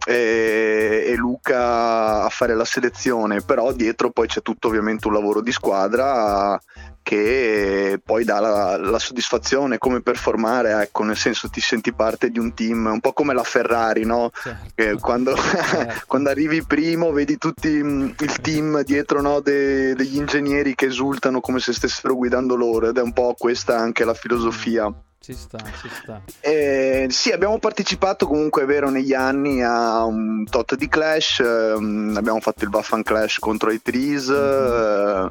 e, 0.06 1.04
e, 1.08 1.16
Luca 1.16 2.24
a 2.24 2.28
fare 2.28 2.54
la 2.54 2.64
selezione, 2.64 3.42
però 3.42 3.72
dietro 3.72 4.10
poi 4.10 4.26
c'è 4.26 4.42
tutto 4.42 4.68
ovviamente 4.68 5.06
un 5.08 5.14
lavoro 5.14 5.40
di 5.40 5.52
squadra 5.52 6.60
che 7.02 8.00
poi 8.02 8.24
dà 8.24 8.38
la, 8.38 8.76
la, 8.76 8.98
soddisfazione 8.98 9.78
come 9.78 10.02
performare, 10.02 10.80
ecco, 10.82 11.02
nel 11.02 11.16
senso 11.16 11.48
ti 11.48 11.60
senti 11.60 11.92
parte 11.92 12.30
di 12.30 12.38
un 12.38 12.54
team, 12.54 12.86
un 12.86 13.00
po' 13.00 13.12
come 13.12 13.34
la 13.34 13.42
Ferrari, 13.42 14.04
no? 14.04 14.30
Certo. 14.32 14.98
Quando, 15.00 15.34
certo. 15.36 16.04
quando, 16.06 16.30
arrivi 16.30 16.64
primo 16.64 17.10
vedi 17.10 17.38
tutti 17.38 17.68
mm, 17.68 18.10
il 18.18 18.40
team 18.40 18.82
dietro 18.84 19.20
no? 19.20 19.40
De, 19.40 19.94
degli 19.94 20.16
ingegneri 20.16 20.74
che 20.74 20.86
esultano 20.86 21.40
come 21.40 21.58
se 21.58 21.72
stessero 21.72 22.14
guidando 22.14 22.54
loro 22.54 22.88
ed 22.88 22.96
è 22.96 23.02
un 23.02 23.12
po' 23.12 23.34
questa 23.36 23.76
anche 23.78 24.04
la 24.04 24.14
filosofia. 24.14 24.92
Ci 25.22 25.34
sta, 25.34 25.58
ci 25.80 25.88
sta. 25.88 26.20
Eh, 26.40 27.06
sì, 27.08 27.30
abbiamo 27.30 27.56
partecipato 27.60 28.26
comunque, 28.26 28.62
è 28.62 28.66
vero, 28.66 28.90
negli 28.90 29.14
anni 29.14 29.62
a 29.62 30.02
un 30.04 30.44
tot 30.50 30.74
di 30.74 30.88
Clash. 30.88 31.38
Eh, 31.38 31.74
abbiamo 32.16 32.40
fatto 32.40 32.64
il 32.64 32.70
Buffan 32.70 33.04
Clash 33.04 33.38
contro 33.38 33.70
i 33.70 33.80
Trees. 33.80 34.28
Mm-hmm. 34.28 35.26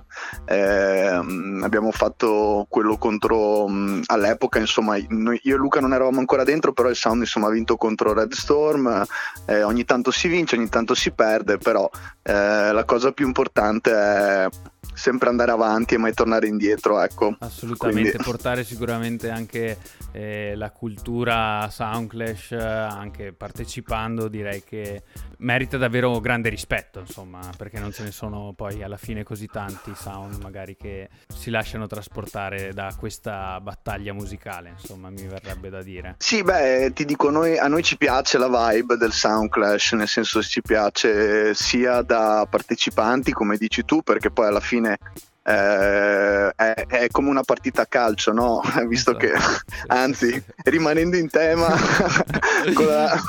Eh, 0.45 1.63
abbiamo 1.63 1.91
fatto 1.91 2.65
quello 2.69 2.97
contro. 2.97 3.67
Mm, 3.67 4.03
all'epoca, 4.05 4.59
insomma, 4.59 4.95
noi, 5.09 5.41
io 5.43 5.55
e 5.55 5.57
Luca 5.57 5.81
non 5.81 5.91
eravamo 5.91 6.19
ancora 6.19 6.45
dentro, 6.45 6.71
però 6.71 6.87
il 6.87 6.95
Sound 6.95 7.19
insomma, 7.19 7.47
ha 7.47 7.51
vinto 7.51 7.75
contro 7.75 8.13
Red 8.13 8.31
Storm. 8.31 9.05
Eh, 9.45 9.61
ogni 9.63 9.83
tanto 9.83 10.09
si 10.11 10.29
vince, 10.29 10.55
ogni 10.55 10.69
tanto 10.69 10.95
si 10.95 11.11
perde, 11.11 11.57
però 11.57 11.89
eh, 12.23 12.71
la 12.71 12.85
cosa 12.85 13.11
più 13.11 13.25
importante 13.25 13.91
è 13.91 14.47
sempre 14.93 15.29
andare 15.29 15.51
avanti 15.51 15.95
e 15.95 15.97
mai 15.97 16.13
tornare 16.13 16.47
indietro. 16.47 17.01
Ecco. 17.01 17.35
Assolutamente, 17.39 18.11
Quindi... 18.11 18.23
portare 18.23 18.63
sicuramente 18.63 19.29
anche 19.29 19.77
eh, 20.11 20.53
la 20.55 20.71
cultura 20.71 21.67
Soundclash, 21.69 22.51
anche 22.51 23.33
partecipando, 23.33 24.27
direi 24.27 24.63
che 24.63 25.03
merita 25.39 25.77
davvero 25.77 26.19
grande 26.19 26.49
rispetto, 26.49 26.99
insomma, 26.99 27.39
perché 27.57 27.79
non 27.79 27.91
ce 27.91 28.03
ne 28.03 28.11
sono 28.11 28.53
poi 28.55 28.83
alla 28.83 28.97
fine 28.97 29.23
così 29.23 29.47
tanti 29.47 29.93
sound 29.95 30.41
magari 30.41 30.75
che 30.75 31.09
si 31.33 31.49
lasciano 31.49 31.87
trasportare 31.87 32.73
da 32.73 32.93
questa 32.97 33.59
battaglia 33.59 34.13
musicale, 34.13 34.69
insomma, 34.69 35.09
mi 35.09 35.25
verrebbe 35.27 35.69
da 35.69 35.81
dire. 35.81 36.15
Sì, 36.17 36.43
beh, 36.43 36.91
ti 36.93 37.05
dico, 37.05 37.29
noi, 37.29 37.57
a 37.57 37.67
noi 37.67 37.83
ci 37.83 37.97
piace 37.97 38.37
la 38.37 38.71
vibe 38.71 38.97
del 38.97 39.11
Soundclash, 39.11 39.93
nel 39.93 40.07
senso 40.07 40.41
ci 40.41 40.61
piace 40.61 41.53
sia 41.53 42.01
da 42.01 42.45
partecipanti, 42.49 43.31
come 43.31 43.57
dici 43.57 43.83
tu, 43.83 44.01
perché 44.01 44.31
poi 44.31 44.47
alla 44.47 44.59
fine 44.59 44.97
eh, 45.43 46.51
è, 46.55 46.73
è, 46.87 47.07
come 47.09 47.29
una 47.29 47.43
partita 47.43 47.83
a 47.83 47.85
calcio, 47.85 48.31
no? 48.31 48.61
Visto 48.87 49.15
che, 49.15 49.31
anzi, 49.87 50.41
rimanendo 50.63 51.17
in 51.17 51.29
tema 51.29 51.67
con 52.73 52.85
la 52.85 53.19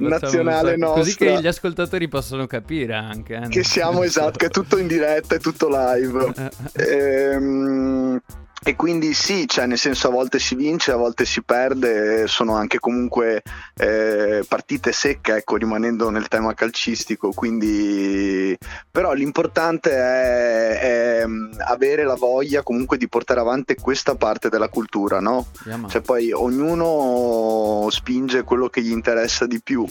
nazionale 0.00 0.76
nostra, 0.76 1.00
così 1.00 1.16
che 1.16 1.40
gli 1.40 1.46
ascoltatori 1.46 2.08
possono 2.08 2.46
capire 2.46 2.94
anche 2.94 3.36
eh? 3.36 3.48
che 3.48 3.64
siamo 3.64 4.02
esatto, 4.02 4.38
che 4.38 4.46
è 4.46 4.50
tutto 4.50 4.78
in 4.78 4.86
diretta, 4.86 5.34
è 5.34 5.38
tutto 5.38 5.68
live. 5.68 6.52
ehm, 6.72 8.20
e 8.66 8.76
quindi 8.76 9.12
sì, 9.12 9.46
cioè 9.46 9.66
nel 9.66 9.76
senso 9.76 10.08
a 10.08 10.10
volte 10.10 10.38
si 10.38 10.54
vince, 10.54 10.90
a 10.90 10.96
volte 10.96 11.26
si 11.26 11.42
perde, 11.42 12.26
sono 12.26 12.54
anche 12.54 12.78
comunque 12.78 13.42
eh, 13.76 14.42
partite 14.48 14.90
secche, 14.90 15.36
ecco, 15.36 15.56
rimanendo 15.56 16.08
nel 16.08 16.28
tema 16.28 16.54
calcistico, 16.54 17.30
quindi 17.32 18.56
però 18.90 19.12
l'importante 19.12 19.90
è, 19.90 20.78
è, 21.20 21.26
mm, 21.26 21.52
avere 21.58 22.04
la 22.04 22.14
voglia 22.14 22.62
comunque 22.62 22.96
di 22.96 23.06
portare 23.06 23.40
avanti 23.40 23.74
questa 23.74 24.14
parte 24.14 24.48
della 24.48 24.68
cultura, 24.68 25.20
no? 25.20 25.48
Yeah, 25.66 25.86
cioè 25.88 26.00
poi 26.00 26.32
ognuno 26.32 27.86
spinge 27.90 28.44
quello 28.44 28.68
che 28.68 28.80
gli 28.80 28.92
interessa 28.92 29.46
di 29.46 29.60
più. 29.62 29.86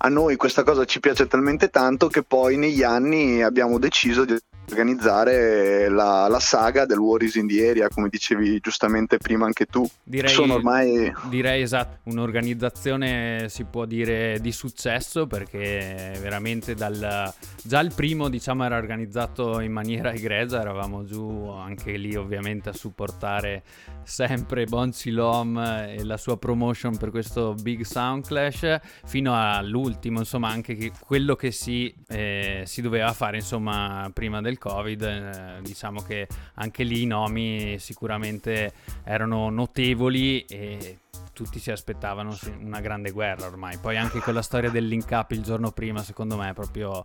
A 0.00 0.08
noi 0.08 0.36
questa 0.36 0.64
cosa 0.64 0.84
ci 0.84 1.00
piace 1.00 1.26
talmente 1.26 1.70
tanto 1.70 2.08
che 2.08 2.22
poi 2.22 2.58
negli 2.58 2.82
anni 2.82 3.42
abbiamo 3.42 3.78
deciso 3.78 4.26
di 4.26 4.36
organizzare 4.70 5.88
la, 5.88 6.28
la, 6.28 6.40
saga 6.40 6.84
del 6.84 6.98
War 6.98 7.22
is 7.22 7.34
in 7.36 7.46
the 7.46 7.68
Area, 7.68 7.88
come 7.88 8.08
dicevi 8.08 8.60
giustamente 8.60 9.18
prima 9.18 9.46
anche 9.46 9.66
tu. 9.66 9.88
Direi, 10.02 10.32
Sono 10.32 10.54
ormai... 10.54 11.12
direi 11.28 11.62
esatto, 11.62 12.10
un'organizzazione 12.10 13.46
si 13.48 13.64
può 13.64 13.84
dire 13.86 14.38
di 14.40 14.52
successo 14.52 15.26
perché 15.26 16.16
veramente 16.20 16.74
dal, 16.74 17.32
già 17.62 17.80
il 17.80 17.92
primo 17.94 18.28
diciamo 18.28 18.64
era 18.64 18.76
organizzato 18.76 19.60
in 19.60 19.72
maniera 19.72 20.12
egregia, 20.12 20.60
eravamo 20.60 21.04
giù 21.04 21.48
anche 21.48 21.96
lì 21.96 22.14
ovviamente 22.14 22.68
a 22.68 22.72
supportare 22.72 23.62
sempre 24.04 24.64
Bonzi 24.64 25.10
Lom 25.10 25.58
e 25.58 26.04
la 26.04 26.16
sua 26.16 26.36
promotion 26.36 26.96
per 26.96 27.10
questo 27.10 27.54
Big 27.54 27.82
Sound 27.82 28.26
Clash 28.26 28.78
fino 29.04 29.34
all'ultimo, 29.34 30.18
insomma 30.18 30.48
anche 30.48 30.92
quello 31.04 31.34
che 31.36 31.50
si, 31.50 31.92
eh, 32.08 32.62
si 32.64 32.80
doveva 32.82 33.12
fare 33.12 33.36
insomma 33.36 34.10
prima 34.12 34.40
del 34.40 34.57
Covid, 34.58 35.02
eh, 35.02 35.58
diciamo 35.62 36.02
che 36.02 36.26
anche 36.54 36.82
lì 36.82 37.02
i 37.02 37.06
nomi 37.06 37.78
sicuramente 37.78 38.72
erano 39.04 39.48
notevoli 39.50 40.44
e 40.44 40.98
tutti 41.32 41.58
si 41.58 41.70
aspettavano 41.70 42.36
una 42.60 42.80
grande 42.80 43.10
guerra 43.10 43.46
ormai. 43.46 43.78
Poi 43.78 43.96
anche 43.96 44.18
con 44.18 44.34
la 44.34 44.42
storia 44.42 44.70
del 44.70 44.86
link 44.86 45.08
up 45.10 45.30
il 45.30 45.42
giorno 45.42 45.70
prima, 45.70 46.02
secondo 46.02 46.36
me 46.36 46.50
è 46.50 46.52
proprio 46.52 47.04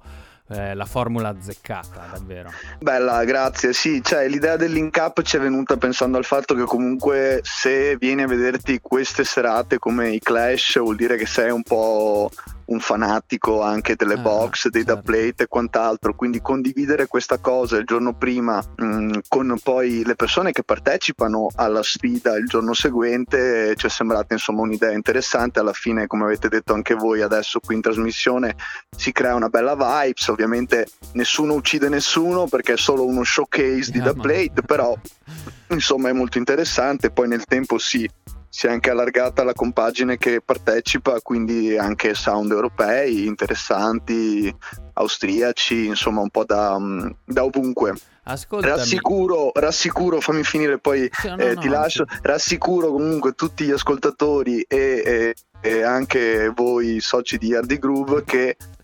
eh, 0.50 0.74
la 0.74 0.86
formula 0.86 1.30
azzeccata, 1.30 2.08
davvero. 2.12 2.52
Bella, 2.80 3.24
grazie. 3.24 3.74
Sì, 3.74 4.02
cioè 4.04 4.28
l'idea 4.28 4.58
del 4.58 4.72
link 4.72 4.98
up 5.00 5.22
ci 5.22 5.38
è 5.38 5.40
venuta 5.40 5.78
pensando 5.78 6.18
al 6.18 6.26
fatto 6.26 6.54
che 6.56 6.64
comunque 6.64 7.42
se 7.44 7.96
vieni 7.98 8.24
a 8.24 8.28
vederti 8.28 8.80
queste 8.82 9.24
serate 9.24 9.78
come 9.78 10.10
i 10.10 10.20
Clash 10.20 10.80
vuol 10.80 10.96
dire 10.96 11.16
che 11.16 11.26
sei 11.26 11.52
un 11.52 11.64
po' 11.64 12.30
un 12.74 12.80
fanatico 12.80 13.62
anche 13.62 13.96
delle 13.96 14.16
ah, 14.16 14.18
box, 14.18 14.68
dei 14.68 14.84
certo. 14.84 14.96
da 14.96 15.02
plate 15.02 15.44
e 15.44 15.48
quant'altro, 15.48 16.16
quindi 16.16 16.42
condividere 16.42 17.08
questa 17.08 17.38
cosa 17.38 17.78
il 17.78 17.86
giorno 17.86 18.14
prima 18.14 18.62
mh, 18.76 18.86
mm, 18.86 19.12
con 19.28 19.58
poi 19.62 20.04
le 20.04 20.16
persone 20.16 20.52
che 20.52 20.64
partecipano 20.64 21.48
alla 21.56 21.84
sfida 21.84 22.36
il 22.36 22.46
giorno 22.46 22.74
seguente 22.74 23.76
ci 23.76 23.86
è 23.86 23.90
sembrata 23.90 24.34
insomma 24.34 24.62
un'idea 24.62 24.92
interessante, 24.92 25.60
alla 25.60 25.74
fine 25.74 26.08
come 26.08 26.26
avete 26.26 26.50
detto 26.50 26.74
anche 26.74 26.96
voi 26.96 27.22
adesso 27.22 27.60
qui 27.60 27.76
in 27.76 27.82
trasmissione 27.82 28.56
si 28.96 29.12
crea 29.12 29.36
una 29.36 29.50
bella 29.50 29.76
vibes, 29.76 30.28
ovviamente 30.28 30.88
nessuno 31.14 31.54
uccide 31.54 31.90
nessuno 31.90 32.48
perché 32.48 32.74
è 32.74 32.78
solo 32.78 33.06
uno 33.06 33.24
showcase 33.24 33.92
di 33.92 34.00
yeah, 34.00 34.12
da 34.12 34.14
plate, 34.14 34.62
però 34.66 34.96
insomma 35.70 36.10
è 36.10 36.14
molto 36.14 36.38
interessante, 36.38 37.12
poi 37.12 37.28
nel 37.28 37.46
tempo 37.46 37.78
si 37.78 38.10
si 38.56 38.68
è 38.68 38.70
anche 38.70 38.92
allargata 38.92 39.44
la 39.44 39.54
compagine 39.56 40.20
che 40.20 40.40
partecipa, 40.40 41.20
quindi 41.22 41.76
anche 41.76 42.14
sound 42.14 42.52
europei 42.52 43.26
interessanti, 43.26 44.56
austriaci, 44.94 45.88
insomma 45.88 46.22
un 46.22 46.30
po' 46.30 46.46
da, 46.46 46.78
da 47.26 47.44
ovunque. 47.44 47.96
Ascoltami. 48.26 48.72
Rassicuro, 48.72 49.52
rassicuro, 49.56 50.22
fammi 50.22 50.44
finire 50.44 50.78
poi 50.78 51.10
sì, 51.12 51.30
no, 51.30 51.38
eh, 51.38 51.56
no, 51.56 51.62
ti 51.62 51.68
no, 51.68 51.74
lascio, 51.74 52.06
sì. 52.08 52.20
rassicuro 52.22 52.92
comunque 52.92 53.32
tutti 53.32 53.66
gli 53.66 53.72
ascoltatori 53.72 54.62
e, 54.68 55.02
e, 55.04 55.36
e 55.60 55.82
anche 55.82 56.50
voi 56.56 57.00
soci 57.00 57.40
di 57.40 57.56
Hardy 57.56 57.80
Groove 57.80 58.24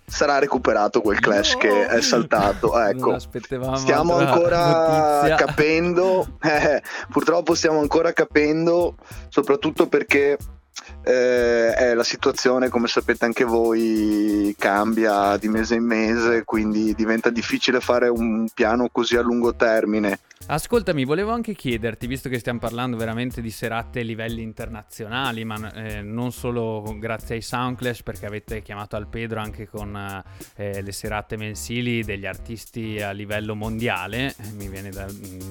sarà 0.10 0.40
recuperato 0.40 1.02
quel 1.02 1.20
clash 1.20 1.54
no. 1.54 1.60
che 1.60 1.88
è 1.88 2.02
saltato. 2.02 2.78
Ecco, 2.80 3.18
stiamo 3.76 4.16
ancora 4.16 5.22
notizia. 5.22 5.36
capendo, 5.36 6.28
eh, 6.42 6.82
purtroppo 7.10 7.56
stiamo 7.56 7.80
ancora 7.80 8.12
capendo, 8.14 8.96
soprattutto 9.30 9.88
perché 9.88 10.38
eh, 11.04 11.74
eh, 11.78 11.94
la 11.94 12.04
situazione, 12.04 12.70
come 12.70 12.88
sapete 12.88 13.26
anche 13.26 13.44
voi, 13.44 14.54
cambia 14.58 15.38
di 15.38 15.48
mese 15.48 15.76
in 15.76 15.86
mese, 15.86 16.44
quindi 16.44 16.94
diventa 16.94 17.30
difficile 17.30 17.80
fare 17.80 18.08
un 18.08 18.48
piano 18.54 18.90
così 18.92 19.16
a 19.16 19.22
lungo 19.22 19.56
termine. 19.56 20.20
Ascoltami, 20.48 21.04
volevo 21.04 21.32
anche 21.32 21.54
chiederti, 21.54 22.08
visto 22.08 22.28
che 22.28 22.40
stiamo 22.40 22.60
parlando 22.60 22.98
veramente 22.98 23.40
di 23.40 23.52
serate 23.52 24.00
a 24.00 24.04
livelli 24.04 24.42
internazionali, 24.42 25.44
ma 25.44 25.72
eh, 25.74 26.02
non 26.02 26.32
solo 26.32 26.96
grazie 26.98 27.36
ai 27.36 27.42
Soundclash, 27.42 28.02
perché 28.02 28.26
avete 28.26 28.62
chiamato 28.64 28.96
al 28.96 29.10
Pedro 29.10 29.42
anche 29.42 29.68
con 29.68 30.24
eh, 30.56 30.82
le 30.82 30.92
serate 30.92 31.38
mensili 31.38 32.04
degli 32.04 32.26
artisti 32.26 33.00
a 33.00 33.12
livello 33.12 33.54
mondiale, 33.54 34.34
eh, 34.38 34.52
mi 34.54 34.70
viene 34.70 34.90
da, 34.90 35.06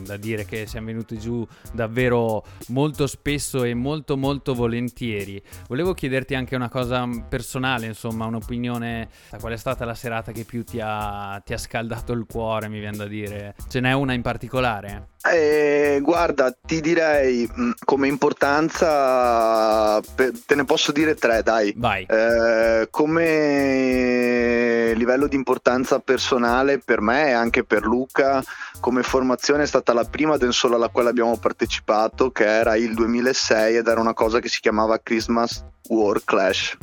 da, 0.04 0.16
dire 0.16 0.44
che 0.46 0.66
siamo 0.66 0.86
venuti 0.86 1.18
giù 1.18 1.46
davvero 1.72 2.44
molto 2.68 3.06
spesso 3.06 3.62
e 3.62 3.74
molto 3.74 4.16
molto 4.16 4.54
volentieri. 4.54 5.40
Volevo 5.68 5.92
chiederti 5.92 6.34
anche 6.34 6.56
una 6.56 6.70
cosa 6.70 7.06
personale, 7.28 7.86
insomma, 7.86 8.24
un'opinione, 8.24 9.08
qual 9.38 9.52
è 9.52 9.56
stata 9.58 9.84
la 9.84 9.94
serata 9.94 10.32
che 10.32 10.44
più 10.44 10.64
ti 10.64 10.80
ha, 10.82 11.40
ti 11.44 11.52
ha 11.52 11.58
scaldato 11.58 12.12
il 12.12 12.24
cuore, 12.26 12.68
mi 12.68 12.80
viene 12.80 12.96
da 12.96 13.06
dire. 13.06 13.54
Ce 13.68 13.78
n'è 13.78 13.92
una 13.92 14.14
in 14.14 14.22
particolare? 14.22 14.77
Eh, 15.30 15.98
guarda, 16.02 16.52
ti 16.52 16.80
direi 16.80 17.50
mm, 17.50 17.70
come 17.84 18.08
importanza, 18.08 20.00
te 20.00 20.54
ne 20.54 20.64
posso 20.64 20.92
dire 20.92 21.16
tre, 21.16 21.42
dai. 21.42 21.74
Vai. 21.76 22.06
Eh, 22.08 22.88
come 22.90 24.92
livello 24.94 25.26
di 25.26 25.36
importanza 25.36 25.98
personale 26.00 26.78
per 26.78 27.00
me 27.00 27.28
e 27.28 27.32
anche 27.32 27.64
per 27.64 27.84
Luca, 27.84 28.42
come 28.80 29.02
formazione 29.02 29.64
è 29.64 29.66
stata 29.66 29.92
la 29.92 30.04
prima 30.04 30.36
dancehall 30.36 30.74
alla 30.74 30.88
quale 30.88 31.08
abbiamo 31.08 31.36
partecipato, 31.36 32.30
che 32.30 32.46
era 32.46 32.76
il 32.76 32.94
2006 32.94 33.76
ed 33.76 33.86
era 33.86 34.00
una 34.00 34.14
cosa 34.14 34.40
che 34.40 34.48
si 34.48 34.60
chiamava 34.60 35.00
Christmas 35.02 35.64
War 35.88 36.22
Clash. 36.24 36.76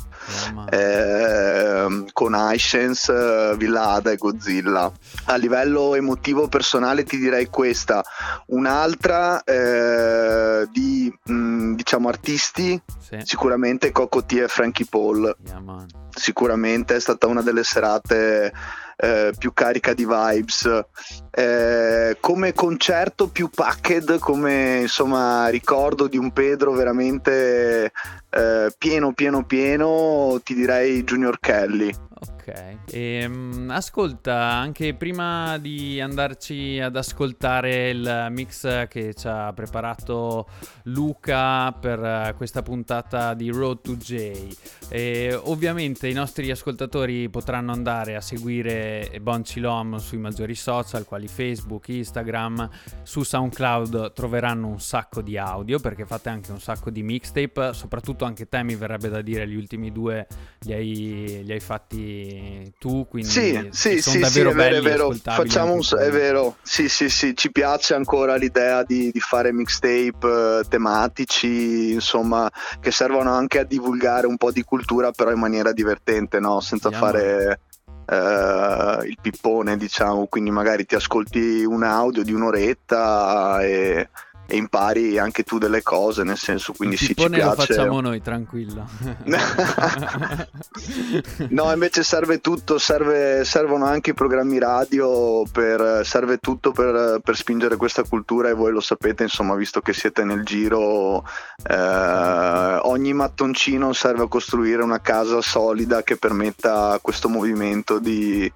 Eh, 0.70 2.06
con 2.14 2.36
Hisense, 2.36 3.56
Villada 3.58 4.12
e 4.12 4.18
Godzilla. 4.18 4.92
A 5.26 5.36
livello 5.36 5.96
emotivo 5.96 6.48
personale 6.48 7.04
ti 7.04 7.18
direi 7.18 7.48
questa, 7.48 8.04
un'altra 8.48 9.44
eh, 9.44 10.68
di 10.72 11.14
mh, 11.24 11.34
mm, 11.34 11.74
diciamo 11.76 12.08
artisti, 12.10 12.82
sì. 13.00 13.20
sicuramente 13.24 13.92
Coco 13.92 14.24
T 14.24 14.34
e 14.34 14.48
Frankie 14.48 14.88
Paul. 14.90 15.36
Yeah, 15.46 15.86
sicuramente 16.10 16.96
è 16.96 17.00
stata 17.00 17.28
una 17.28 17.42
delle 17.42 17.64
serate 17.64 18.54
eh, 18.98 19.34
più 19.38 19.54
carica 19.54 19.94
di 19.94 20.06
vibes. 20.06 20.86
Eh, 21.32 22.18
come 22.20 22.54
concerto 22.54 23.28
più 23.28 23.50
packed, 23.50 24.20
come 24.20 24.80
insomma 24.82 25.48
ricordo 25.48 26.08
di 26.08 26.18
un 26.18 26.32
Pedro 26.32 26.72
veramente 26.72 27.92
eh, 28.30 28.74
pieno, 28.78 29.14
pieno, 29.14 29.44
pieno, 29.46 30.40
ti 30.44 30.54
direi 30.54 31.04
Junior 31.04 31.40
Kelly. 31.40 32.05
Ok. 32.48 32.78
E, 32.92 33.26
um, 33.26 33.72
ascolta, 33.72 34.52
anche 34.52 34.94
prima 34.94 35.58
di 35.58 36.00
andarci 36.00 36.80
ad 36.80 36.96
ascoltare 36.96 37.90
il 37.90 38.28
mix 38.30 38.88
che 38.88 39.16
ci 39.16 39.28
ha 39.28 39.52
preparato 39.52 40.48
Luca 40.84 41.72
per 41.72 42.36
questa 42.38 42.62
puntata 42.62 43.34
di 43.34 43.50
Road 43.50 43.82
to 43.82 43.96
J, 43.96 44.56
e, 44.90 45.34
ovviamente 45.46 46.08
i 46.08 46.14
nostri 46.14 46.52
ascoltatori 46.52 47.30
potranno 47.30 47.72
andare 47.72 48.16
a 48.16 48.22
seguire 48.22 49.12
Boncilom 49.20 49.98
sui 49.98 50.20
maggiori 50.20 50.54
social, 50.54 51.04
quali 51.04 51.28
Facebook, 51.28 51.88
Instagram, 51.88 52.70
su 53.02 53.24
SoundCloud 53.24 54.14
troveranno 54.14 54.68
un 54.68 54.80
sacco 54.80 55.24
di 55.24 55.36
audio 55.36 55.80
perché 55.80 56.06
fate 56.06 56.30
anche 56.30 56.52
un 56.52 56.60
sacco 56.60 56.92
di 56.92 57.02
mixtape, 57.02 57.74
soprattutto 57.74 58.24
anche 58.24 58.48
te 58.48 58.62
mi 58.62 58.76
verrebbe 58.76 59.10
da 59.10 59.24
dire 59.24 59.48
gli 59.48 59.56
ultimi 59.56 59.92
due 59.92 60.28
li 60.60 60.74
hai, 60.74 61.42
li 61.44 61.52
hai 61.52 61.60
fatti 61.60 62.34
tu, 62.78 63.08
quindi 63.08 63.30
sì, 63.30 63.70
sì, 63.72 64.02
sono 64.02 64.16
sì, 64.16 64.22
davvero 64.22 64.50
sì, 64.52 64.56
è 64.56 64.60
vero, 64.60 64.76
è 64.76 64.82
vero. 64.82 65.16
Facciamo 65.24 65.74
un, 65.74 65.82
è 65.82 66.10
vero, 66.10 66.58
sì, 66.62 66.90
sì, 66.90 67.10
sì, 67.10 67.36
ci 67.36 67.52
piace 67.52 67.94
ancora 67.94 68.36
l'idea 68.36 68.84
di, 68.84 69.12
di 69.12 69.20
fare 69.20 69.52
mixtape 69.52 70.18
eh, 70.22 70.62
tematici, 70.68 71.94
insomma, 71.94 72.52
che 72.80 72.92
servono 72.92 73.32
anche 73.32 73.60
a 73.60 73.64
divulgare 73.64 74.28
un 74.28 74.38
po' 74.38 74.52
di 74.52 74.64
cultura, 74.64 75.12
però 75.12 75.32
in 75.32 75.40
maniera 75.40 75.72
divertente, 75.72 76.40
no? 76.40 76.60
Senza 76.60 76.90
Andiamo. 76.90 77.12
fare 77.12 77.60
Uh, 78.06 79.04
il 79.04 79.18
pippone, 79.20 79.78
diciamo, 79.78 80.28
quindi 80.28 80.52
magari 80.52 80.86
ti 80.86 80.94
ascolti 80.94 81.64
un 81.66 81.82
audio 81.82 82.22
di 82.22 82.34
un'oretta 82.34 83.64
e 83.64 84.10
e 84.48 84.58
impari 84.58 85.18
anche 85.18 85.44
tu 85.44 85.58
delle 85.58 85.82
cose, 85.82 86.24
nel 86.24 86.38
senso 86.38 86.74
quindi 86.74 86.98
sì, 86.98 87.08
ci 87.08 87.16
piace. 87.16 87.44
lo 87.44 87.54
facciamo 87.54 88.02
noi, 88.02 88.22
tranquillo. 88.22 88.88
no, 91.50 91.72
invece 91.72 92.04
serve 92.04 92.42
tutto, 92.42 92.78
serve, 92.78 93.44
servono 93.44 93.86
anche 93.86 94.12
i 94.12 94.14
programmi 94.14 94.60
radio, 94.60 95.44
per, 95.52 96.06
serve 96.06 96.38
tutto 96.38 96.72
per, 96.72 97.22
per, 97.24 97.36
spingere 97.36 97.76
questa 97.76 98.04
cultura 98.04 98.50
e 98.50 98.54
voi 98.54 98.72
lo 98.72 98.82
sapete, 98.82 99.24
insomma, 99.24 99.56
visto 99.56 99.82
che 99.82 99.94
siete 99.94 100.24
nel 100.24 100.44
giro, 100.44 101.26
eh, 101.68 102.80
ogni 102.84 103.14
mattoncino 103.14 103.94
serve 103.94 104.24
a 104.24 104.28
costruire 104.28 104.84
una 104.84 105.02
casa 105.02 105.42
solida 105.42 106.04
che 106.04 106.18
permetta 106.18 106.92
a 106.92 107.00
questo 107.00 107.30
movimento 107.30 107.98
di 108.00 108.52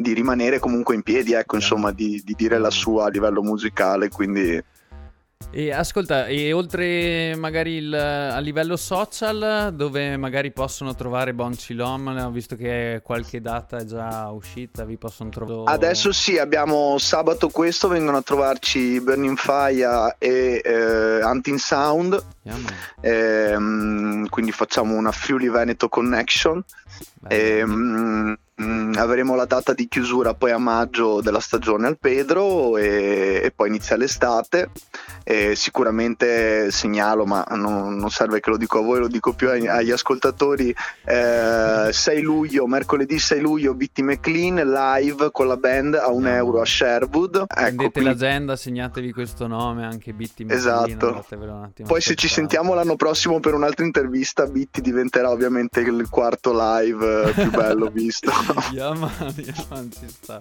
di 0.00 0.12
rimanere 0.12 0.60
comunque 0.60 0.94
in 0.94 1.02
piedi, 1.02 1.32
ecco, 1.32 1.56
insomma, 1.56 1.90
di, 1.90 2.22
di 2.24 2.34
dire 2.36 2.56
la 2.58 2.70
sua 2.70 3.06
a 3.06 3.08
livello 3.08 3.42
musicale, 3.42 4.08
quindi 4.08 4.62
e 5.50 5.72
ascolta, 5.72 6.26
e 6.26 6.52
oltre 6.52 7.34
magari 7.36 7.76
il, 7.76 7.94
a 7.94 8.38
livello 8.38 8.76
social, 8.76 9.72
dove 9.74 10.16
magari 10.18 10.52
possono 10.52 10.94
trovare 10.94 11.32
Boncilom, 11.32 12.30
visto 12.30 12.54
che 12.54 13.00
qualche 13.02 13.40
data 13.40 13.78
è 13.78 13.84
già 13.84 14.28
uscita, 14.28 14.84
vi 14.84 14.98
possono 14.98 15.30
trovare? 15.30 15.74
Adesso 15.74 16.12
sì, 16.12 16.36
abbiamo 16.36 16.98
sabato 16.98 17.48
questo, 17.48 17.88
vengono 17.88 18.18
a 18.18 18.22
trovarci 18.22 19.00
Burning 19.00 19.38
Fire 19.38 20.16
e 20.18 20.60
eh, 20.62 21.24
Hunting 21.24 21.58
Sound, 21.58 22.22
yeah, 22.42 23.58
quindi 24.28 24.52
facciamo 24.52 24.96
una 24.96 25.12
Friuli 25.12 25.48
Veneto 25.48 25.88
Connection. 25.88 26.62
E, 27.28 27.64
mh, 27.64 28.36
mh, 28.54 28.92
avremo 28.96 29.34
la 29.34 29.44
data 29.44 29.72
di 29.72 29.88
chiusura 29.88 30.34
poi 30.34 30.50
a 30.50 30.58
maggio 30.58 31.20
della 31.20 31.40
stagione 31.40 31.86
al 31.86 31.98
Pedro 31.98 32.76
e, 32.76 33.40
e 33.44 33.52
poi 33.54 33.68
inizia 33.68 33.96
l'estate. 33.96 34.70
E 35.24 35.54
sicuramente 35.56 36.70
segnalo, 36.70 37.26
ma 37.26 37.44
non, 37.50 37.96
non, 37.96 38.08
serve 38.08 38.40
che 38.40 38.48
lo 38.48 38.56
dico 38.56 38.78
a 38.78 38.82
voi, 38.82 38.98
lo 38.98 39.08
dico 39.08 39.34
più 39.34 39.50
agli, 39.50 39.66
agli 39.66 39.90
ascoltatori. 39.90 40.74
Eh, 41.04 41.88
6 41.92 42.22
luglio, 42.22 42.66
mercoledì 42.66 43.18
6 43.18 43.40
luglio, 43.40 43.74
Bitty 43.74 44.00
McLean 44.02 44.54
live 44.54 45.30
con 45.30 45.46
la 45.46 45.58
band 45.58 45.96
a 45.96 46.08
un 46.08 46.26
euro 46.26 46.62
a 46.62 46.64
Sherwood. 46.64 47.44
Prendete 47.46 47.98
ecco, 47.98 48.08
l'agenda, 48.08 48.56
segnatevi 48.56 49.12
questo 49.12 49.46
nome 49.46 49.84
anche 49.84 50.14
McLean. 50.14 50.50
Esatto. 50.50 51.22
Poi 51.84 52.00
se 52.00 52.14
ci 52.14 52.28
sentiamo 52.28 52.72
l'anno 52.72 52.96
prossimo 52.96 53.38
per 53.38 53.52
un'altra 53.52 53.84
intervista, 53.84 54.46
Bitty 54.46 54.80
diventerà 54.80 55.30
ovviamente 55.30 55.80
il 55.80 56.08
quarto 56.08 56.52
live 56.54 56.87
più 57.34 57.50
bello 57.50 57.90
visto. 57.90 58.30
Yaman, 58.72 59.34
Yaman 59.36 59.90
ci 59.92 60.08
sta. 60.08 60.38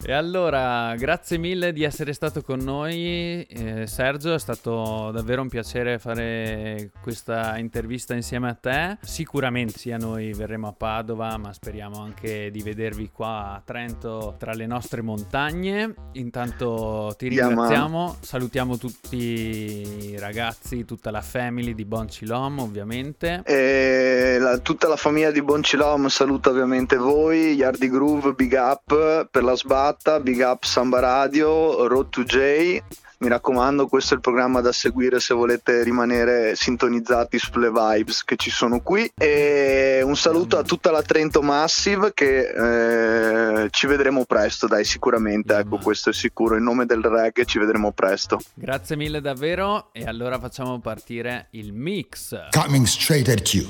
E 0.00 0.12
allora, 0.12 0.94
grazie 0.96 1.38
mille 1.38 1.72
di 1.72 1.82
essere 1.82 2.12
stato 2.12 2.40
con 2.40 2.60
noi. 2.60 3.42
Eh, 3.42 3.86
Sergio, 3.86 4.32
è 4.32 4.38
stato 4.38 5.10
davvero 5.10 5.42
un 5.42 5.48
piacere 5.48 5.98
fare 5.98 6.90
questa 7.02 7.58
intervista 7.58 8.14
insieme 8.14 8.48
a 8.48 8.54
te. 8.54 8.96
Sicuramente 9.02 9.78
sia 9.78 9.96
noi 9.98 10.32
verremo 10.32 10.68
a 10.68 10.72
Padova, 10.72 11.36
ma 11.36 11.52
speriamo 11.52 12.00
anche 12.00 12.50
di 12.50 12.62
vedervi 12.62 13.10
qua 13.10 13.54
a 13.54 13.62
Trento 13.64 14.36
tra 14.38 14.52
le 14.52 14.66
nostre 14.66 15.02
montagne. 15.02 15.94
Intanto 16.12 17.14
ti 17.18 17.28
ringraziamo, 17.28 18.16
salutiamo 18.20 18.78
tutti 18.78 19.16
i 19.16 20.16
ragazzi, 20.18 20.84
tutta 20.84 21.10
la 21.10 21.22
family 21.22 21.74
di 21.74 21.84
Boncilom 21.84 22.60
ovviamente. 22.60 23.42
E 23.44 24.38
la, 24.40 24.58
tutta 24.58 24.88
la 24.88 24.96
famiglia 24.96 25.30
di 25.30 25.42
Boncilom 25.42 26.06
saluta 26.06 26.50
ovviamente 26.50 26.96
voi, 26.96 27.54
Yardi 27.54 27.90
Groove, 27.90 28.32
Big 28.32 28.52
Up 28.52 29.28
per 29.30 29.42
la 29.42 29.56
sbatta, 29.56 29.86
Big 30.22 30.40
Up 30.40 30.64
Samba 30.64 31.00
Radio, 31.00 31.86
Road 31.86 32.08
to 32.08 32.24
J. 32.24 32.80
Mi 33.20 33.28
raccomando 33.28 33.88
questo 33.88 34.14
è 34.14 34.16
il 34.16 34.22
programma 34.22 34.60
da 34.60 34.70
seguire 34.70 35.18
se 35.18 35.34
volete 35.34 35.82
rimanere 35.82 36.54
sintonizzati 36.54 37.36
sulle 37.36 37.68
vibes 37.68 38.22
che 38.22 38.36
ci 38.36 38.48
sono 38.48 38.80
qui. 38.80 39.10
E 39.16 40.00
un 40.04 40.16
saluto 40.16 40.56
a 40.56 40.62
tutta 40.62 40.92
la 40.92 41.02
Trento 41.02 41.42
Massive 41.42 42.12
che 42.14 43.64
eh, 43.64 43.68
ci 43.70 43.88
vedremo 43.88 44.24
presto 44.24 44.68
dai 44.68 44.84
sicuramente 44.84 45.56
ecco 45.56 45.78
questo 45.78 46.10
è 46.10 46.12
sicuro. 46.12 46.56
In 46.56 46.62
nome 46.62 46.86
del 46.86 47.02
reggae 47.02 47.44
ci 47.44 47.58
vedremo 47.58 47.90
presto. 47.90 48.38
Grazie 48.54 48.94
mille 48.94 49.20
davvero. 49.20 49.88
E 49.92 50.04
allora 50.04 50.38
facciamo 50.38 50.78
partire 50.78 51.48
il 51.50 51.72
mix. 51.72 52.50
Coming 52.50 52.86
straight 52.86 53.28
at 53.28 53.52
you. 53.52 53.66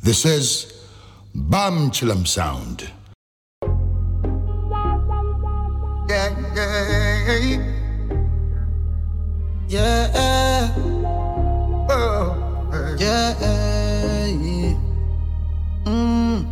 This 0.00 0.22
is 0.22 0.66
Bam 1.32 1.90
Chilam 1.90 2.22
Sound 2.22 2.97
yeah, 6.08 6.30
yeah. 6.54 7.74
Yeah. 9.68 10.74
Oh, 11.90 12.96
yeah. 12.98 13.34
Mm. 15.84 16.46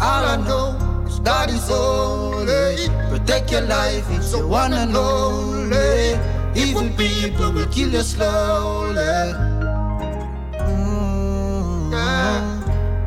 All 0.00 0.24
I 0.24 0.36
know 0.46 1.04
is 1.06 1.20
that 1.20 1.50
it's 1.50 1.70
only 1.70 2.88
Protect 3.10 3.52
your 3.52 3.62
life, 3.62 4.06
it's 4.10 4.32
your 4.32 4.46
one 4.46 4.72
and 4.72 4.96
only. 4.96 6.18
Evil 6.54 6.88
people 6.96 7.52
will 7.52 7.66
kill 7.66 7.90
you 7.90 8.02
slowly. 8.02 9.34
Mm, 10.54 11.92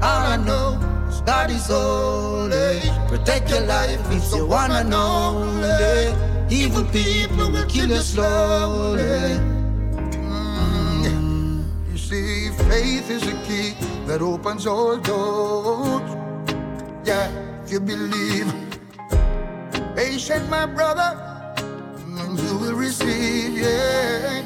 all 0.02 0.24
I 0.34 0.38
know 0.38 0.80
is 1.10 1.22
God 1.22 1.50
is 1.52 1.68
holy. 1.68 2.91
Protect 3.12 3.50
your 3.50 3.66
life, 3.68 4.00
your 4.32 4.46
one 4.46 4.72
and 4.72 4.94
only. 4.94 6.16
Evil 6.50 6.86
people 6.86 7.52
will 7.52 7.66
kill 7.66 7.90
you 7.90 8.00
slowly. 8.00 9.36
Mm, 10.16 11.66
you 11.92 11.98
see, 11.98 12.52
faith 12.70 13.10
is 13.12 13.28
a 13.28 13.36
key 13.44 13.76
that 14.08 14.22
opens 14.22 14.66
all 14.66 14.96
doors. 14.96 16.10
Yeah, 17.04 17.28
if 17.66 17.74
you 17.74 17.82
believe. 17.82 18.48
Patient, 19.94 20.50
my 20.50 20.66
brother, 20.66 21.12
and 22.18 22.40
you 22.40 22.58
will 22.60 22.76
receive, 22.76 23.58
yeah. 23.58 24.42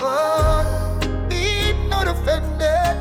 Oh, 0.00 0.98
be 1.28 1.72
not 1.88 2.08
offended 2.08 2.96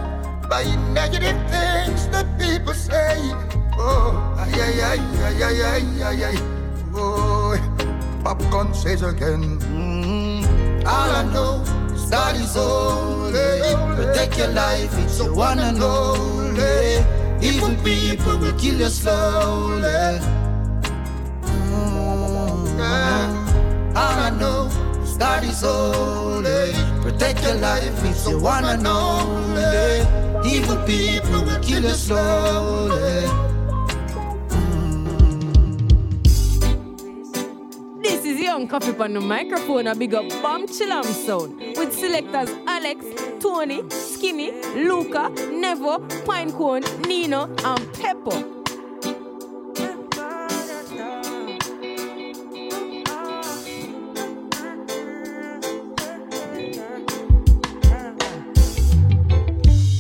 by 0.47 0.63
negative 0.93 1.37
things 1.49 2.07
that 2.09 2.27
people 2.37 2.75
say. 2.75 3.33
Oh, 3.77 4.35
ay, 4.37 4.53
ay, 4.55 4.81
ay, 4.81 4.99
ay, 5.23 5.43
ay, 5.43 5.61
ay, 5.63 5.83
ay, 6.03 6.23
ay. 6.31 6.37
Oh, 6.95 7.55
popcorn 8.23 8.73
says 8.73 9.01
again. 9.01 9.59
Mm, 9.59 10.85
all 10.85 11.11
I 11.11 11.23
know 11.33 11.61
is 11.93 12.05
God 12.09 12.35
is 12.35 12.55
holy. 12.55 13.75
Protect 13.95 14.37
your 14.37 14.47
life, 14.49 14.93
it's 14.99 15.19
your 15.19 15.33
one 15.35 15.59
and 15.59 15.81
only. 15.83 17.03
Evil 17.41 17.75
people 17.83 18.37
will 18.39 18.53
kill 18.57 18.79
you 18.79 18.89
slowly. 18.89 20.19
All 23.95 24.19
I 24.19 24.29
know 24.39 24.69
is 25.03 25.17
God 25.17 25.43
is 25.43 25.61
holy. 25.61 26.73
Protect 27.01 27.43
your 27.43 27.55
life, 27.55 28.03
it's 28.05 28.27
your 28.27 28.39
one 28.39 28.65
and 28.65 28.87
only. 28.87 30.05
Evil 30.47 30.77
people 30.85 31.43
will 31.43 31.59
kill 31.59 31.83
you 31.83 31.89
slowly. 31.89 33.54
Young 38.55 38.69
Coffee 38.69 38.97
on 38.97 39.11
the 39.11 39.19
microphone, 39.19 39.87
a 39.87 39.93
big 39.93 40.13
up 40.13 40.29
Bomb 40.41 40.65
Chilam 40.65 41.03
sound 41.03 41.57
with 41.75 41.93
selectors 41.93 42.49
Alex, 42.65 43.03
Tony, 43.41 43.83
Skinny, 43.89 44.51
Luca, 44.87 45.29
Nevo, 45.51 45.99
Pinecone, 46.23 47.05
Nino, 47.05 47.53
and 47.65 47.93
Pepper. 47.95 48.37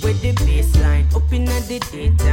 With 0.01 0.21
the 0.21 0.31
baseline 0.45 1.13
up 1.13 1.29
the 1.29 1.79
daytime, 1.91 2.24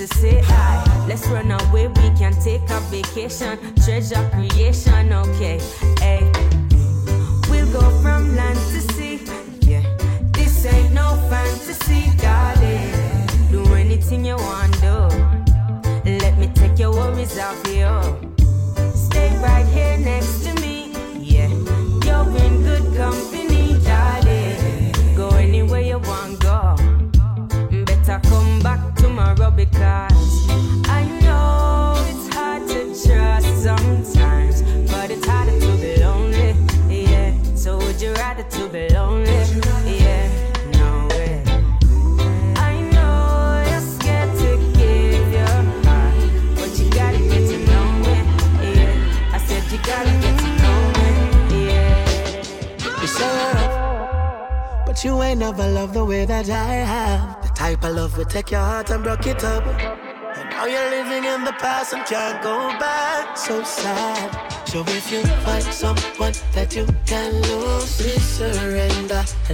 to 0.00 0.06
say. 0.16 0.40
Aye, 0.48 1.04
let's 1.08 1.26
run 1.26 1.50
away. 1.50 1.88
We 1.88 2.10
can 2.16 2.32
take 2.40 2.68
a 2.70 2.80
vacation, 2.88 3.58
treasure 3.84 4.26
creation. 4.32 4.49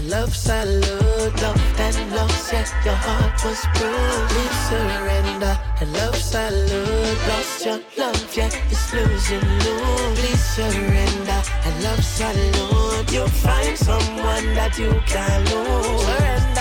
Love 0.08 0.34
salute, 0.34 1.42
love 1.42 1.60
that 1.76 1.96
lost, 2.14 2.52
yeah, 2.52 2.66
your 2.84 2.94
heart 2.94 3.44
was 3.44 3.60
bruised. 3.74 4.30
Please 4.30 4.58
surrender. 4.68 5.58
And 5.80 5.92
love 5.92 6.16
salute, 6.16 7.18
lost 7.28 7.64
your 7.64 7.80
love, 7.98 8.36
yeah, 8.36 8.50
it's 8.70 8.92
losing 8.94 9.42
you. 9.64 9.76
Please 10.16 10.44
surrender. 10.54 11.42
And 11.64 11.82
love 11.82 12.04
salute, 12.04 13.12
you'll 13.12 13.28
find 13.28 13.76
someone 13.76 14.54
that 14.54 14.78
you 14.78 14.92
can 15.06 15.40
lose. 15.50 16.04
Surrender, 16.06 16.55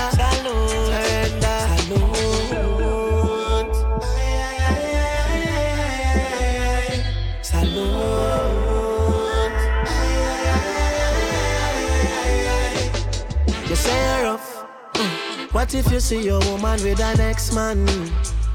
What 15.66 15.74
if 15.74 15.92
you 15.92 16.00
see 16.00 16.22
your 16.22 16.40
woman 16.42 16.80
with 16.84 17.00
an 17.00 17.20
ex-man? 17.20 17.88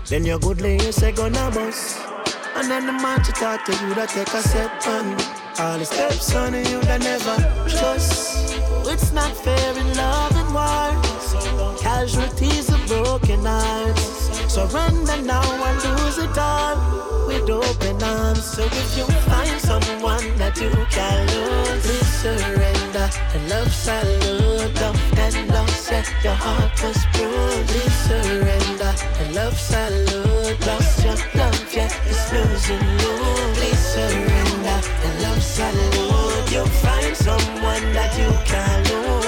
Then 0.06 0.24
your 0.24 0.38
good 0.38 0.60
lady 0.60 0.92
say 0.92 1.10
gonna 1.10 1.50
bust. 1.50 1.98
And 2.54 2.70
then 2.70 2.86
the 2.86 2.92
man 2.92 3.20
to 3.24 3.32
talk 3.32 3.64
to 3.64 3.72
you 3.72 3.94
that 3.94 4.10
take 4.10 4.32
a 4.32 4.40
step 4.40 4.70
on. 4.86 5.18
All 5.58 5.76
the 5.76 5.86
steps 5.86 6.32
on 6.36 6.54
you 6.54 6.80
that 6.82 7.00
never 7.00 7.36
trust. 7.68 8.54
It's 8.86 9.10
not 9.10 9.32
fair 9.36 9.76
in 9.76 9.92
love 9.96 10.36
and 10.36 10.54
war. 10.54 11.76
Casualties 11.80 12.72
of 12.72 12.86
broken 12.86 13.44
hearts. 13.44 14.30
Surrender 14.46 15.20
now 15.20 15.42
and 15.66 15.82
lose 15.82 16.18
it 16.18 16.38
all 16.38 17.26
with 17.26 17.50
open 17.50 18.00
arms. 18.04 18.44
So 18.44 18.62
if 18.62 18.96
you 18.96 19.04
find 19.26 19.49
someone 19.70 20.26
that 20.36 20.54
you 20.60 20.72
can 20.96 21.18
lose, 21.32 21.82
please 21.86 22.10
surrender. 22.22 23.06
And 23.34 23.42
love 23.48 23.72
salute, 23.72 24.74
love 24.82 25.00
that 25.16 25.34
lost, 25.54 25.92
yeah, 25.92 26.04
your 26.24 26.38
heart 26.44 26.74
was 26.82 27.00
bruised. 27.12 27.68
Please 27.70 27.98
surrender. 28.08 28.92
And 29.20 29.28
love 29.38 29.56
salute, 29.70 30.58
lost 30.66 31.04
your 31.04 31.18
love, 31.38 31.60
yeah, 31.76 32.10
it's 32.10 32.24
losing 32.34 32.84
you. 33.02 33.14
Please 33.56 33.82
surrender. 33.94 34.78
And 35.04 35.14
love 35.24 35.42
salute, 35.56 36.46
you'll 36.52 36.74
find 36.84 37.14
someone 37.16 37.84
that 37.96 38.12
you 38.20 38.30
can 38.50 38.76
lose. 38.90 39.19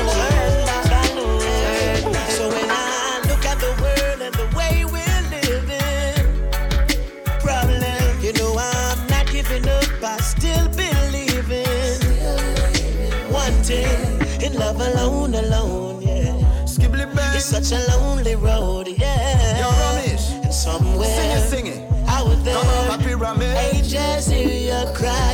Such 17.73 17.95
a 17.95 17.97
lonely 17.99 18.35
road, 18.37 18.89
yeah. 18.89 19.59
Yo, 19.61 19.69
Ramesh. 19.71 20.45
And 20.45 20.53
somewhere 20.55 21.07
Sing 21.09 21.31
it, 21.31 21.49
sing 21.49 21.67
it. 21.67 22.09
out 22.09 22.29
there, 22.45 22.55
Come 22.55 22.69
on, 22.91 23.01
Papi 23.01 23.19
Ramesh. 23.19 23.75
ages 23.75 24.27
here, 24.27 24.73
your 24.85 24.95
cry 24.95 25.32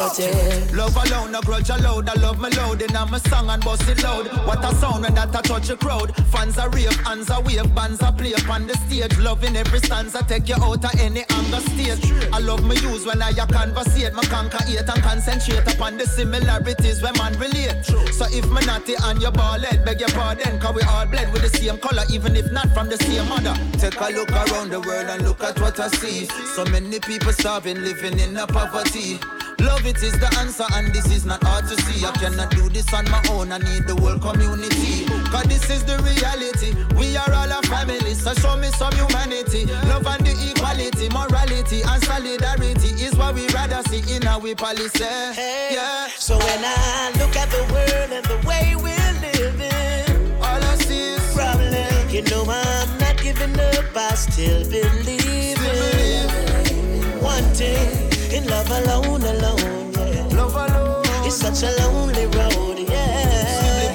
and 0.00 0.12
tear. 0.14 0.76
Love 0.76 0.96
alone, 0.96 1.32
no 1.32 1.40
grudge 1.42 1.70
allowed. 1.70 2.08
I 2.08 2.14
love 2.20 2.40
me 2.40 2.50
loud 2.50 2.82
in 2.82 2.92
my 2.92 3.18
song 3.18 3.48
and 3.50 3.62
bust 3.64 3.88
it 3.88 4.02
loud. 4.02 4.26
What 4.46 4.64
a 4.64 4.74
sound 4.76 5.02
when 5.02 5.14
that 5.14 5.34
I 5.34 5.40
touch 5.42 5.70
a 5.70 5.76
crowd. 5.76 6.14
Fans 6.26 6.58
are 6.58 6.70
rave, 6.70 6.96
hands 7.06 7.30
are 7.30 7.42
wave, 7.42 7.74
bands 7.74 8.02
are 8.02 8.12
play 8.12 8.34
up 8.34 8.48
on 8.48 8.66
the 8.66 8.74
stage. 8.86 9.16
Loving 9.18 9.56
every 9.56 9.78
stanza, 9.80 10.24
take 10.26 10.48
you 10.48 10.56
out 10.56 10.84
of 10.84 11.00
any 11.00 11.24
anger 11.28 11.60
state. 11.60 12.12
I 12.32 12.38
love 12.38 12.64
me 12.64 12.76
use 12.76 13.06
when 13.06 13.22
I 13.22 13.32
conversate, 13.32 14.14
my 14.14 14.22
conquer 14.24 14.58
and 14.66 15.02
concentrate 15.02 15.66
upon 15.74 15.98
the 15.98 16.06
similarities 16.06 17.02
when 17.02 17.14
man 17.18 17.38
relate. 17.38 17.84
So 18.12 18.26
if 18.30 18.48
me 18.50 18.64
naughty 18.66 18.94
and 19.02 19.20
your 19.20 19.32
ball 19.32 19.58
head, 19.58 19.84
beg 19.84 20.00
your 20.00 20.08
pardon, 20.10 20.58
cause 20.60 20.74
we 20.74 20.82
all 20.82 21.06
bled 21.06 21.32
with 21.32 21.42
the 21.42 21.58
same 21.58 21.78
color, 21.78 22.04
even 22.10 22.36
if 22.36 22.50
not 22.52 22.72
from 22.72 22.88
the 22.88 22.96
same 22.98 23.28
mother. 23.28 23.54
Take 23.78 24.00
a 24.00 24.10
look 24.10 24.30
around 24.30 24.70
the 24.70 24.80
world 24.80 25.08
and 25.08 25.22
look 25.22 25.42
at 25.42 25.60
what 25.60 25.78
I 25.78 25.88
see. 25.88 26.26
So 26.54 26.64
many 26.66 27.00
people 27.00 27.32
starving, 27.32 27.82
living 27.82 28.18
in 28.18 28.36
a 28.36 28.46
poverty. 28.46 29.18
Love 29.60 29.84
it 29.84 30.02
is 30.02 30.18
the 30.18 30.30
answer, 30.38 30.64
and 30.72 30.92
this 30.92 31.06
is 31.12 31.26
not 31.26 31.42
hard 31.44 31.68
to 31.68 31.76
see. 31.82 32.04
I 32.04 32.12
cannot 32.12 32.50
do 32.50 32.68
this 32.70 32.92
on 32.94 33.04
my 33.10 33.22
own, 33.30 33.52
I 33.52 33.58
need 33.58 33.86
the 33.86 33.94
whole 33.94 34.18
community. 34.18 35.04
Cause 35.28 35.44
this 35.44 35.68
is 35.68 35.84
the 35.84 35.98
reality. 36.00 36.72
We 36.96 37.16
are 37.16 37.30
all 37.32 37.50
a 37.50 37.60
family, 37.68 38.14
so 38.14 38.32
show 38.34 38.56
me 38.56 38.68
some 38.80 38.92
humanity. 38.94 39.66
Love 39.84 40.06
and 40.06 40.24
the 40.24 40.32
equality, 40.50 41.08
morality, 41.10 41.82
and 41.82 42.02
solidarity 42.02 42.88
is 43.04 43.14
what 43.16 43.34
we 43.34 43.48
rather 43.48 43.82
see 43.90 44.00
in 44.14 44.26
our 44.26 44.54
policy. 44.54 45.04
Hey, 45.04 45.70
yeah. 45.72 46.08
So 46.16 46.38
when 46.38 46.60
I 46.64 47.12
look 47.20 47.36
at 47.36 47.50
the 47.50 47.62
world 47.68 48.10
and 48.16 48.24
the 48.24 48.40
way 48.48 48.74
we're 48.76 49.12
living, 49.20 50.40
all 50.40 50.62
I 50.62 50.74
see 50.76 51.14
is 51.14 51.34
problem. 51.34 52.08
You 52.08 52.22
know 52.22 52.44
I'm 52.48 52.98
not 52.98 53.16
giving 53.22 53.58
up, 53.60 53.94
I 53.94 54.14
still 54.14 54.64
believe 54.64 55.60
in 55.60 57.20
one 57.20 57.44
thing 57.54 58.09
in 58.40 58.48
love 58.48 58.70
alone, 58.70 59.22
alone, 59.22 59.92
yeah. 59.92 60.36
Love 60.36 60.54
alone. 60.54 61.02
It's 61.26 61.36
such 61.36 61.62
a 61.62 61.70
lonely 61.82 62.26
road, 62.26 62.78
yeah. 62.78 63.92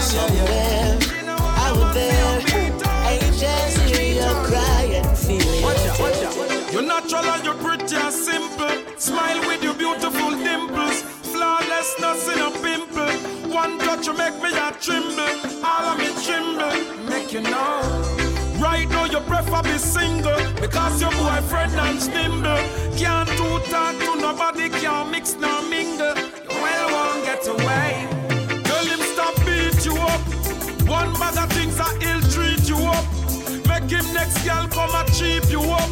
Somewhere 0.00 0.98
out 1.64 1.94
there, 1.94 2.40
angels 3.06 3.76
hear 3.90 4.22
your 4.22 4.34
cry 4.44 4.84
and 4.94 5.18
feel 5.18 5.40
it. 5.40 6.72
You're 6.72 6.82
natural 6.82 7.24
and 7.24 7.44
you're 7.44 7.54
pretty 7.54 7.96
and 7.96 8.12
simple. 8.12 8.76
Smile 8.98 9.40
with 9.46 9.62
your 9.62 9.74
beautiful 9.74 10.30
dimples. 10.30 11.02
Flawlessness 11.32 12.28
in 12.28 12.38
a 12.40 12.50
pimple. 12.62 13.50
One 13.50 13.78
touch 13.78 14.06
you 14.06 14.16
make 14.16 14.40
me 14.42 14.50
a 14.56 14.72
tremble. 14.80 15.64
All 15.64 15.84
of 15.90 15.98
me 15.98 16.08
tremble. 16.24 17.08
Make 17.08 17.32
you 17.32 17.40
know. 17.40 18.27
Right 18.58 18.88
now 18.88 19.04
you 19.04 19.20
prefer 19.20 19.62
be 19.62 19.78
single 19.78 20.36
because 20.60 21.00
your 21.00 21.12
boyfriend 21.12 21.74
and 21.74 22.00
nimble. 22.08 22.58
Can't 22.98 23.28
do 23.38 23.60
talk 23.70 23.96
to 24.00 24.16
nobody, 24.20 24.68
can't 24.68 25.12
mix 25.12 25.36
nor 25.36 25.62
mingle. 25.62 26.16
You 26.16 26.60
well 26.60 26.90
won't 26.90 27.24
get 27.24 27.46
away. 27.46 28.08
Girl 28.64 28.84
him 28.84 29.00
stop 29.14 29.36
beat 29.46 29.84
you 29.86 29.94
up. 29.94 30.20
One 30.88 31.12
bag 31.20 31.38
of 31.38 31.52
things 31.52 31.76
that 31.76 32.02
he'll 32.02 32.20
treat 32.34 32.68
you 32.68 32.78
up. 32.78 33.04
Make 33.68 33.90
him 33.90 34.12
next 34.12 34.44
girl 34.44 34.66
come 34.66 34.92
and 34.92 35.14
cheap 35.14 35.48
you 35.50 35.62
up. 35.62 35.90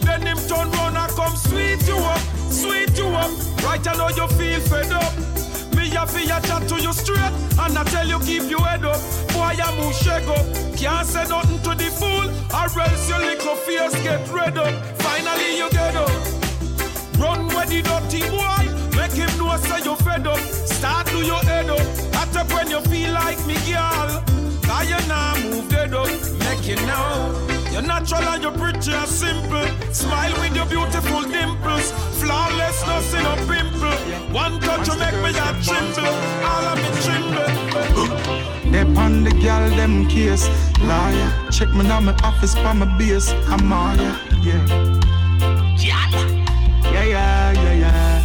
Then 0.00 0.22
him 0.22 0.38
turn 0.48 0.68
round 0.72 0.96
and 0.96 1.12
come 1.12 1.36
sweet 1.36 1.86
you 1.86 1.96
up, 1.96 2.20
sweet 2.50 2.98
you 2.98 3.06
up. 3.06 3.30
Right 3.62 3.86
I 3.86 3.94
know 3.96 4.08
you 4.08 4.26
feel 4.34 4.60
fed 4.60 4.90
up. 4.90 5.39
A 5.96 6.06
fi 6.06 6.24
a 6.24 6.40
chat 6.40 6.68
to 6.68 6.80
you 6.80 6.92
straight 6.92 7.32
And 7.58 7.76
I 7.76 7.84
tell 7.84 8.06
you 8.06 8.18
keep 8.20 8.48
your 8.50 8.62
head 8.62 8.84
up. 8.84 9.00
Boy 9.32 9.56
I'm 9.58 9.78
up. 9.80 10.46
Can't 10.76 11.06
say 11.06 11.24
nothing 11.28 11.60
to 11.62 11.74
the 11.74 11.90
fool 11.90 12.26
Or 12.54 12.80
else 12.80 13.08
your 13.08 13.18
little 13.18 13.56
fears 13.56 13.94
get 14.02 14.28
red 14.30 14.56
up. 14.58 14.72
Finally 14.98 15.58
you 15.58 15.70
get 15.70 15.96
up. 15.96 16.10
Run 17.18 17.48
where 17.48 17.66
the 17.66 17.82
dirty 17.82 18.20
boy 18.30 18.80
Make 18.96 19.12
him 19.12 19.38
know 19.38 19.56
say 19.56 19.82
you 19.84 19.96
fed 19.96 20.26
up. 20.26 20.38
Start 20.38 21.06
to 21.08 21.24
your 21.24 21.42
head 21.44 21.68
up. 21.70 21.80
At 22.14 22.36
up 22.36 22.52
when 22.52 22.70
you 22.70 22.80
feel 22.82 23.12
like 23.12 23.38
me 23.46 23.54
girl. 23.68 24.22
Cause 24.62 24.88
you 24.88 25.08
now 25.08 25.36
move 25.42 25.68
dead 25.68 25.94
up. 25.94 26.08
Make 26.38 26.66
you 26.66 26.76
know 26.86 27.59
you're 27.72 27.82
natural 27.82 28.22
and 28.22 28.42
you're 28.42 28.52
pretty 28.52 28.92
and 28.92 29.08
simple. 29.08 29.66
Smile 29.92 30.32
with 30.40 30.54
your 30.56 30.66
beautiful 30.66 31.22
dimples. 31.22 31.92
Flawlessness 32.20 33.14
in 33.14 33.24
a 33.26 33.36
pimple. 33.48 33.96
One 34.34 34.60
touch 34.60 34.88
you 34.88 34.98
make 34.98 35.14
me 35.22 35.30
a 35.30 35.52
tremble. 35.62 36.06
All 36.50 36.66
of 36.70 36.78
me 36.78 36.88
tremble. 37.04 37.50
They 38.70 38.84
on 39.00 39.24
the 39.24 39.30
gal 39.30 39.68
them 39.70 40.08
case. 40.08 40.48
Liar. 40.80 41.50
Check 41.50 41.70
me 41.70 41.82
now 41.82 42.00
my 42.00 42.14
office 42.22 42.54
by 42.54 42.72
my 42.72 42.86
base. 42.98 43.30
I'm 43.48 43.72
all 43.72 43.96
yeah. 44.42 44.66
Yeah, 45.76 47.04
yeah, 47.04 47.52
yeah, 47.52 47.72
yeah. 47.72 48.24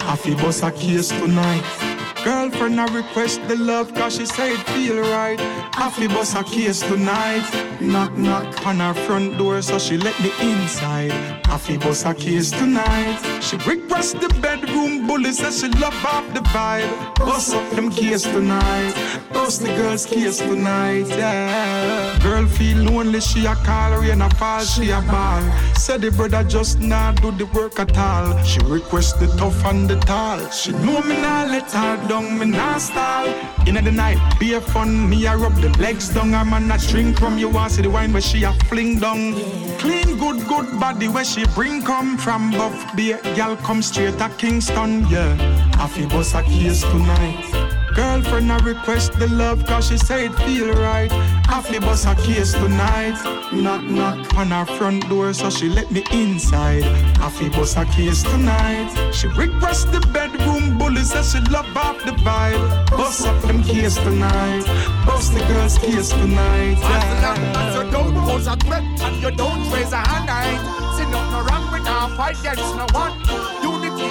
I 0.00 0.16
feel 0.16 0.36
boss 0.36 0.62
a 0.62 0.70
case 0.72 1.08
tonight. 1.08 1.85
Girlfriend, 2.26 2.80
I 2.80 2.92
request 2.92 3.40
the 3.46 3.54
love 3.54 3.94
cause 3.94 4.16
she 4.16 4.26
say 4.26 4.54
it 4.54 4.66
feel 4.70 4.98
right. 4.98 5.38
Feel 5.92 6.08
bust 6.08 6.34
a 6.36 6.42
case 6.42 6.80
tonight. 6.80 7.46
Knock, 7.80 8.16
knock 8.18 8.66
on 8.66 8.80
her 8.80 8.94
front 8.94 9.38
door 9.38 9.62
so 9.62 9.78
she 9.78 9.96
let 9.96 10.20
me 10.20 10.32
inside. 10.40 11.12
Feel 11.60 11.78
bust 11.78 12.04
a 12.04 12.12
case 12.12 12.50
tonight. 12.50 13.20
She 13.40 13.56
request 13.58 14.20
the 14.20 14.28
bedroom 14.42 15.06
bully 15.06 15.32
says 15.32 15.60
she 15.60 15.68
love 15.68 15.94
off 16.04 16.26
the 16.34 16.40
vibe. 16.40 17.14
Bust 17.14 17.54
up 17.54 17.70
them 17.70 17.90
case 17.90 18.24
tonight. 18.24 18.94
Bust 19.32 19.62
the 19.62 19.68
girl's 19.68 20.04
case 20.04 20.38
tonight, 20.38 21.06
yeah. 21.08 22.18
Girl 22.22 22.46
feel 22.46 22.78
lonely, 22.78 23.20
she 23.20 23.46
a 23.46 23.54
call, 23.54 24.00
rain 24.00 24.20
a 24.20 24.28
fall, 24.30 24.64
she 24.64 24.90
a 24.90 25.00
ball. 25.02 25.42
Said 25.76 26.00
the 26.02 26.10
brother 26.10 26.42
just 26.42 26.80
not 26.80 27.22
do 27.22 27.30
the 27.30 27.46
work 27.46 27.78
at 27.78 27.96
all. 27.96 28.42
She 28.42 28.58
request 28.64 29.20
the 29.20 29.28
tough 29.38 29.64
and 29.66 29.88
the 29.88 29.96
tall. 30.00 30.50
She 30.50 30.72
know 30.72 31.00
me 31.02 31.16
not 31.22 31.48
let 31.48 31.70
her 31.70 32.08
down, 32.08 32.15
me 32.22 32.46
not 32.46 32.80
stall. 32.80 33.26
In 33.66 33.74
the 33.74 33.92
night, 33.92 34.18
be 34.38 34.54
a 34.54 34.60
fun, 34.60 35.08
me 35.08 35.26
a 35.26 35.36
rub 35.36 35.54
the 35.60 35.68
legs 35.78 36.08
down. 36.08 36.34
I'm 36.34 36.52
on 36.52 36.70
a 36.70 36.78
drink 36.78 37.18
from 37.18 37.38
you, 37.38 37.48
want 37.48 37.72
see 37.72 37.82
the 37.82 37.90
wine 37.90 38.12
where 38.12 38.22
she 38.22 38.44
a 38.44 38.52
fling 38.68 38.98
down. 38.98 39.34
Clean, 39.78 40.16
good, 40.18 40.46
good 40.46 40.80
body 40.80 41.08
where 41.08 41.24
she 41.24 41.44
bring 41.54 41.82
come 41.82 42.16
from. 42.16 42.50
Buff 42.52 42.96
beer, 42.96 43.20
gal 43.34 43.56
come 43.56 43.82
straight 43.82 44.18
to 44.18 44.28
Kingston, 44.38 45.06
yeah. 45.08 45.36
I 45.78 45.86
feel 45.88 46.08
bust 46.08 46.34
a 46.34 46.42
case 46.42 46.82
tonight. 46.82 47.65
Girlfriend, 47.96 48.52
I 48.52 48.58
request 48.58 49.14
the 49.14 49.26
love 49.28 49.64
cause 49.64 49.88
she 49.88 49.96
say 49.96 50.26
it 50.26 50.34
feel 50.44 50.70
right. 50.74 51.10
Feel 51.64 51.80
bust 51.80 52.06
a 52.06 52.14
case 52.14 52.52
tonight. 52.52 53.16
Knock, 53.52 53.82
knock 53.84 54.36
on 54.36 54.50
her 54.50 54.66
front 54.76 55.08
door 55.08 55.32
so 55.32 55.48
she 55.48 55.70
let 55.70 55.90
me 55.90 56.04
inside. 56.12 56.84
Feel 57.32 57.50
bust 57.50 57.78
a 57.78 57.86
case 57.86 58.22
tonight. 58.22 58.92
She 59.12 59.26
request 59.28 59.90
the 59.90 60.00
bedroom 60.12 60.76
bully 60.76 61.02
says 61.02 61.32
she 61.32 61.40
love 61.50 61.74
off 61.76 61.98
the 62.04 62.12
vibe. 62.12 62.90
Bust 62.90 63.26
up 63.26 63.40
them 63.42 63.62
case 63.62 63.96
tonight. 63.96 64.64
Bust 65.06 65.32
the 65.32 65.40
girl's 65.48 65.78
case 65.78 66.10
tonight. 66.10 66.76
Long 67.22 67.38
as 67.56 67.74
you 67.74 67.90
don't 67.90 68.14
pose 68.26 68.46
a 68.46 68.56
threat 68.56 68.82
and 68.82 69.16
you 69.22 69.30
don't 69.30 69.72
raise 69.72 69.92
a 69.92 69.96
hand, 69.96 70.28
I 70.30 70.52
ain't 70.52 70.96
see 70.96 71.10
nothing 71.10 71.46
wrong 71.46 71.72
with 71.72 71.88
our 71.88 72.10
fight 72.16 72.38
against 72.40 72.76
no 72.76 72.86
one. 72.92 73.55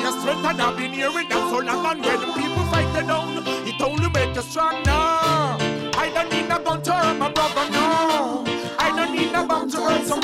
Is 0.05 0.21
strength 0.21 0.45
and 0.45 0.61
I've 0.61 0.77
been 0.77 0.93
hearing 0.93 1.27
that 1.29 1.49
so 1.49 1.59
long 1.65 1.85
and 1.87 2.05
when 2.05 2.33
people 2.37 2.63
fight 2.69 2.95
it 2.95 3.07
down, 3.07 3.41
it 3.65 3.81
only 3.81 4.07
make 4.09 4.35
you 4.35 4.41
strong 4.43 4.83
now. 4.83 5.57
I 5.97 6.11
don't 6.13 6.29
need 6.29 6.45
a 6.45 6.59
gun 6.63 6.83
to 6.83 6.93
hurt 6.93 7.17
my 7.17 7.31
brother, 7.31 7.65
no. 7.71 8.43
I 8.77 8.93
don't 8.95 9.15
need 9.15 9.33
a 9.33 9.43
bomb 9.43 9.67
to 9.71 9.77
hurt 9.77 10.05
some. 10.05 10.21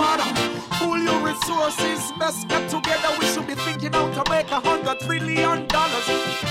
Pull 0.77 0.99
your 0.99 1.19
resources, 1.25 2.11
best 2.19 2.47
get 2.47 2.69
together. 2.69 3.09
We 3.19 3.25
should 3.25 3.47
be 3.47 3.55
thinking 3.55 3.93
how 3.93 4.11
to 4.11 4.29
make 4.29 4.51
a 4.51 4.59
hundred 4.59 4.99
trillion 4.99 5.67
dollars. 5.67 6.07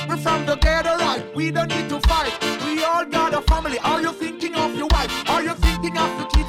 We're 0.08 0.16
from 0.16 0.46
together, 0.46 0.96
right? 0.98 1.22
We 1.32 1.52
don't 1.52 1.68
need 1.68 1.88
to 1.90 2.00
fight. 2.00 2.34
We 2.64 2.82
all 2.82 3.04
got 3.04 3.34
a 3.34 3.42
family. 3.42 3.78
Are 3.78 4.00
you 4.02 4.12
thinking 4.12 4.56
of 4.56 4.74
your 4.74 4.88
wife? 4.90 5.10
Are 5.30 5.42
you 5.42 5.54
thinking 5.54 5.96
of 5.96 6.10
the 6.18 6.24
kids 6.34 6.39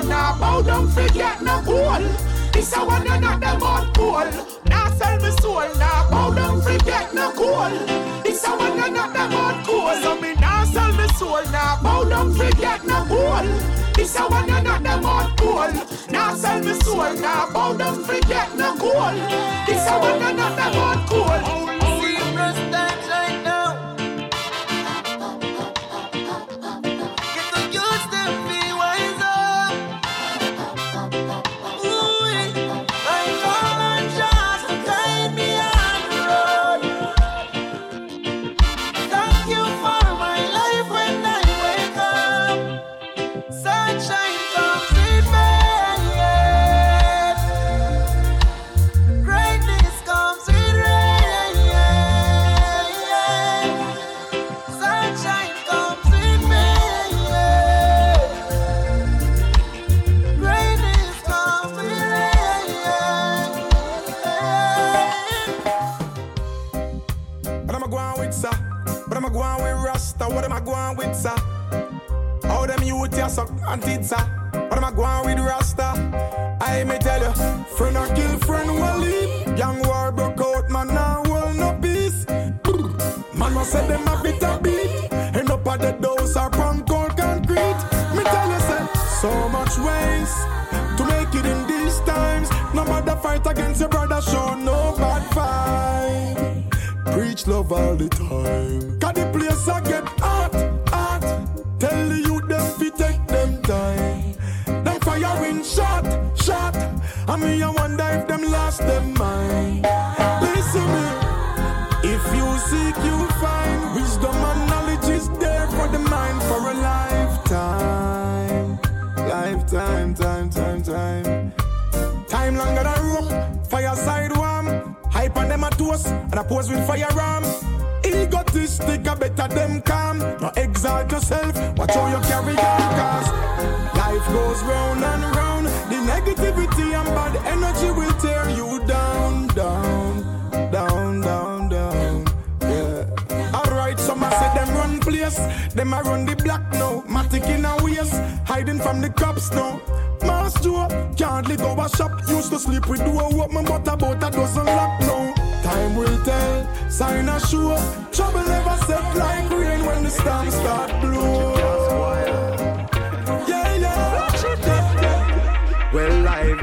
soul 0.00 0.08
now. 0.08 0.36
Bow 0.38 0.62
down, 0.62 0.88
forget 0.88 1.42
no 1.42 1.62
goal. 1.62 2.00
This 2.52 2.76
a 2.76 2.84
one 2.84 3.06
and 3.06 3.22
not 3.22 3.40
them 3.40 3.62
on 3.62 3.92
cool. 3.94 4.30
Now 4.66 4.90
sell 4.90 5.18
me 5.20 5.30
soul 5.40 5.68
now. 5.78 6.10
Bow 6.10 6.34
down, 6.34 6.60
forget 6.60 7.14
no 7.14 7.32
goal. 7.32 7.70
This 8.22 8.44
a 8.46 8.50
one 8.50 8.78
and 8.78 8.94
not 8.94 9.12
them 9.12 9.32
on 9.34 9.64
cool. 9.64 9.94
So 10.02 10.20
me 10.20 10.34
now 10.34 10.64
sell 10.64 10.92
me 10.92 11.06
soul 11.14 11.42
now. 11.52 11.78
Bow 11.82 12.04
down, 12.04 12.32
forget 12.34 12.84
no 12.84 13.04
goal. 13.06 13.46
This 13.94 14.16
a 14.16 14.22
one 14.22 14.50
and 14.50 14.64
not 14.64 14.82
them 14.82 15.04
on 15.04 15.36
cool. 15.36 15.72
Now 16.10 16.34
sell 16.34 16.60
me 16.60 16.72
soul 16.80 17.14
now. 17.14 17.50
Bow 17.52 17.76
down, 17.76 18.02
forget 18.04 18.56
no 18.56 18.76
goal. 18.76 19.14
This 19.66 19.86
a 19.88 19.98
one 19.98 20.22
and 20.22 20.36
not 20.36 20.56
them 20.56 20.76
on 20.76 21.06
cool. 21.06 21.89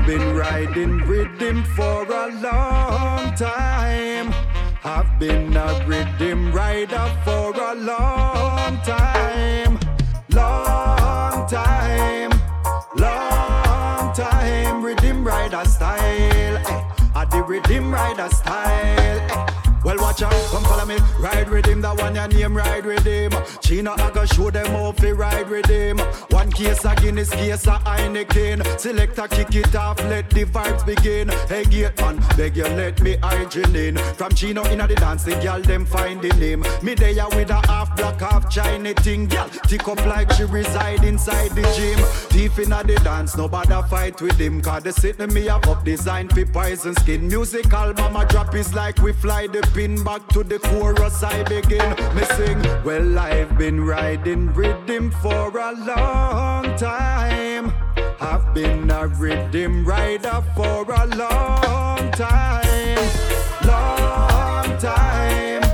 Been 0.08 0.38
riding 0.38 1.00
rhythm 1.00 1.66
for 1.76 2.04
a 2.06 2.28
long 2.42 3.36
time. 3.36 4.34
I've 4.86 5.20
been 5.20 5.54
a 5.58 5.84
rhythm 5.86 6.54
rider 6.54 7.12
for 7.26 7.52
a 7.52 7.76
long 7.76 8.80
time. 8.84 9.78
Long 10.30 11.46
time. 11.50 12.32
Long 12.96 14.14
time. 14.14 14.82
Rhythm 14.82 15.28
rider 15.28 15.66
style. 15.66 16.56
Eh. 16.56 16.84
I 17.14 17.26
the 17.30 17.44
rhythm 17.44 17.94
rider 17.94 18.30
style. 18.30 19.20
Eh. 19.30 19.57
Well, 19.88 19.96
watch 20.02 20.22
out, 20.22 20.34
come 20.52 20.66
follow 20.66 20.86
me. 20.86 20.98
Ride 21.18 21.50
with 21.50 21.66
him, 21.66 21.80
that 21.80 21.98
one 21.98 22.14
your 22.14 22.28
name, 22.28 22.58
ride 22.58 22.86
with 22.86 23.06
him. 23.06 23.32
Chino, 23.62 23.94
I 23.94 24.12
go 24.12 24.26
show 24.26 24.52
them 24.52 24.66
how 24.66 24.92
fi 24.92 25.14
ride 25.14 25.50
with 25.50 25.68
him. 25.68 25.98
One 26.30 26.52
case 26.52 26.84
a 26.84 26.94
Guinness, 26.94 27.30
case 27.30 27.66
a 27.68 27.80
Heineken. 27.86 28.78
Select 28.78 29.18
a 29.18 29.30
kick 29.30 29.56
it 29.56 29.74
off, 29.78 29.98
let 30.10 30.30
the 30.30 30.44
vibes 30.44 30.86
begin. 30.86 31.30
Hey, 31.48 31.64
gate 31.64 31.98
man, 32.02 32.22
beg 32.36 32.58
you 32.58 32.66
let 32.66 33.02
me 33.02 33.16
hygiene 33.24 33.74
in. 33.78 33.96
From 34.16 34.34
Chino 34.34 34.62
in 34.66 34.80
the 34.80 34.94
dance, 34.94 35.24
the 35.24 35.36
girl 35.36 35.62
them 35.62 35.86
finding 35.86 36.36
him. 36.36 36.66
Me 36.84 36.94
there 36.94 37.30
with 37.30 37.50
a 37.50 37.66
half 37.68 37.96
black, 37.96 38.20
half 38.20 38.50
China 38.50 38.94
thing. 38.94 39.28
Girl, 39.28 39.48
tick 39.70 39.88
up 39.88 40.06
like 40.06 40.30
she 40.34 40.44
reside 40.44 41.06
inside 41.06 41.52
the 41.52 41.62
gym. 41.78 41.98
Thief 42.28 42.60
in 42.60 42.72
the 42.72 43.00
dance, 43.06 43.38
nobody 43.38 43.82
fight 43.90 44.22
with 44.22 44.38
him. 44.38 44.62
Cause 44.62 44.84
they 44.84 44.92
sit 44.92 45.18
me 45.32 45.48
up 45.48 45.66
up 45.66 45.86
design 45.86 46.28
fi 46.28 46.44
poison 46.44 46.94
skin. 46.96 47.30
Music 47.30 47.72
album 47.72 48.18
a 48.18 48.26
drop 48.26 48.54
is 48.54 48.74
like 48.74 49.02
we 49.02 49.14
fly 49.14 49.48
the 49.48 49.62
pin 49.78 50.04
back 50.04 50.28
to 50.30 50.44
the 50.44 50.58
chorus 50.58 51.22
I 51.22 51.44
begin. 51.44 51.88
Me 52.16 52.24
sing, 52.36 52.60
well 52.84 53.20
I've 53.20 53.56
been 53.60 53.86
riding 53.86 54.52
rhythm 54.56 55.12
for 55.22 55.56
a 55.56 55.72
long 55.72 56.76
time. 56.78 57.72
I've 58.20 58.56
been 58.56 58.90
a 58.90 59.06
rhythm 59.06 59.86
rider 59.86 60.42
for 60.56 60.82
a 60.92 61.06
long 61.06 62.12
time. 62.14 62.98
Long 63.68 64.80
time. 64.80 65.67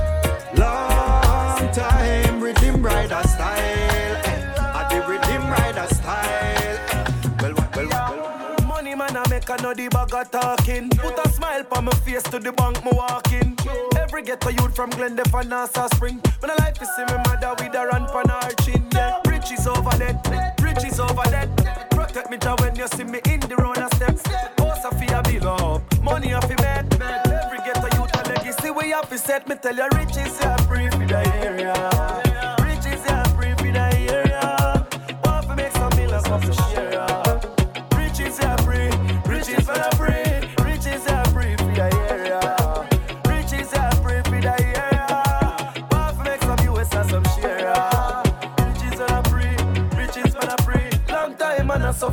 I 9.54 9.62
know 9.62 9.72
the 9.72 9.86
bag 9.86 10.12
of 10.12 10.30
talking. 10.32 10.88
Put 10.90 11.16
a 11.24 11.28
smile 11.28 11.64
on 11.76 11.84
my 11.84 11.92
face 12.02 12.24
to 12.24 12.40
the 12.40 12.50
bank, 12.50 12.84
me 12.84 12.90
walking. 12.92 13.56
Every 13.96 14.22
ghetto 14.22 14.48
youth 14.50 14.74
from 14.74 14.90
Glendale 14.90 15.30
and 15.32 15.48
Nassau 15.48 15.86
Spring. 15.94 16.20
When 16.40 16.50
I 16.50 16.56
like 16.56 16.74
to 16.74 16.84
see 16.84 17.04
my 17.06 17.18
mother 17.18 17.54
with 17.60 17.72
a 17.72 17.86
run 17.86 18.06
pan 18.08 18.30
her 18.30 18.50
chin. 18.64 18.84
Yeah. 18.92 19.20
Riches 19.28 19.68
over 19.68 19.96
there, 19.96 20.20
riches 20.60 20.98
over 20.98 21.22
there. 21.30 21.46
Protect 21.90 22.30
me 22.32 22.38
job 22.38 22.62
when 22.62 22.74
you 22.74 22.88
see 22.88 23.04
me 23.04 23.20
in 23.30 23.38
the 23.40 23.54
road 23.54 23.76
steps. 23.94 24.22
Oh, 24.26 24.64
Boss 24.64 24.84
of 24.86 25.00
a 25.00 25.22
bill 25.22 25.48
up, 25.48 26.02
money 26.02 26.34
off 26.34 26.50
a 26.50 26.56
bet. 26.56 26.92
Every 27.00 27.58
ghetto 27.58 27.86
youth 27.96 28.10
a 28.12 28.28
legacy 28.28 28.70
we 28.72 28.90
have 28.90 29.08
to 29.08 29.18
set. 29.18 29.46
Me 29.46 29.54
tell 29.54 29.76
you 29.76 29.86
riches 29.94 30.40
are 30.40 30.58
free 30.62 30.90
for 30.90 31.06
the 31.06 31.22
area. 31.36 32.23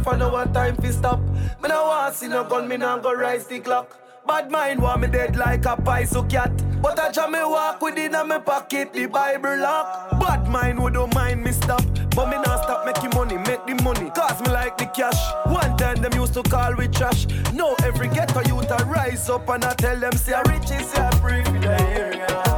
I 0.02 0.04
suffer, 0.04 0.18
no 0.18 0.30
one 0.30 0.52
time 0.52 0.76
fi 0.78 0.90
stop. 0.90 1.20
Me 1.62 1.70
no 1.70 1.84
want 1.84 2.16
see 2.16 2.28
no 2.28 2.44
gun, 2.44 2.68
me 2.68 2.78
no 2.78 3.00
go 3.00 3.14
rise 3.14 3.46
the 3.46 3.60
clock. 3.60 3.98
Bad 4.28 4.50
mind 4.50 4.82
want 4.82 5.02
me 5.02 5.08
dead 5.08 5.36
like 5.36 5.66
a 5.66 5.76
paiso 5.76 6.28
cat. 6.28 6.52
But 6.82 7.00
I 7.00 7.12
jam 7.12 7.32
me 7.32 7.40
walk 7.40 7.82
with 7.82 7.98
it 7.98 8.12
in 8.14 8.28
my 8.28 8.40
pocket, 8.40 8.94
the 8.94 9.06
Bible 9.06 9.58
lock. 9.58 10.20
Bad 10.20 10.48
mind 10.48 10.82
would 10.82 10.94
don't 10.94 11.14
mind 11.14 11.44
me 11.44 11.52
stop. 11.52 11.84
But 12.16 12.30
me 12.30 12.38
not 12.38 12.64
stop 12.64 12.86
making 12.86 13.12
money, 13.14 13.38
make 13.38 13.66
the 13.68 13.80
money. 13.84 14.10
Cause 14.10 14.42
me 14.42 14.52
like 14.52 14.78
the 14.78 14.88
cash. 14.88 15.22
One 15.46 15.78
time 15.78 16.02
them 16.02 16.14
used 16.14 16.34
to 16.34 16.44
call 16.44 16.74
we 16.76 16.88
trash. 16.88 17.28
Now 17.54 17.76
every 17.84 18.08
ghetto 18.08 18.42
youth 18.48 18.72
I 18.72 18.84
rise 18.84 19.30
up 19.30 19.48
and 19.50 19.64
I 19.64 19.74
tell 19.76 20.00
them 20.00 20.14
say 20.14 20.34
riches 20.48 20.94
are 20.96 21.12
free 21.18 21.44
for 21.44 21.60
the 21.60 21.80
area. 21.92 22.51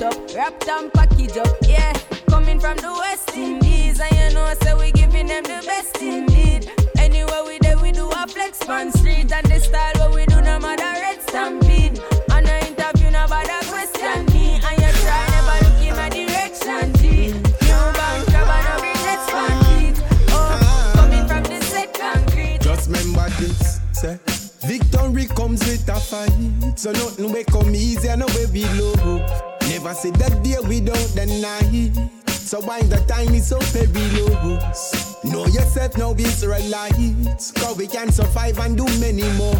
It 0.00 0.02
up. 0.02 0.34
Wrapped 0.34 0.68
and 0.68 0.92
package 0.92 1.36
up. 1.36 1.56
Yeah, 1.66 1.92
coming 2.28 2.60
from 2.60 2.76
the 2.78 2.92
West 2.92 3.36
Indies. 3.36 4.00
And 4.00 4.12
you 4.12 4.34
know, 4.34 4.52
so 4.62 4.78
we 4.78 4.92
giving 4.92 5.26
them 5.26 5.42
the 5.44 5.62
best 5.66 6.00
indeed. 6.00 6.70
Anywhere 6.98 7.44
we 7.44 7.58
there, 7.58 7.78
we 7.78 7.92
do 7.92 8.08
a 8.10 8.26
flex 8.26 8.66
on 8.68 8.92
street. 8.92 9.32
And 9.32 9.46
the 9.46 9.60
style 9.60 9.92
what 9.96 10.14
we 10.14 10.26
do, 10.26 10.40
no 10.40 10.58
matter 10.58 11.00
red 11.00 11.22
stampede. 11.22 12.00
And 12.32 12.46
I 12.46 12.60
interview, 12.66 13.10
no 13.10 13.26
matter 13.28 13.66
question 13.68 14.26
me. 14.32 14.60
And 14.64 14.80
you 14.80 14.92
try 15.02 15.26
never 15.34 15.58
look 15.64 15.82
in 15.82 15.96
my 15.96 16.08
direction, 16.08 16.94
G. 16.96 17.32
New 17.32 17.82
bank, 17.98 18.28
now 18.28 18.80
we 18.80 18.92
let's. 19.06 20.00
Oh, 20.32 20.92
coming 20.94 21.26
from 21.26 21.42
the 21.44 21.60
set 21.64 21.92
concrete. 21.94 22.60
Just 22.60 22.88
remember 22.88 23.28
this, 23.40 23.80
say 23.92 24.18
Victory 24.66 25.26
comes 25.26 25.60
with 25.60 25.88
a 25.88 25.94
fight 25.94 26.78
So 26.78 26.92
nothing 26.92 27.32
will 27.32 27.44
come 27.44 27.74
easy 27.74 28.08
and 28.08 28.20
no 28.20 28.26
way 28.26 28.46
we 28.52 28.64
low 28.78 29.49
Never 29.82 29.94
say 29.94 30.10
that 30.10 30.42
day 30.42 30.58
without 30.68 31.08
the 31.16 31.24
night 31.40 31.96
So 32.28 32.60
why 32.60 32.82
the 32.82 32.98
time 33.08 33.32
is 33.34 33.48
so 33.48 33.58
perilous 33.72 35.09
Know 35.22 35.46
yourself 35.46 35.98
now 35.98 36.14
Israelites 36.14 37.52
Cause 37.52 37.76
we 37.76 37.86
can 37.86 38.10
survive 38.10 38.58
and 38.58 38.76
do 38.76 38.84
many 38.98 39.28
more 39.36 39.54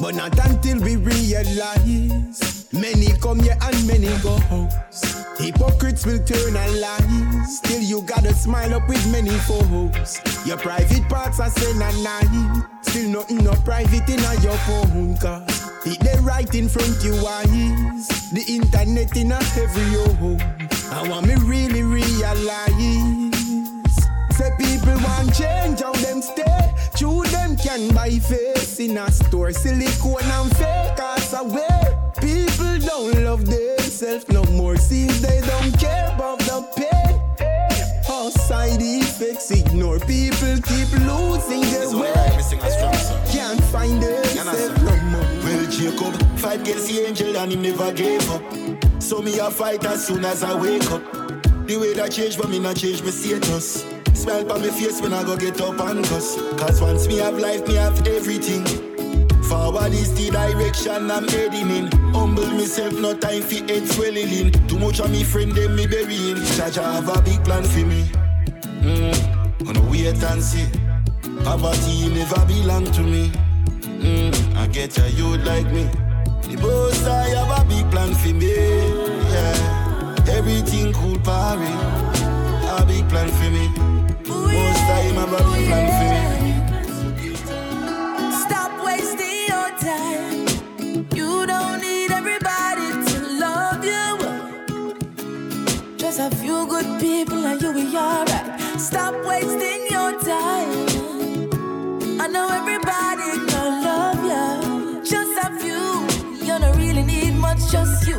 But 0.00 0.14
not 0.14 0.36
until 0.46 0.80
we 0.80 0.96
realize 0.96 2.68
Many 2.72 3.12
come 3.20 3.40
here 3.40 3.56
and 3.60 3.86
many 3.86 4.08
go 4.22 4.38
Hypocrites 5.38 6.06
will 6.06 6.22
turn 6.24 6.56
and 6.56 6.80
lie. 6.80 7.44
Still 7.46 7.80
you 7.80 8.02
gotta 8.02 8.32
smile 8.32 8.74
up 8.74 8.88
with 8.88 9.04
many 9.10 9.30
foes. 9.30 10.20
Your 10.46 10.56
private 10.56 11.08
parts 11.08 11.40
are 11.40 11.50
saying 11.50 11.82
a 11.82 11.92
night. 12.02 12.64
Still 12.82 13.10
nothing 13.10 13.38
no 13.38 13.52
private 13.64 14.08
in 14.08 14.20
your 14.42 14.56
phone 14.58 15.16
cause 15.18 15.62
it 15.84 15.98
they 16.00 16.18
right 16.20 16.54
in 16.54 16.68
front 16.68 17.02
you 17.02 17.14
eyes. 17.26 18.30
The 18.30 18.44
internet 18.46 19.16
in 19.16 19.32
every 19.32 20.14
home. 20.16 20.38
I 20.92 21.08
want 21.08 21.26
me 21.26 21.34
really 21.36 21.82
realize. 21.82 23.31
Say 24.82 24.92
people 24.92 25.04
want 25.04 25.34
change 25.34 25.80
how 25.80 25.92
them 25.92 26.22
stay. 26.22 26.74
True 26.96 27.22
them 27.24 27.56
can 27.56 27.94
buy 27.94 28.10
face 28.10 28.80
in 28.80 28.96
a 28.96 29.10
store. 29.10 29.52
Silicone 29.52 30.22
and 30.22 30.56
fake 30.56 30.98
ass 30.98 31.34
away. 31.34 31.96
People 32.20 32.78
don't 32.78 33.24
love 33.24 33.46
themselves 33.46 34.28
no 34.28 34.44
more. 34.44 34.76
Seems 34.76 35.20
they 35.20 35.40
don't 35.40 35.78
care 35.78 36.12
about 36.14 36.38
the 36.40 36.66
pain. 36.76 37.20
All 38.08 38.30
side 38.30 38.80
effects 38.80 39.50
ignore. 39.50 39.98
People 40.00 40.56
keep 40.62 40.90
losing 41.06 41.62
their 41.70 41.90
way. 41.96 42.12
Can't 43.30 43.62
find 43.64 44.02
themselves 44.02 44.82
no 44.82 44.96
more. 45.10 45.20
Well, 45.44 45.70
Jacob 45.70 46.14
fight 46.38 46.60
against 46.60 46.88
the 46.88 47.00
angel 47.06 47.36
and 47.36 47.52
he 47.52 47.56
never 47.56 47.92
gave 47.92 48.28
up. 48.30 48.42
So 49.00 49.20
me 49.20 49.38
a 49.38 49.50
fight 49.50 49.84
as 49.84 50.06
soon 50.06 50.24
as 50.24 50.42
I 50.42 50.54
wake 50.60 50.90
up. 50.90 51.02
The 51.66 51.76
way 51.76 51.94
that 51.94 52.12
change, 52.12 52.36
but 52.36 52.50
me 52.50 52.58
not 52.58 52.76
change 52.76 53.02
my 53.02 53.10
status. 53.10 53.84
Smile 54.14 54.52
on 54.52 54.60
my 54.60 54.68
face 54.68 55.00
when 55.00 55.12
I 55.12 55.22
go 55.24 55.36
get 55.36 55.60
up 55.60 55.80
and 55.80 56.04
cuss. 56.04 56.36
Cause 56.58 56.80
once 56.80 57.06
me 57.08 57.16
have 57.18 57.38
life, 57.38 57.66
me 57.66 57.74
have 57.74 58.06
everything. 58.06 58.64
Forward 59.44 59.92
is 59.92 60.14
the 60.14 60.30
direction 60.30 61.10
I'm 61.10 61.28
heading 61.28 61.70
in. 61.70 61.92
Humble 62.12 62.46
myself, 62.46 62.98
no 63.00 63.14
time 63.14 63.42
for 63.42 63.56
head 63.56 63.88
swelling 63.88 64.28
in. 64.28 64.52
Too 64.68 64.78
much 64.78 65.00
of 65.00 65.10
me 65.10 65.24
friend, 65.24 65.52
them 65.52 65.76
me 65.76 65.86
burying. 65.86 66.36
Jaja 66.56 66.82
have 66.82 67.08
a 67.08 67.20
big 67.22 67.42
plan 67.44 67.64
for 67.64 67.84
me. 67.84 68.04
Mm, 68.80 69.64
gonna 69.64 69.90
wait 69.90 70.22
and 70.22 70.42
see. 70.42 70.66
Poverty 71.44 72.08
never 72.08 72.46
belong 72.46 72.84
to 72.92 73.02
me. 73.02 73.28
Mm, 73.82 74.56
I 74.56 74.66
get 74.68 74.96
a 74.98 75.10
youth 75.10 75.44
like 75.44 75.66
me. 75.72 75.84
The 76.48 76.56
boss 76.60 77.04
I 77.06 77.28
have 77.30 77.60
a 77.60 77.68
big 77.68 77.90
plan 77.90 78.14
for 78.14 78.34
me. 78.34 78.54
Yeah, 79.32 80.16
everything 80.28 80.92
cool, 80.92 81.18
party. 81.20 81.72
A 82.68 82.84
big 82.86 83.08
plan 83.08 83.28
for 83.28 83.50
me. 83.50 83.91
Most 85.22 85.38
time 85.38 85.38
have 85.38 85.40
a 85.40 85.44
big 85.52 85.66
plan 85.68 85.86
for 85.98 86.06
me. 86.42 86.52
Stop 88.44 88.72
wasting 88.84 89.46
your 89.46 89.70
time. 89.78 90.46
You 91.14 91.46
don't 91.46 91.80
need 91.80 92.10
everybody 92.10 92.88
to 93.06 93.18
love 93.38 93.84
you. 93.84 94.18
Just 95.96 96.18
a 96.18 96.30
few 96.36 96.66
good 96.66 97.00
people 97.00 97.46
and 97.46 97.62
you'll 97.62 97.74
be 97.74 97.96
alright. 97.96 98.60
Stop 98.80 99.14
wasting 99.24 99.86
your 99.90 100.18
time. 100.20 101.50
I 102.20 102.26
know 102.26 102.48
everybody 102.48 103.38
gonna 103.46 103.80
love 103.90 104.24
you. 104.24 105.04
Just 105.04 105.38
a 105.38 105.50
few. 105.60 106.04
You 106.44 106.58
don't 106.58 106.76
really 106.76 107.04
need 107.04 107.34
much, 107.34 107.70
just 107.70 108.08
you. 108.08 108.18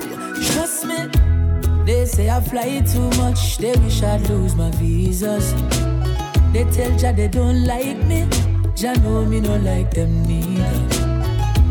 Trust 0.53 0.85
me. 0.85 1.09
They 1.85 2.05
say 2.05 2.29
I 2.29 2.39
fly 2.39 2.81
too 2.81 3.09
much. 3.21 3.57
They 3.57 3.73
wish 3.75 4.01
I'd 4.03 4.21
lose 4.29 4.55
my 4.55 4.71
visas. 4.71 5.53
They 6.53 6.65
tell 6.65 6.91
Ja 7.01 7.11
they 7.11 7.27
don't 7.27 7.65
like 7.65 7.97
me. 8.05 8.27
Ja 8.77 8.93
know 8.93 9.25
me 9.25 9.39
no 9.39 9.55
like 9.57 9.89
them 9.89 10.21
neither. 10.27 11.03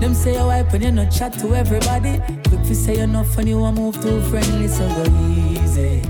Them 0.00 0.12
say 0.12 0.34
you 0.34 0.44
wipe 0.44 0.72
when 0.72 0.82
you 0.82 0.90
no 0.90 1.08
chat 1.08 1.38
to 1.38 1.54
everybody. 1.54 2.18
Quick 2.48 2.66
fi 2.66 2.74
say 2.74 2.96
you're 2.96 3.06
not 3.06 3.26
funny, 3.26 3.50
you 3.50 3.70
move 3.70 4.02
too 4.02 4.20
friendly, 4.22 4.66
so 4.66 4.88
go 4.88 5.04
easy. 5.30 6.02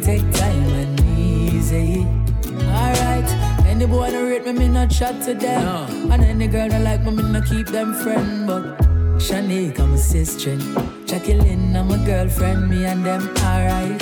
Take 0.00 0.30
time 0.30 0.70
and 0.80 1.00
easy. 1.18 2.06
Alright, 2.68 3.28
any 3.66 3.86
boy 3.86 4.10
no 4.10 4.22
rate 4.22 4.46
me, 4.46 4.52
me 4.52 4.68
no 4.68 4.86
chat 4.86 5.20
to 5.24 5.34
them. 5.34 6.12
And 6.12 6.22
any 6.22 6.46
girl 6.46 6.68
that 6.68 6.82
like 6.82 7.02
me, 7.02 7.10
me 7.10 7.22
no 7.32 7.40
keep 7.40 7.66
them 7.66 7.94
friend. 7.94 8.46
But 8.46 8.78
Shanique, 9.18 9.80
I'm 9.80 9.94
a 9.94 9.98
sister. 9.98 10.56
Jacqueline, 11.04 11.74
I'm 11.74 11.90
a 11.90 11.98
girlfriend, 12.06 12.70
me 12.70 12.84
and 12.84 13.04
them 13.04 13.28
alright. 13.38 14.00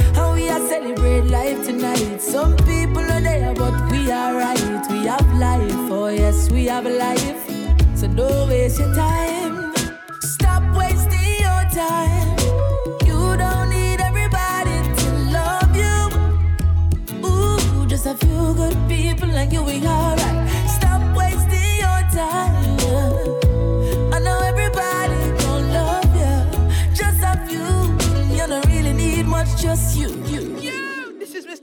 Are 0.53 0.69
celebrate 0.69 1.31
life 1.31 1.65
tonight. 1.65 2.21
Some 2.21 2.57
people 2.59 2.99
are 2.99 3.23
there, 3.23 3.55
but 3.55 3.91
we 3.91 4.11
are 4.13 4.35
right. 4.35 4.87
We 4.91 5.07
have 5.07 5.27
life, 5.39 5.91
oh 5.91 6.09
yes, 6.09 6.51
we 6.51 6.67
have 6.67 6.85
life. 6.85 7.47
So 7.95 8.07
don't 8.07 8.51
waste 8.51 8.79
your 8.79 8.95
time. 8.95 9.73
Stop 10.21 10.63
wasting 10.77 11.41
your 11.41 11.65
time. 11.73 12.37
You 13.07 13.35
don't 13.39 13.71
need 13.71 14.03
everybody 14.03 14.77
to 15.01 15.09
love 15.33 15.75
you. 15.75 15.97
Ooh, 17.27 17.87
just 17.87 18.05
a 18.05 18.15
few 18.15 18.53
good 18.53 18.77
people 18.89 19.29
like 19.29 19.53
you 19.53 19.63
we 19.63 19.87
are 19.87 20.11
alright. 20.11 20.51
Stop 20.69 21.01
wasting 21.17 21.77
your 21.81 22.01
time. 22.13 22.77
I 24.13 24.19
know 24.19 24.39
everybody 24.41 25.17
gon' 25.45 25.73
love. 25.73 26.05
Just 26.95 27.23
a 27.23 27.41
few. 27.49 27.65
You 28.37 28.47
don't 28.47 28.67
really 28.67 28.93
need 28.93 29.25
much, 29.25 29.57
just 29.57 29.97
you. 29.97 30.22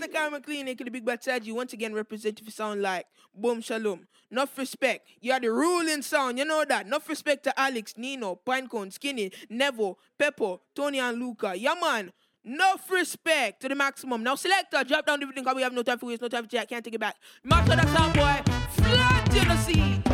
Mr. 0.10 0.14
Karen 0.14 0.32
McLean, 0.32 0.66
the 0.66 0.90
Big 0.90 1.06
Bad. 1.06 1.46
You 1.46 1.56
once 1.56 1.74
again 1.74 1.94
represent 1.94 2.40
if 2.40 2.46
you 2.46 2.52
sound 2.52 2.82
like 2.82 3.06
Boom 3.34 3.62
Shalom. 3.62 4.08
Enough 4.32 4.58
respect. 4.58 5.08
You 5.22 5.34
are 5.34 5.40
the 5.40 5.52
ruling 5.52 6.02
sound. 6.02 6.38
You 6.38 6.46
know 6.46 6.66
that. 6.68 6.86
Enough 6.86 7.08
respect 7.10 7.44
to 7.44 7.60
Alex, 7.60 7.96
Nino, 7.98 8.40
Pinecone, 8.46 8.92
Skinny, 8.92 9.32
Nevo, 9.52 9.96
Peppo, 10.20 10.60
Tony, 10.76 11.00
and 11.00 11.20
Luca. 11.20 11.54
Yeah, 11.58 11.76
man. 11.82 12.12
Enough 12.44 12.90
respect 12.92 13.62
to 13.62 13.70
the 13.70 13.76
maximum. 13.76 14.24
Now, 14.24 14.36
selector, 14.36 14.84
drop 14.84 15.06
down 15.06 15.20
the 15.20 15.26
video 15.26 15.44
because 15.44 15.56
we 15.56 15.62
have 15.62 15.74
no 15.74 15.84
time 15.84 16.00
for 16.00 16.08
waste, 16.08 16.22
no 16.22 16.28
time 16.28 16.44
for 16.44 16.50
chat. 16.50 16.70
Can't 16.70 16.84
take 16.84 16.96
it 16.96 17.00
back. 17.00 17.16
Master 17.44 17.76
that 17.76 17.88
sound 17.90 18.14
boy. 18.14 18.42
Flat 18.84 19.34
you 19.34 19.46
know 19.46 19.56
see. 19.58 20.02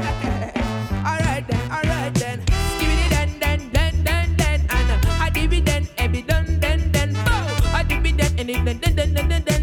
alright 1.06 1.48
then, 1.48 1.72
alright 1.72 2.14
then. 2.16 2.40
Give 2.80 2.90
it 2.90 3.10
then, 3.10 3.40
then, 3.40 3.70
then, 3.72 4.04
then, 4.04 4.36
then. 4.38 4.68
And 4.70 4.92
uh, 4.92 5.30
it 5.36 5.66
then, 5.66 5.88
every 5.98 6.22
done, 6.24 6.60
then, 6.60 6.92
then. 6.92 7.14
Bow. 7.14 7.48
It 7.90 8.18
then, 8.18 8.40
and 8.40 8.50
it 8.50 8.66
then, 8.66 8.80
then, 8.80 8.96
then, 8.96 9.14
then, 9.14 9.44
then, 9.46 9.55